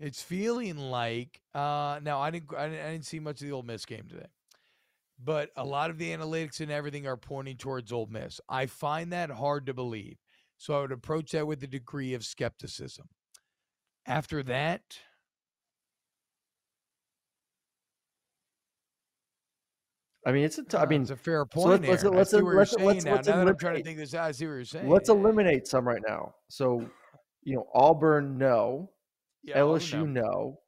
It's 0.00 0.22
feeling 0.22 0.76
like 0.76 1.40
uh 1.54 2.00
now 2.02 2.20
I 2.20 2.30
didn't 2.30 2.54
I 2.56 2.68
didn't, 2.68 2.86
I 2.86 2.92
didn't 2.92 3.06
see 3.06 3.20
much 3.20 3.40
of 3.40 3.46
the 3.46 3.52
Ole 3.52 3.62
Miss 3.62 3.84
game 3.84 4.06
today. 4.08 4.26
But 5.22 5.50
a 5.56 5.64
lot 5.64 5.90
of 5.90 5.98
the 5.98 6.10
analytics 6.10 6.60
and 6.60 6.70
everything 6.70 7.06
are 7.06 7.16
pointing 7.16 7.56
towards 7.56 7.92
Ole 7.92 8.08
Miss. 8.10 8.40
I 8.48 8.66
find 8.66 9.12
that 9.12 9.30
hard 9.30 9.66
to 9.66 9.74
believe. 9.74 10.18
So 10.58 10.78
I 10.78 10.80
would 10.82 10.92
approach 10.92 11.32
that 11.32 11.46
with 11.46 11.62
a 11.62 11.66
degree 11.66 12.14
of 12.14 12.24
skepticism. 12.24 13.08
After 14.06 14.42
that, 14.44 14.82
I 20.26 20.32
mean, 20.32 20.44
it's 20.44 20.56
a 20.58 20.64
t- 20.64 20.76
I 20.76 20.82
uh, 20.82 20.86
mean, 20.86 21.02
it's 21.02 21.10
a 21.10 21.16
fair 21.16 21.40
so 21.40 21.44
point. 21.46 21.82
let's- 21.82 22.02
let's- 22.02 22.32
let's- 22.32 22.32
let's- 22.32 22.72
let's- 22.78 23.04
now. 23.04 23.14
let's 23.14 23.26
now 23.28 23.36
that 23.36 23.48
I'm 23.48 23.56
trying 23.58 23.74
to 23.74 23.80
eliminate- 23.80 23.84
think 23.84 23.98
this 23.98 24.14
out, 24.14 24.24
I 24.28 24.32
see 24.32 24.46
what 24.46 24.52
you're 24.54 24.64
saying. 24.64 24.88
let's 24.88 25.08
eliminate 25.10 25.66
some 25.66 25.86
right 25.86 26.00
now. 26.06 26.34
So, 26.48 26.88
you 27.42 27.56
know, 27.56 27.68
Auburn, 27.74 28.38
no. 28.38 28.90
yeah, 29.42 29.58
LSU, 29.58 30.06
no. 30.06 30.58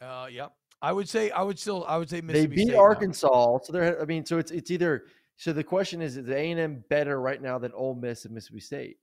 no. 0.00 0.06
Uh, 0.06 0.26
yep. 0.30 0.54
I 0.82 0.92
would 0.92 1.08
say 1.08 1.30
I 1.30 1.42
would 1.42 1.58
still 1.58 1.84
I 1.86 1.96
would 1.98 2.08
say 2.08 2.20
They 2.20 2.26
Mississippi 2.26 2.54
beat 2.56 2.66
State. 2.68 2.76
Arkansas, 2.76 3.58
so 3.64 3.72
they're. 3.72 4.00
I 4.00 4.04
mean, 4.06 4.24
so 4.24 4.38
it's 4.38 4.50
it's 4.50 4.70
either. 4.70 5.06
So 5.36 5.52
the 5.54 5.64
question 5.64 6.00
is, 6.02 6.16
is 6.18 6.28
A 6.28 6.50
and 6.50 6.60
M 6.60 6.84
better 6.90 7.20
right 7.20 7.40
now 7.40 7.58
than 7.58 7.72
Ole 7.72 7.94
Miss 7.94 8.24
and 8.26 8.34
Mississippi 8.34 8.60
State? 8.60 8.98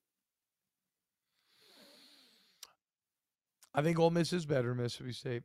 I 3.78 3.84
think 3.84 4.00
Ole 4.00 4.10
Miss 4.10 4.34
is 4.34 4.46
better 4.46 4.70
than 4.70 4.78
Mississippi 4.78 5.14
State. 5.14 5.44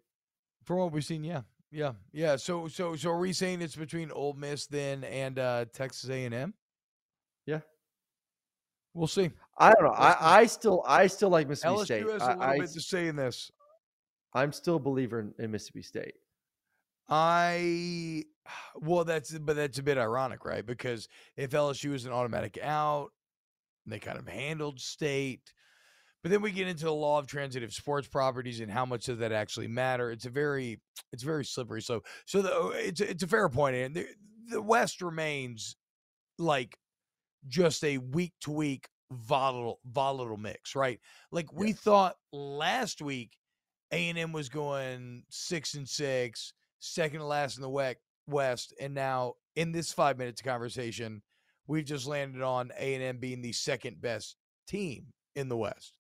From 0.65 0.79
what 0.79 0.91
we've 0.91 1.05
seen, 1.05 1.23
yeah. 1.23 1.43
Yeah. 1.71 1.93
Yeah. 2.13 2.37
So 2.37 2.67
so 2.67 2.97
so 2.97 3.11
are 3.11 3.19
we 3.19 3.35
saying 3.35 3.61
it's 3.61 3.77
between 3.77 4.11
Ole 4.11 4.33
Miss 4.33 4.67
then 4.67 5.05
and 5.05 5.39
uh 5.39 5.67
Texas 5.73 6.09
A 6.09 6.25
and 6.25 6.35
M? 6.35 6.55
Yeah. 7.47 7.61
We'll 8.95 9.07
see. 9.07 9.31
I 9.59 9.73
don't 9.73 9.85
know. 9.85 9.91
I, 9.91 10.41
I 10.41 10.47
still 10.47 10.83
I 10.87 11.07
still 11.07 11.29
like 11.29 11.47
Mississippi 11.47 11.75
LSU 11.75 11.85
State. 11.85 12.03
has 12.11 12.23
a 12.23 12.25
I, 12.25 12.29
little 12.29 12.43
I, 12.43 12.59
bit 12.59 12.71
to 12.71 12.81
say 12.81 13.09
in 13.09 13.17
this. 13.17 13.51
I'm 14.35 14.53
still 14.53 14.77
a 14.77 14.81
believer 14.81 15.21
in, 15.21 15.35
in 15.39 15.51
Mississippi 15.51 15.83
State. 15.83 16.15
I 17.09 18.25
well, 18.81 19.05
that's 19.05 19.37
but 19.39 19.57
that's 19.57 19.79
a 19.79 19.83
bit 19.83 19.99
ironic, 19.99 20.47
right? 20.47 20.65
Because 20.65 21.09
if 21.37 21.51
LSU 21.51 21.93
is 21.93 22.07
an 22.07 22.13
automatic 22.13 22.59
out, 22.63 23.11
they 23.87 23.99
kind 23.99 24.19
of 24.19 24.27
handled 24.27 24.81
state. 24.81 25.53
But 26.23 26.31
then 26.31 26.41
we 26.41 26.53
get 26.53 26.69
into 26.69 26.85
the 26.85 26.95
law 26.95 27.19
of 27.19 27.27
transitive 27.27 27.73
sports 27.73 28.07
properties 28.07 28.61
and 28.61 28.71
how 28.71 28.87
much 28.87 29.07
does 29.07 29.19
that 29.19 29.33
actually 29.33 29.67
matter? 29.69 30.11
It's 30.11 30.25
a 30.25 30.31
very 30.31 30.81
it's 31.13 31.23
very 31.23 31.45
slippery. 31.45 31.83
So 31.83 32.03
so 32.27 32.43
the, 32.43 32.55
uh, 32.55 32.69
it's 32.75 33.01
a- 33.01 33.11
it's 33.11 33.23
a 33.23 33.27
fair 33.29 33.49
point, 33.49 33.77
and 33.77 33.95
the, 33.95 34.07
the 34.49 34.63
West 34.63 35.03
remains 35.03 35.77
like 36.39 36.77
just 37.49 37.83
a 37.85 37.99
week 37.99 38.33
to 38.43 38.53
week 38.53 38.89
volatile 39.11 39.81
volatile 39.85 40.37
mix, 40.37 40.77
right? 40.77 41.01
Like 41.33 41.53
we 41.53 41.73
thought 41.73 42.15
last 42.33 43.03
week, 43.03 43.33
A 43.91 44.09
and 44.09 44.19
M 44.19 44.33
was 44.33 44.49
going 44.49 45.25
six 45.29 45.75
and 45.75 45.89
six, 45.89 46.53
second 46.79 47.19
to 47.19 47.27
last 47.27 47.57
in 47.57 47.63
the 47.63 47.95
West, 48.29 48.75
and 48.81 48.95
now 48.95 49.35
in 49.57 49.73
this 49.73 49.93
five 49.93 50.19
minutes 50.19 50.41
of 50.41 50.47
conversation, 50.47 51.21
we've 51.67 51.85
just 51.85 52.07
landed 52.07 52.43
on 52.43 52.71
A 52.79 52.95
and 52.95 53.03
M 53.03 53.19
being 53.19 53.43
the 53.43 53.53
second 53.53 54.01
best 54.01 54.37
team 54.69 55.07
in 55.35 55.49
the 55.49 55.57
West. 55.57 55.95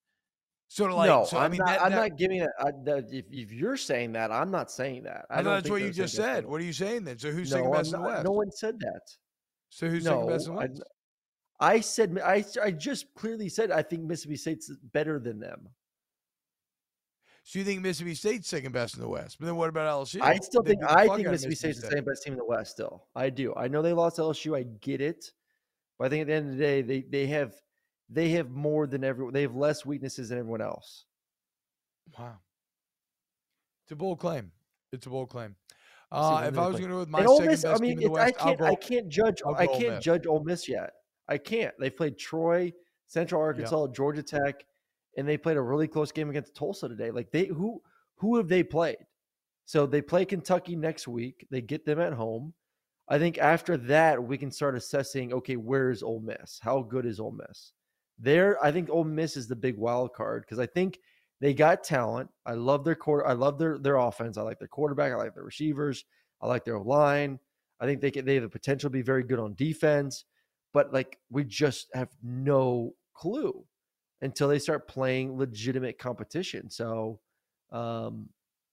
Sort 0.72 0.90
of 0.90 0.96
like, 0.96 1.08
no, 1.08 1.26
so, 1.26 1.36
I'm 1.36 1.42
I 1.42 1.48
mean, 1.50 1.58
not. 1.58 1.66
that, 1.66 1.82
I'm 1.82 1.92
that- 1.92 2.08
not 2.08 2.16
giving 2.16 2.38
it. 2.38 2.48
That, 2.84 3.04
if, 3.12 3.26
if 3.30 3.52
you're 3.52 3.76
saying 3.76 4.12
that, 4.12 4.32
I'm 4.32 4.50
not 4.50 4.70
saying 4.70 5.02
that. 5.02 5.26
I, 5.28 5.42
thought 5.42 5.56
that's 5.56 5.68
what 5.68 5.82
you 5.82 5.90
just 5.90 6.16
said. 6.16 6.46
What 6.46 6.62
are 6.62 6.64
you 6.64 6.72
saying 6.72 7.04
then? 7.04 7.18
So 7.18 7.30
who's 7.30 7.50
no, 7.50 7.58
second 7.58 7.72
best 7.72 7.92
in 7.92 8.00
the 8.00 8.08
West? 8.08 8.24
no 8.24 8.30
one 8.30 8.50
said 8.50 8.80
that. 8.80 9.02
so 9.68 9.86
who's 9.88 10.02
no, 10.06 10.12
second 10.12 10.28
best 10.28 10.46
in 10.48 10.54
the 10.54 10.60
I, 10.60 10.64
West? 10.64 10.82
I 11.60 11.80
said 11.80 12.18
I, 12.24 12.44
I 12.62 12.70
just 12.70 13.14
clearly 13.14 13.50
said 13.50 13.70
I 13.70 13.82
think 13.82 14.04
Mississippi 14.04 14.36
State's 14.36 14.72
better 14.94 15.18
than 15.18 15.40
them. 15.40 15.68
So 17.42 17.58
you 17.58 17.66
think 17.66 17.82
Mississippi 17.82 18.14
State's 18.14 18.48
second 18.48 18.72
best 18.72 18.94
in 18.94 19.02
the 19.02 19.08
West? 19.08 19.36
But 19.38 19.44
then 19.44 19.56
what 19.56 19.68
about 19.68 20.06
LSU? 20.06 20.22
I 20.22 20.38
still 20.38 20.62
think 20.62 20.82
I 20.88 21.06
think 21.06 21.26
of 21.26 21.32
Mississippi 21.32 21.54
State's 21.54 21.82
the 21.82 21.88
second 21.88 22.06
best 22.06 22.22
team 22.22 22.32
in 22.32 22.38
the 22.38 22.46
West. 22.46 22.70
Still, 22.70 23.04
I 23.14 23.28
do. 23.28 23.54
I 23.58 23.68
know 23.68 23.82
they 23.82 23.92
lost 23.92 24.16
LSU. 24.16 24.56
I 24.56 24.62
get 24.80 25.02
it, 25.02 25.32
but 25.98 26.06
I 26.06 26.08
think 26.08 26.22
at 26.22 26.28
the 26.28 26.32
end 26.32 26.50
of 26.52 26.56
the 26.56 26.64
day, 26.64 26.80
they 26.80 27.02
they 27.02 27.26
have 27.26 27.52
they 28.12 28.30
have 28.30 28.50
more 28.50 28.86
than 28.86 29.04
everyone. 29.04 29.32
They 29.32 29.42
have 29.42 29.56
less 29.56 29.86
weaknesses 29.86 30.28
than 30.28 30.38
everyone 30.38 30.60
else. 30.60 31.04
Wow. 32.18 32.38
It's 33.84 33.92
a 33.92 33.96
bold 33.96 34.18
claim. 34.18 34.52
It's 34.92 35.06
a 35.06 35.10
bold 35.10 35.30
claim. 35.30 35.56
Uh, 36.10 36.44
if 36.46 36.58
I 36.58 36.66
was 36.66 36.76
going 36.76 36.90
to 36.90 36.94
go 36.94 36.98
with 37.00 37.08
my 37.08 37.24
Ole 37.24 37.38
second 37.38 37.50
Miss, 37.50 37.62
best 37.62 37.80
I 37.80 37.82
mean, 37.82 37.98
team 37.98 38.06
in 38.06 38.12
the 38.12 38.20
I 38.20 38.24
West, 38.26 38.34
I'll 38.38 38.46
can't 38.46 38.58
go, 38.58 38.66
I 38.66 38.74
can't 38.74 39.08
judge 39.08 39.42
Ole 39.44 39.54
can't 39.54 39.94
Miss. 39.94 40.04
judge 40.04 40.26
Ole 40.26 40.44
Miss 40.44 40.68
yet. 40.68 40.90
I 41.28 41.38
can't. 41.38 41.72
They 41.80 41.88
played 41.88 42.18
Troy, 42.18 42.72
Central 43.06 43.40
Arkansas, 43.40 43.86
Georgia 43.88 44.22
Tech, 44.22 44.64
and 45.16 45.26
they 45.26 45.38
played 45.38 45.56
a 45.56 45.62
really 45.62 45.88
close 45.88 46.12
game 46.12 46.28
against 46.28 46.54
Tulsa 46.54 46.88
today. 46.88 47.10
Like 47.10 47.30
they 47.30 47.46
who 47.46 47.80
who 48.16 48.36
have 48.36 48.48
they 48.48 48.62
played? 48.62 48.98
So 49.64 49.86
they 49.86 50.02
play 50.02 50.26
Kentucky 50.26 50.76
next 50.76 51.08
week. 51.08 51.46
They 51.50 51.62
get 51.62 51.86
them 51.86 51.98
at 51.98 52.12
home. 52.12 52.52
I 53.08 53.18
think 53.18 53.38
after 53.38 53.76
that 53.78 54.22
we 54.22 54.36
can 54.36 54.50
start 54.50 54.76
assessing. 54.76 55.32
Okay, 55.32 55.56
where 55.56 55.90
is 55.90 56.02
Ole 56.02 56.20
Miss? 56.20 56.58
How 56.60 56.82
good 56.82 57.06
is 57.06 57.20
Ole 57.20 57.32
Miss? 57.32 57.72
There, 58.22 58.64
I 58.64 58.70
think 58.70 58.88
Ole 58.88 59.04
Miss 59.04 59.36
is 59.36 59.48
the 59.48 59.56
big 59.56 59.76
wild 59.76 60.14
card 60.14 60.42
because 60.42 60.60
I 60.60 60.66
think 60.66 61.00
they 61.40 61.52
got 61.52 61.82
talent. 61.82 62.30
I 62.46 62.54
love 62.54 62.84
their 62.84 62.94
quarter. 62.94 63.26
I 63.26 63.32
love 63.32 63.58
their 63.58 63.78
their 63.78 63.96
offense. 63.96 64.38
I 64.38 64.42
like 64.42 64.60
their 64.60 64.68
quarterback. 64.68 65.12
I 65.12 65.16
like 65.16 65.34
their 65.34 65.42
receivers. 65.42 66.04
I 66.40 66.46
like 66.46 66.64
their 66.64 66.78
line. 66.78 67.40
I 67.80 67.86
think 67.86 68.00
they 68.00 68.12
can, 68.12 68.24
they 68.24 68.34
have 68.34 68.44
the 68.44 68.48
potential 68.48 68.88
to 68.88 68.92
be 68.92 69.02
very 69.02 69.24
good 69.24 69.40
on 69.40 69.54
defense, 69.54 70.24
but 70.72 70.92
like 70.92 71.18
we 71.30 71.42
just 71.42 71.88
have 71.94 72.10
no 72.22 72.94
clue 73.12 73.64
until 74.20 74.46
they 74.46 74.60
start 74.60 74.86
playing 74.86 75.36
legitimate 75.36 75.98
competition. 75.98 76.70
So 76.70 77.18
um, 77.72 78.28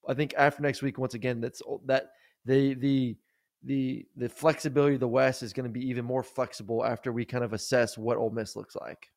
I 0.08 0.14
think 0.14 0.36
after 0.38 0.62
next 0.62 0.84
week, 0.84 1.00
once 1.00 1.16
again, 1.16 1.42
that's 1.42 1.64
that 1.86 2.12
the 2.46 2.76
the 2.76 3.18
the 3.64 4.06
the 4.16 4.30
flexibility 4.30 4.94
of 4.94 5.00
the 5.00 5.08
West 5.08 5.42
is 5.42 5.54
going 5.54 5.66
to 5.66 5.74
be 5.74 5.88
even 5.90 6.06
more 6.06 6.24
flexible 6.24 6.86
after 6.86 7.12
we 7.12 7.26
kind 7.26 7.44
of 7.44 7.54
assess 7.54 7.98
what 7.98 8.18
Ole 8.18 8.30
Miss 8.30 8.56
looks 8.56 8.76
like. 8.76 9.10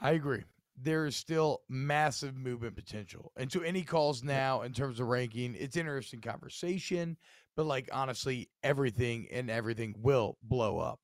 I 0.00 0.12
agree. 0.12 0.42
There 0.80 1.06
is 1.06 1.16
still 1.16 1.60
massive 1.68 2.36
movement 2.36 2.74
potential. 2.74 3.32
And 3.36 3.50
to 3.52 3.62
any 3.62 3.82
calls 3.82 4.22
now 4.22 4.62
in 4.62 4.72
terms 4.72 5.00
of 5.00 5.06
ranking, 5.08 5.54
it's 5.58 5.76
interesting 5.76 6.20
conversation, 6.20 7.16
but 7.56 7.66
like 7.66 7.88
honestly, 7.92 8.48
everything 8.62 9.28
and 9.30 9.50
everything 9.50 9.94
will 9.98 10.38
blow 10.42 10.78
up. 10.78 11.00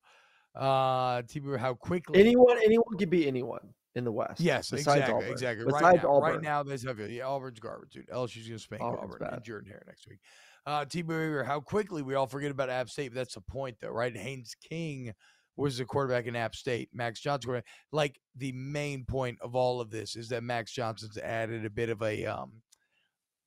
Uh 0.54 1.22
T 1.28 1.40
how 1.58 1.74
quickly 1.74 2.18
anyone 2.18 2.58
anyone 2.64 2.96
could 2.98 3.10
be 3.10 3.28
anyone 3.28 3.74
in 3.94 4.04
the 4.04 4.12
West. 4.12 4.40
Yes, 4.40 4.72
exactly, 4.72 5.12
Auburn. 5.12 5.30
exactly. 5.30 5.64
Besides 5.66 5.82
right 5.82 6.02
now, 6.02 6.10
Auburn. 6.10 6.32
right 6.32 6.42
now, 6.42 6.62
there's 6.62 6.82
heavy. 6.84 7.14
Yeah, 7.14 7.26
Auburn's 7.28 7.60
garbage, 7.60 7.90
dude. 7.90 8.08
LSU's 8.08 8.48
gonna 8.48 8.58
spank 8.58 8.82
Auburn's 8.82 9.04
Auburn 9.04 9.18
bad. 9.20 9.32
and 9.34 9.44
Jordan 9.44 9.70
Hare 9.70 9.82
next 9.86 10.08
week. 10.08 10.20
Uh, 10.66 10.84
T. 10.84 11.02
Weaver, 11.02 11.44
how 11.44 11.60
quickly 11.60 12.02
we 12.02 12.14
all 12.14 12.26
forget 12.26 12.50
about 12.50 12.70
App 12.70 12.88
State. 12.90 13.08
But 13.08 13.16
that's 13.16 13.34
the 13.34 13.40
point, 13.40 13.76
though, 13.80 13.90
right? 13.90 14.14
Haynes 14.16 14.54
King 14.68 15.12
was 15.58 15.78
the 15.78 15.84
quarterback 15.84 16.26
in 16.26 16.36
App 16.36 16.54
State. 16.54 16.88
Max 16.92 17.20
Johnson, 17.20 17.62
like 17.92 18.18
the 18.36 18.52
main 18.52 19.04
point 19.04 19.38
of 19.40 19.54
all 19.54 19.80
of 19.80 19.90
this 19.90 20.16
is 20.16 20.28
that 20.28 20.42
Max 20.42 20.72
Johnson's 20.72 21.18
added 21.18 21.64
a 21.64 21.70
bit 21.70 21.90
of 21.90 22.00
a 22.02 22.24
um, 22.26 22.62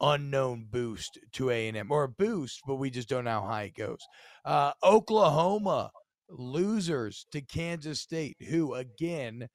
unknown 0.02 0.68
boost 0.70 1.20
to 1.34 1.50
A 1.50 1.68
and 1.68 1.78
M, 1.78 1.92
or 1.92 2.04
a 2.04 2.10
boost, 2.10 2.62
but 2.68 2.76
we 2.76 2.90
just 2.90 3.10
don't 3.10 3.24
know 3.24 3.42
how 3.42 3.48
high 3.48 3.64
it 3.64 3.76
goes. 3.76 4.00
Uh, 4.44 4.72
Oklahoma 4.84 5.92
losers 6.30 7.26
to 7.32 7.42
Kansas 7.42 8.02
State, 8.02 8.38
who 8.50 8.74
again, 8.74 9.48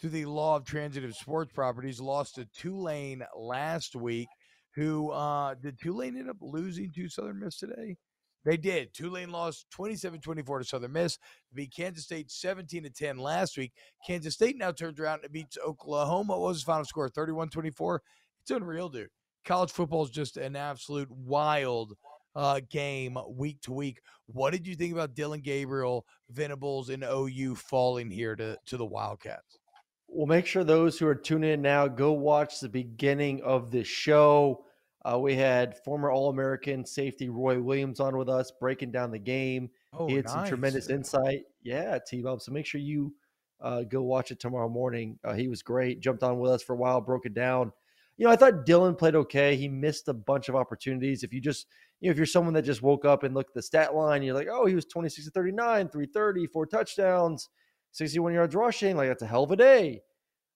through 0.00 0.10
the 0.10 0.26
law 0.26 0.56
of 0.56 0.64
transitive 0.64 1.14
sports 1.14 1.52
properties, 1.52 2.00
lost 2.00 2.36
to 2.36 2.46
Tulane 2.56 3.22
last 3.36 3.96
week. 3.96 4.28
Who 4.76 5.10
uh, 5.10 5.54
did 5.54 5.78
Tulane 5.80 6.16
end 6.16 6.30
up 6.30 6.36
losing 6.40 6.92
to 6.92 7.08
Southern 7.08 7.40
Miss 7.40 7.58
today? 7.58 7.96
They 8.44 8.56
did. 8.56 8.94
Tulane 8.94 9.30
lost 9.30 9.66
27-24 9.76 10.60
to 10.60 10.64
Southern 10.64 10.92
Miss. 10.92 11.18
Beat 11.52 11.74
Kansas 11.74 12.04
State 12.04 12.30
17 12.30 12.84
to 12.84 12.90
10 12.90 13.18
last 13.18 13.56
week. 13.56 13.72
Kansas 14.06 14.34
State 14.34 14.56
now 14.56 14.72
turns 14.72 15.00
around 15.00 15.24
and 15.24 15.32
beats 15.32 15.58
Oklahoma. 15.64 16.38
What 16.38 16.48
was 16.48 16.60
the 16.60 16.66
final 16.66 16.84
score? 16.84 17.08
31-24. 17.08 17.98
It's 18.42 18.50
unreal, 18.50 18.88
dude. 18.88 19.08
College 19.44 19.70
football 19.70 20.04
is 20.04 20.10
just 20.10 20.36
an 20.36 20.56
absolute 20.56 21.10
wild 21.10 21.94
uh, 22.34 22.60
game 22.70 23.18
week 23.28 23.60
to 23.62 23.72
week. 23.72 24.00
What 24.26 24.52
did 24.52 24.66
you 24.66 24.74
think 24.74 24.92
about 24.92 25.14
Dillon 25.14 25.40
Gabriel, 25.40 26.06
Venables, 26.30 26.90
and 26.90 27.02
OU 27.02 27.56
falling 27.56 28.10
here 28.10 28.36
to, 28.36 28.56
to 28.66 28.76
the 28.76 28.86
Wildcats? 28.86 29.58
Well, 30.06 30.26
make 30.26 30.46
sure 30.46 30.64
those 30.64 30.98
who 30.98 31.06
are 31.06 31.14
tuning 31.14 31.50
in 31.50 31.62
now 31.62 31.86
go 31.86 32.12
watch 32.12 32.60
the 32.60 32.68
beginning 32.68 33.42
of 33.42 33.70
the 33.70 33.84
show. 33.84 34.64
Uh, 35.08 35.18
we 35.18 35.34
had 35.34 35.76
former 35.84 36.10
All 36.10 36.28
American 36.28 36.84
safety 36.84 37.28
Roy 37.28 37.60
Williams 37.60 38.00
on 38.00 38.16
with 38.16 38.28
us 38.28 38.50
breaking 38.50 38.90
down 38.90 39.10
the 39.10 39.18
game. 39.18 39.70
Oh, 39.92 40.06
he 40.06 40.16
had 40.16 40.28
some 40.28 40.46
tremendous 40.46 40.90
insight. 40.90 41.44
Yeah, 41.62 41.98
T 42.06 42.20
Bob. 42.20 42.42
So 42.42 42.52
make 42.52 42.66
sure 42.66 42.80
you 42.80 43.14
uh, 43.60 43.84
go 43.84 44.02
watch 44.02 44.30
it 44.30 44.40
tomorrow 44.40 44.68
morning. 44.68 45.18
Uh, 45.24 45.34
he 45.34 45.48
was 45.48 45.62
great. 45.62 46.00
Jumped 46.00 46.22
on 46.22 46.38
with 46.38 46.50
us 46.50 46.62
for 46.62 46.74
a 46.74 46.76
while, 46.76 47.00
broke 47.00 47.24
it 47.24 47.32
down. 47.32 47.72
You 48.18 48.26
know, 48.26 48.32
I 48.32 48.36
thought 48.36 48.66
Dillon 48.66 48.96
played 48.96 49.14
okay. 49.14 49.56
He 49.56 49.68
missed 49.68 50.08
a 50.08 50.12
bunch 50.12 50.48
of 50.48 50.56
opportunities. 50.56 51.22
If 51.22 51.32
you 51.32 51.40
just, 51.40 51.66
you 52.00 52.08
know, 52.08 52.12
if 52.12 52.16
you're 52.16 52.26
someone 52.26 52.54
that 52.54 52.62
just 52.62 52.82
woke 52.82 53.04
up 53.04 53.22
and 53.22 53.34
looked 53.34 53.50
at 53.50 53.54
the 53.54 53.62
stat 53.62 53.94
line, 53.94 54.22
you're 54.22 54.34
like, 54.34 54.48
oh, 54.50 54.66
he 54.66 54.74
was 54.74 54.84
26 54.86 55.26
to 55.26 55.30
39, 55.30 55.88
330, 55.88 56.46
four 56.48 56.66
touchdowns, 56.66 57.48
61 57.92 58.34
yards 58.34 58.54
rushing. 58.54 58.96
Like, 58.96 59.08
that's 59.08 59.22
a 59.22 59.26
hell 59.26 59.44
of 59.44 59.52
a 59.52 59.56
day. 59.56 60.02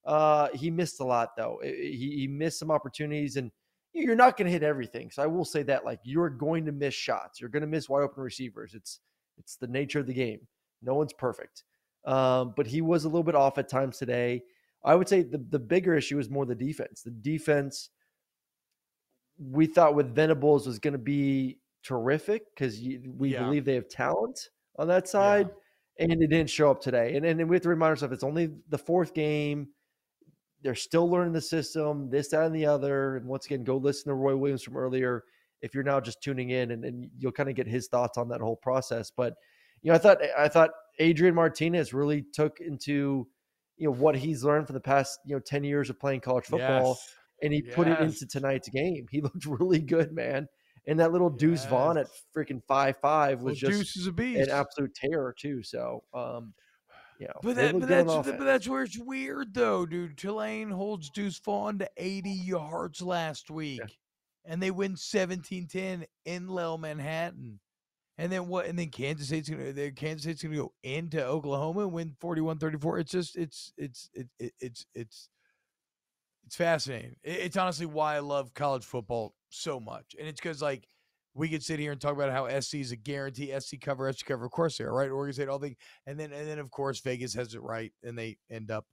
Uh, 0.05 0.49
he 0.53 0.71
missed 0.71 1.01
a 1.01 1.05
lot, 1.05 1.37
though. 1.37 1.61
He, 1.63 2.17
he 2.19 2.27
missed 2.27 2.59
some 2.59 2.73
opportunities, 2.73 3.37
and 3.37 3.53
you're 3.95 4.17
not 4.17 4.37
going 4.37 4.47
to 4.47 4.53
hit 4.53 4.63
everything. 4.63 5.11
So 5.11 5.23
I 5.23 5.27
will 5.27 5.45
say 5.45 5.63
that, 5.65 5.85
like, 5.85 6.01
you're 6.05 6.31
going 6.31 6.65
to 6.67 6.73
miss 6.73 6.95
shots. 6.95 7.41
You're 7.41 7.51
going 7.51 7.61
to 7.63 7.67
miss 7.67 7.89
wide 7.89 8.03
open 8.03 8.23
receivers. 8.23 8.75
It's 8.75 9.01
it's 9.39 9.57
the 9.57 9.67
nature 9.67 10.01
of 10.01 10.07
the 10.07 10.15
game. 10.15 10.41
No 10.83 10.95
one's 10.95 11.13
perfect. 11.13 11.65
Um, 12.05 12.55
but 12.57 12.67
he 12.67 12.81
was 12.81 13.05
a 13.05 13.09
little 13.09 13.23
bit 13.23 13.35
off 13.35 13.59
at 13.59 13.69
times 13.69 13.99
today. 13.99 14.43
I 14.85 14.95
would 14.95 15.09
say 15.09 15.23
the, 15.23 15.39
the 15.39 15.59
bigger 15.59 15.95
issue 15.95 16.19
is 16.19 16.29
more 16.29 16.45
the 16.45 16.55
defense. 16.55 17.03
The 17.03 17.11
defense, 17.13 17.91
we 19.39 19.67
thought 19.67 19.95
with 19.95 20.15
Venables 20.15 20.67
was 20.67 20.79
going 20.79 20.93
to 20.93 20.99
be 20.99 21.59
terrific 21.85 22.43
because 22.55 22.79
we 22.81 23.31
Yeah. 23.33 23.45
believe 23.45 23.65
they 23.65 23.75
have 23.75 23.89
talent 23.89 24.49
on 24.77 24.89
that 24.89 25.09
side, 25.09 25.51
and 25.99 26.13
it 26.13 26.29
didn't 26.29 26.51
show 26.51 26.71
up 26.71 26.81
today. 26.81 27.17
And, 27.17 27.25
and 27.25 27.49
we 27.49 27.57
have 27.57 27.63
to 27.63 27.69
remind 27.69 27.91
ourselves 27.91 28.13
it's 28.15 28.25
only 28.25 28.51
the 28.69 28.79
fourth 28.79 29.15
game. 29.15 29.69
They're 30.63 30.75
still 30.75 31.11
learning 31.11 31.33
the 31.33 31.41
system, 31.41 32.09
this, 32.09 32.29
that, 32.29 32.45
and 32.45 32.55
the 32.55 32.67
other. 32.67 33.17
And 33.17 33.27
once 33.27 33.47
again, 33.47 33.65
go 33.65 33.77
listen 33.77 34.09
to 34.09 34.15
Roy 34.15 34.37
Williams 34.37 34.63
from 34.63 34.77
earlier 34.77 35.25
if 35.61 35.75
you're 35.75 35.85
now 35.85 36.01
just 36.01 36.23
tuning 36.23 36.51
in, 36.51 36.73
and, 36.73 36.85
and 36.85 37.09
you'll 37.19 37.33
kind 37.33 37.49
of 37.49 37.55
get 37.55 37.67
his 37.67 37.89
thoughts 37.89 38.19
on 38.19 38.29
that 38.29 38.41
whole 38.41 38.57
process. 38.57 39.11
But 39.15 39.35
you 39.83 39.91
know, 39.91 39.95
I 39.97 39.99
thought 39.99 40.19
I 40.39 40.49
thought 40.49 40.71
Adrian 40.99 41.35
Martinez 41.35 41.93
really 41.93 42.25
took 42.33 42.61
into 42.61 43.27
you 43.77 43.89
know 43.89 43.95
what 43.95 44.17
he's 44.17 44.45
learned 44.45 44.67
for 44.67 44.73
the 44.73 44.81
past 44.81 45.19
you 45.25 45.35
know 45.35 45.41
10 45.41 45.65
years 45.65 45.91
of 45.91 45.99
playing 45.99 46.21
college 46.21 46.45
football 46.45 46.91
Yes. 46.91 47.15
and 47.43 47.53
he 47.53 47.63
put 47.63 47.89
it 47.89 47.99
into 48.01 48.27
tonight's 48.27 48.69
game. 48.69 49.07
He 49.11 49.21
looked 49.23 49.47
really 49.47 49.81
good, 49.81 50.13
man. 50.13 50.47
And 50.87 50.99
that 51.01 51.13
little 51.13 51.31
Deuce 51.31 51.65
Vaughn 51.67 51.97
at 51.97 52.09
freaking 52.37 52.61
five 52.67 52.97
five 52.99 53.41
was 53.43 53.63
Well, 53.63 53.71
just 53.71 53.95
Deuce 53.95 53.97
is 53.97 54.07
a 54.09 54.41
an 54.41 54.51
absolute 54.51 54.95
terror 54.95 55.35
too. 55.37 55.63
So, 55.63 56.03
um, 56.13 56.55
you 57.19 57.27
know, 57.27 57.41
But, 57.43 57.57
that, 57.57 57.73
but, 57.81 57.89
that's, 57.89 58.05
but 58.39 58.45
that's 58.45 58.69
where 58.69 58.83
it's 58.83 58.99
weird, 58.99 59.55
though, 59.55 59.87
dude. 59.87 60.17
Tulane 60.19 60.71
holds 60.71 61.11
Deuce 61.11 61.39
Vaughn 61.39 61.79
to 61.79 61.91
80 61.97 62.31
yards 62.31 63.01
last 63.03 63.51
week, 63.51 63.81
and 64.45 64.63
they 64.63 64.71
win 64.71 64.97
17 64.97 65.67
10 65.69 66.05
in 66.25 66.49
Lil 66.49 66.79
Manhattan. 66.79 67.61
And 68.19 68.31
then 68.31 68.47
what? 68.49 68.67
And 68.67 68.79
then 68.79 68.91
Kansas 68.91 69.29
State's 69.29 69.49
gonna 69.49 69.91
Kansas 69.93 70.23
State's 70.25 70.43
gonna 70.43 70.55
go 70.57 70.73
into 70.83 71.25
Oklahoma 71.25 71.81
and 71.81 71.93
win 71.93 72.15
41-34. 72.23 73.01
It's 73.01 73.11
just 73.13 73.37
it's 73.37 73.73
it's 73.79 74.11
it, 74.13 74.29
it, 74.39 74.53
it's 74.61 74.87
it's 74.95 75.29
it's 76.45 76.57
fascinating. 76.57 77.17
It- 77.23 77.39
It's 77.41 77.57
honestly 77.57 77.87
why 77.87 78.17
I 78.17 78.21
love 78.21 78.53
college 78.55 78.85
football 78.85 79.35
so 79.49 79.81
much, 79.81 80.15
and 80.19 80.29
it's 80.29 80.41
because 80.41 80.61
like 80.61 80.87
we 81.35 81.49
could 81.49 81.63
sit 81.63 81.81
here 81.81 81.93
and 81.93 82.01
talk 82.01 82.15
about 82.15 82.33
how 82.33 82.49
SC 82.61 82.77
is 82.77 82.93
a 82.93 82.97
guarantee, 82.97 83.53
SC 83.59 83.81
cover, 83.81 84.13
SC 84.13 84.27
cover. 84.27 84.45
Of 84.45 84.51
course 84.51 84.79
they 84.79 84.85
are, 84.85 84.93
right? 84.93 85.11
Oregon 85.11 85.33
State, 85.33 85.49
all 85.49 85.59
the, 85.59 85.75
and 86.07 86.19
then 86.19 86.33
and 86.33 86.49
then 86.49 86.59
of 86.59 86.71
course 86.71 87.01
Vegas 87.01 87.35
has 87.35 87.55
it 87.55 87.63
right, 87.63 87.93
and 88.03 88.19
they 88.19 88.37
end 88.51 88.71
up 88.71 88.87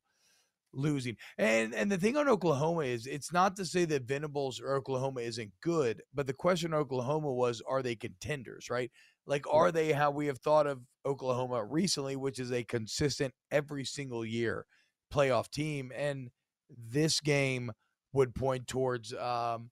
losing. 0.73 1.17
And 1.37 1.73
and 1.73 1.91
the 1.91 1.97
thing 1.97 2.17
on 2.17 2.29
Oklahoma 2.29 2.81
is 2.81 3.07
it's 3.07 3.33
not 3.33 3.55
to 3.57 3.65
say 3.65 3.85
that 3.85 4.03
Venables 4.03 4.59
or 4.61 4.75
Oklahoma 4.75 5.21
isn't 5.21 5.51
good, 5.61 6.01
but 6.13 6.27
the 6.27 6.33
question 6.33 6.73
on 6.73 6.79
Oklahoma 6.79 7.31
was 7.31 7.61
are 7.67 7.81
they 7.81 7.95
contenders, 7.95 8.69
right? 8.69 8.91
Like 9.25 9.45
are 9.51 9.71
they 9.71 9.91
how 9.91 10.11
we 10.11 10.27
have 10.27 10.39
thought 10.39 10.67
of 10.67 10.81
Oklahoma 11.05 11.63
recently, 11.65 12.15
which 12.15 12.39
is 12.39 12.51
a 12.51 12.63
consistent 12.63 13.33
every 13.51 13.85
single 13.85 14.25
year 14.25 14.65
playoff 15.13 15.49
team 15.49 15.91
and 15.95 16.29
this 16.69 17.19
game 17.19 17.71
would 18.13 18.35
point 18.35 18.67
towards 18.67 19.13
um 19.15 19.71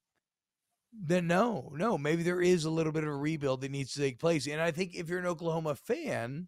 then 1.00 1.28
no, 1.28 1.72
no, 1.76 1.98
maybe 1.98 2.24
there 2.24 2.42
is 2.42 2.66
a 2.66 2.70
little 2.70 2.92
bit 2.92 3.04
of 3.04 3.10
a 3.10 3.16
rebuild 3.16 3.62
that 3.62 3.72
needs 3.72 3.94
to 3.94 4.00
take 4.00 4.20
place. 4.20 4.48
And 4.48 4.62
I 4.62 4.72
think 4.72 4.96
if 4.96 5.10
you're 5.10 5.20
an 5.20 5.26
Oklahoma 5.26 5.76
fan, 5.76 6.48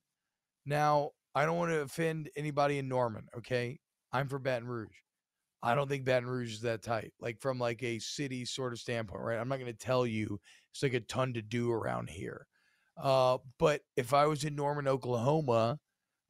now 0.66 1.12
I 1.36 1.46
don't 1.46 1.58
want 1.58 1.72
to 1.72 1.82
offend 1.82 2.30
anybody 2.36 2.80
in 2.80 2.88
Norman, 2.88 3.28
okay? 3.38 3.80
I'm 4.12 4.28
for 4.28 4.40
Baton 4.40 4.68
Rouge. 4.68 4.96
I 5.62 5.76
don't 5.76 5.90
think 5.90 6.06
Baton 6.06 6.30
Rouge 6.30 6.54
is 6.54 6.62
that 6.62 6.82
tight. 6.82 7.14
Like 7.20 7.40
from 7.40 7.60
like 7.60 7.84
a 7.84 8.00
city 8.00 8.46
sort 8.46 8.74
of 8.74 8.80
standpoint, 8.80 9.24
right? 9.24 9.38
I'm 9.38 9.50
not 9.50 9.60
going 9.60 9.72
to 9.72 9.78
tell 9.78 10.06
you 10.06 10.40
it's 10.72 10.82
like 10.82 10.94
a 10.94 11.02
ton 11.02 11.34
to 11.34 11.42
do 11.42 11.72
around 11.72 12.10
here. 12.10 12.48
Uh, 13.02 13.38
but 13.60 13.82
if 13.96 14.14
I 14.14 14.26
was 14.26 14.44
in 14.44 14.56
Norman, 14.56 14.88
Oklahoma, 14.88 15.80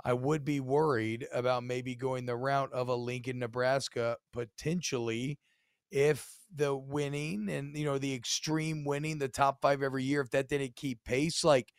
I 0.04 0.14
would 0.14 0.46
be 0.46 0.60
worried 0.60 1.28
about 1.34 1.64
maybe 1.64 1.96
going 1.96 2.26
the 2.26 2.36
route 2.36 2.72
of 2.74 2.88
a 2.90 2.96
Lincoln, 2.96 3.40
Nebraska, 3.40 4.18
potentially 4.34 5.38
if 5.92 6.28
the 6.54 6.76
winning 6.76 7.50
and 7.50 7.76
you 7.76 7.86
know 7.86 7.98
the 7.98 8.14
extreme 8.14 8.86
winning, 8.86 9.20
the 9.20 9.28
top 9.28 9.62
five 9.62 9.84
every 9.84 10.04
year, 10.04 10.22
if 10.22 10.32
that 10.32 10.50
didn't 10.50 10.76
keep 10.76 11.04
pace, 11.04 11.44
like 11.44 11.72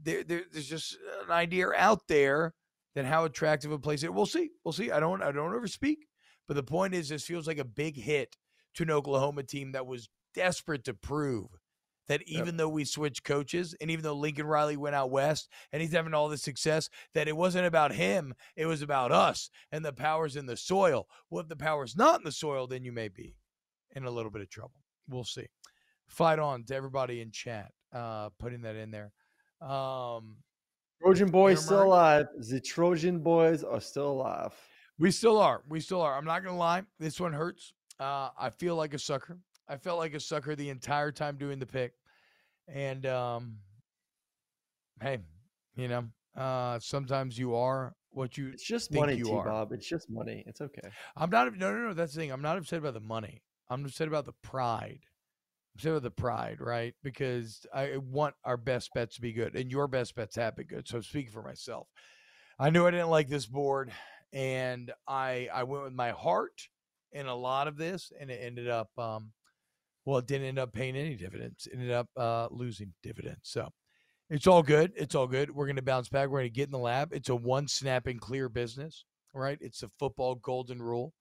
there, 0.00 0.24
there 0.24 0.42
there's 0.52 0.68
just 0.68 0.96
an 1.24 1.30
idea 1.30 1.68
out 1.76 2.08
there 2.08 2.54
then 2.94 3.04
how 3.04 3.24
attractive 3.24 3.72
a 3.72 3.78
place 3.78 4.02
it. 4.02 4.12
We'll 4.12 4.26
see, 4.26 4.50
we'll 4.64 4.72
see. 4.72 4.90
I 4.90 5.00
don't, 5.00 5.22
I 5.22 5.32
don't 5.32 5.52
overspeak, 5.52 5.98
but 6.46 6.54
the 6.54 6.62
point 6.62 6.94
is, 6.94 7.08
this 7.08 7.24
feels 7.24 7.46
like 7.46 7.58
a 7.58 7.64
big 7.64 7.96
hit 7.96 8.36
to 8.74 8.82
an 8.82 8.90
Oklahoma 8.90 9.42
team 9.42 9.72
that 9.72 9.86
was 9.86 10.08
desperate 10.34 10.84
to 10.84 10.94
prove 10.94 11.48
that 12.08 12.22
even 12.26 12.56
though 12.56 12.68
we 12.68 12.84
switched 12.84 13.24
coaches 13.24 13.74
and 13.80 13.90
even 13.90 14.02
though 14.02 14.14
Lincoln 14.14 14.46
Riley 14.46 14.76
went 14.76 14.96
out 14.96 15.10
west 15.10 15.48
and 15.72 15.80
he's 15.80 15.92
having 15.92 16.14
all 16.14 16.28
this 16.28 16.42
success, 16.42 16.90
that 17.14 17.28
it 17.28 17.36
wasn't 17.36 17.66
about 17.66 17.92
him, 17.92 18.34
it 18.56 18.66
was 18.66 18.82
about 18.82 19.12
us 19.12 19.50
and 19.70 19.84
the 19.84 19.92
powers 19.92 20.36
in 20.36 20.46
the 20.46 20.56
soil. 20.56 21.06
Well, 21.30 21.42
if 21.42 21.48
the 21.48 21.56
power's 21.56 21.96
not 21.96 22.18
in 22.18 22.24
the 22.24 22.32
soil, 22.32 22.66
then 22.66 22.84
you 22.84 22.92
may 22.92 23.08
be 23.08 23.36
in 23.94 24.04
a 24.04 24.10
little 24.10 24.30
bit 24.30 24.42
of 24.42 24.50
trouble. 24.50 24.80
We'll 25.08 25.24
see. 25.24 25.46
Fight 26.06 26.38
on 26.38 26.64
to 26.64 26.74
everybody 26.74 27.20
in 27.20 27.30
chat, 27.30 27.70
uh, 27.92 28.30
putting 28.38 28.62
that 28.62 28.76
in 28.76 28.90
there. 28.90 29.12
Um, 29.66 30.36
Trojan 31.02 31.30
boys 31.30 31.64
still 31.64 31.84
alive. 31.84 32.26
The 32.38 32.60
Trojan 32.60 33.18
boys 33.20 33.64
are 33.64 33.80
still 33.80 34.12
alive. 34.12 34.52
We 34.98 35.10
still 35.10 35.38
are. 35.38 35.62
We 35.68 35.80
still 35.80 36.00
are. 36.00 36.16
I'm 36.16 36.24
not 36.24 36.44
gonna 36.44 36.56
lie. 36.56 36.82
This 36.98 37.18
one 37.18 37.32
hurts. 37.32 37.72
Uh, 37.98 38.28
I 38.38 38.50
feel 38.50 38.76
like 38.76 38.94
a 38.94 38.98
sucker. 38.98 39.38
I 39.68 39.76
felt 39.76 39.98
like 39.98 40.14
a 40.14 40.20
sucker 40.20 40.54
the 40.54 40.68
entire 40.68 41.10
time 41.10 41.36
doing 41.36 41.58
the 41.58 41.66
pick. 41.66 41.92
And 42.68 43.06
um, 43.06 43.56
hey, 45.00 45.18
you 45.76 45.88
know, 45.88 46.04
uh, 46.36 46.78
sometimes 46.78 47.38
you 47.38 47.54
are 47.54 47.94
what 48.10 48.36
you 48.36 48.48
It's 48.48 48.64
just 48.64 48.90
think 48.90 49.00
money, 49.00 49.16
you 49.16 49.24
T 49.24 49.32
are. 49.32 49.44
Bob. 49.48 49.72
It's 49.72 49.88
just 49.88 50.10
money. 50.10 50.44
It's 50.46 50.60
okay. 50.60 50.88
I'm 51.16 51.30
not. 51.30 51.56
No, 51.56 51.72
no, 51.72 51.88
no. 51.88 51.94
That's 51.94 52.14
the 52.14 52.20
thing. 52.20 52.30
I'm 52.30 52.42
not 52.42 52.58
upset 52.58 52.78
about 52.78 52.94
the 52.94 53.00
money. 53.00 53.42
I'm 53.70 53.84
upset 53.84 54.08
about 54.08 54.26
the 54.26 54.34
pride. 54.42 55.00
I'm 55.02 55.78
upset 55.78 55.92
about 55.92 56.02
the 56.02 56.10
pride, 56.10 56.58
right? 56.60 56.94
Because 57.02 57.66
I 57.74 57.96
want 57.96 58.34
our 58.44 58.56
best 58.56 58.90
bets 58.94 59.16
to 59.16 59.20
be 59.20 59.32
good, 59.32 59.54
and 59.54 59.70
your 59.70 59.88
best 59.88 60.14
bets 60.14 60.36
have 60.36 60.56
been 60.56 60.66
good. 60.66 60.88
So 60.88 61.00
speaking 61.00 61.32
for 61.32 61.42
myself. 61.42 61.88
I 62.58 62.70
knew 62.70 62.86
I 62.86 62.90
didn't 62.90 63.10
like 63.10 63.28
this 63.28 63.46
board, 63.46 63.90
and 64.32 64.92
I 65.08 65.48
I 65.52 65.64
went 65.64 65.84
with 65.84 65.94
my 65.94 66.10
heart 66.10 66.68
in 67.12 67.26
a 67.26 67.34
lot 67.34 67.68
of 67.68 67.76
this, 67.76 68.12
and 68.20 68.30
it 68.30 68.40
ended 68.42 68.68
up. 68.68 68.90
Um, 68.98 69.32
well, 70.04 70.18
it 70.18 70.26
didn't 70.26 70.48
end 70.48 70.58
up 70.58 70.72
paying 70.72 70.96
any 70.96 71.14
dividends. 71.14 71.66
It 71.66 71.74
ended 71.74 71.92
up 71.92 72.08
uh, 72.16 72.48
losing 72.50 72.92
dividends. 73.02 73.40
So 73.42 73.68
it's 74.28 74.46
all 74.46 74.62
good. 74.62 74.92
It's 74.96 75.14
all 75.14 75.26
good. 75.26 75.54
We're 75.54 75.66
going 75.66 75.76
to 75.76 75.82
bounce 75.82 76.08
back. 76.08 76.28
We're 76.28 76.40
going 76.40 76.50
to 76.50 76.54
get 76.54 76.66
in 76.66 76.72
the 76.72 76.78
lab. 76.78 77.12
It's 77.12 77.28
a 77.28 77.36
one 77.36 77.68
snap 77.68 78.06
and 78.06 78.20
clear 78.20 78.48
business, 78.48 79.04
right? 79.32 79.58
It's 79.60 79.82
a 79.82 79.88
football 79.88 80.34
golden 80.34 80.82
rule. 80.82 81.12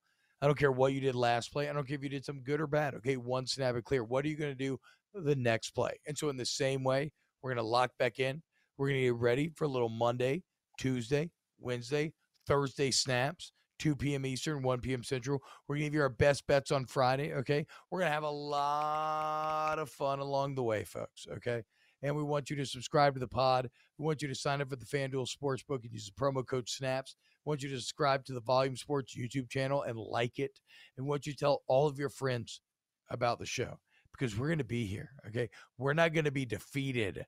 I 0.42 0.48
don't 0.48 0.58
care 0.58 0.72
what 0.72 0.94
you 0.94 1.00
did 1.00 1.16
last 1.16 1.52
play. 1.52 1.70
I 1.70 1.74
don't 1.74 1.88
care 1.88 1.96
if 1.96 2.04
you 2.04 2.10
did 2.10 2.26
some 2.26 2.42
good 2.42 2.62
or 2.62 2.68
bad. 2.68 2.96
Okay, 2.96 3.18
one 3.18 3.46
snap 3.46 3.76
and 3.76 3.84
clear. 3.84 4.04
What 4.04 4.26
are 4.26 4.28
you 4.28 4.38
going 4.38 4.52
to 4.52 4.56
do 4.56 4.80
the 5.14 5.36
next 5.36 5.72
play? 5.72 6.00
And 6.08 6.18
so, 6.18 6.30
in 6.30 6.38
the 6.38 6.46
same 6.46 6.84
way, 6.84 7.12
we're 7.42 7.52
going 7.52 7.64
to 7.64 7.70
lock 7.70 7.92
back 8.00 8.20
in. 8.20 8.42
We're 8.78 8.88
going 8.88 9.00
to 9.02 9.06
get 9.08 9.16
ready 9.16 9.52
for 9.56 9.66
a 9.66 9.70
little 9.70 9.90
Monday, 9.90 10.44
Tuesday, 10.80 11.30
Wednesday, 11.60 12.14
Thursday 12.48 12.92
snaps. 12.92 13.54
2 13.82 13.96
p.m. 13.96 14.28
Eastern, 14.28 14.62
1 14.62 14.80
p.m. 14.82 15.04
Central. 15.04 15.42
We're 15.68 15.76
going 15.76 15.86
to 15.86 15.88
give 15.88 15.96
you 15.96 16.02
our 16.02 16.10
best 16.10 16.46
bets 16.46 16.72
on 16.72 16.86
Friday. 16.86 17.34
Okay. 17.34 17.66
We're 17.90 18.02
going 18.02 18.10
to 18.10 18.14
have 18.14 18.22
a 18.22 18.30
lot 18.30 19.80
of 19.80 19.90
fun 19.90 20.20
along 20.20 20.54
the 20.54 20.62
way, 20.62 20.84
folks. 20.84 21.26
Okay. 21.38 21.64
And 22.04 22.16
we 22.16 22.22
want 22.22 22.52
you 22.52 22.56
to 22.58 22.66
subscribe 22.66 23.16
to 23.16 23.20
the 23.20 23.28
pod. 23.28 23.70
We 23.98 24.06
want 24.06 24.22
you 24.22 24.28
to 24.28 24.36
sign 24.36 24.62
up 24.62 24.70
for 24.70 24.76
the 24.76 24.86
FanDuel 24.86 25.28
Sportsbook 25.28 25.84
and 25.84 25.92
use 25.92 26.06
the 26.06 26.12
promo 26.20 26.46
code 26.46 26.70
SNAPS. 26.70 27.16
Want 27.46 27.64
you 27.64 27.70
to 27.70 27.78
subscribe 27.78 28.26
to 28.26 28.34
the 28.34 28.42
Volume 28.42 28.76
Sports 28.76 29.16
YouTube 29.18 29.50
channel 29.50 29.84
and 29.84 29.98
like 29.98 30.40
it. 30.40 30.60
And 30.98 31.08
want 31.08 31.26
you 31.26 31.34
to 31.34 31.38
tell 31.38 31.64
all 31.68 31.88
of 31.88 31.98
your 31.98 32.10
friends 32.10 32.62
about 33.10 33.40
the 33.40 33.46
show 33.46 33.80
because 34.12 34.38
we're 34.38 34.48
going 34.48 34.60
to 34.60 34.64
be 34.64 34.86
here. 34.86 35.10
Okay. 35.28 35.50
We're 35.78 35.94
not 35.94 36.14
going 36.14 36.26
to 36.26 36.32
be 36.32 36.46
defeated 36.46 37.26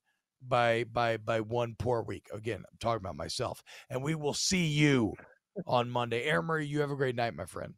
by 0.47 0.83
by 0.91 1.17
by 1.17 1.41
one 1.41 1.75
poor 1.79 2.03
week. 2.03 2.27
Again, 2.33 2.59
I'm 2.59 2.77
talking 2.79 3.01
about 3.01 3.15
myself. 3.15 3.63
And 3.89 4.03
we 4.03 4.15
will 4.15 4.33
see 4.33 4.65
you 4.65 5.13
on 5.67 5.89
Monday. 5.89 6.23
Aaron 6.23 6.45
Murray, 6.45 6.65
you 6.65 6.81
have 6.81 6.91
a 6.91 6.95
great 6.95 7.15
night, 7.15 7.35
my 7.35 7.45
friend. 7.45 7.73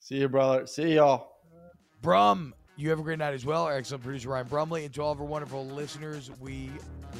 See 0.00 0.16
you, 0.16 0.28
brother. 0.28 0.66
See 0.66 0.94
y'all. 0.94 1.28
Brum, 2.00 2.54
you 2.76 2.90
have 2.90 2.98
a 2.98 3.02
great 3.02 3.18
night 3.18 3.34
as 3.34 3.44
well. 3.44 3.64
Our 3.64 3.76
excellent 3.76 4.02
producer 4.02 4.30
Ryan 4.30 4.46
Brumley, 4.46 4.84
and 4.84 4.94
to 4.94 5.02
all 5.02 5.12
of 5.12 5.20
our 5.20 5.26
wonderful 5.26 5.66
listeners, 5.66 6.30
we 6.40 6.70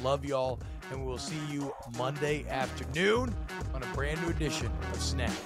love 0.01 0.25
y'all, 0.25 0.59
and 0.91 0.99
we 0.99 1.07
will 1.07 1.17
see 1.17 1.39
you 1.49 1.73
Monday 1.97 2.45
afternoon 2.49 3.33
on 3.73 3.83
a 3.83 3.85
brand 3.87 4.21
new 4.23 4.29
edition 4.29 4.71
of 4.91 5.01
Snaps. 5.01 5.39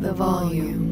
The 0.00 0.12
volume. 0.14 0.91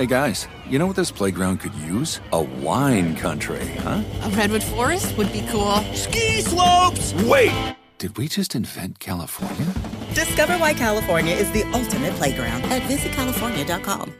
Hey 0.00 0.06
guys, 0.06 0.48
you 0.66 0.78
know 0.78 0.86
what 0.86 0.96
this 0.96 1.10
playground 1.10 1.58
could 1.58 1.74
use? 1.74 2.22
A 2.32 2.40
wine 2.40 3.14
country, 3.14 3.66
huh? 3.80 4.02
A 4.22 4.30
redwood 4.30 4.62
forest 4.62 5.14
would 5.18 5.30
be 5.30 5.46
cool. 5.50 5.76
Ski 5.92 6.40
slopes! 6.40 7.12
Wait! 7.24 7.76
Did 7.98 8.16
we 8.16 8.26
just 8.26 8.54
invent 8.54 8.98
California? 8.98 9.66
Discover 10.14 10.54
why 10.54 10.72
California 10.72 11.34
is 11.34 11.50
the 11.50 11.64
ultimate 11.74 12.14
playground 12.14 12.62
at 12.72 12.80
visitcalifornia.com. 12.84 14.14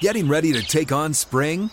Getting 0.00 0.28
ready 0.28 0.52
to 0.52 0.62
take 0.62 0.92
on 0.92 1.14
spring? 1.14 1.70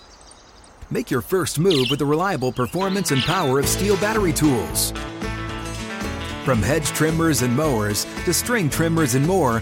Make 0.90 1.12
your 1.12 1.20
first 1.22 1.60
move 1.60 1.88
with 1.90 2.00
the 2.00 2.06
reliable 2.06 2.54
performance 2.54 3.12
and 3.12 3.22
power 3.24 3.60
of 3.60 3.66
STIHL 3.66 4.00
battery 4.00 4.32
tools. 4.32 4.92
From 6.46 6.62
hedge 6.62 6.88
trimmers 6.88 7.42
and 7.42 7.54
mowers 7.54 8.06
to 8.24 8.34
string 8.34 8.70
trimmers 8.70 9.16
and 9.16 9.28
more, 9.28 9.62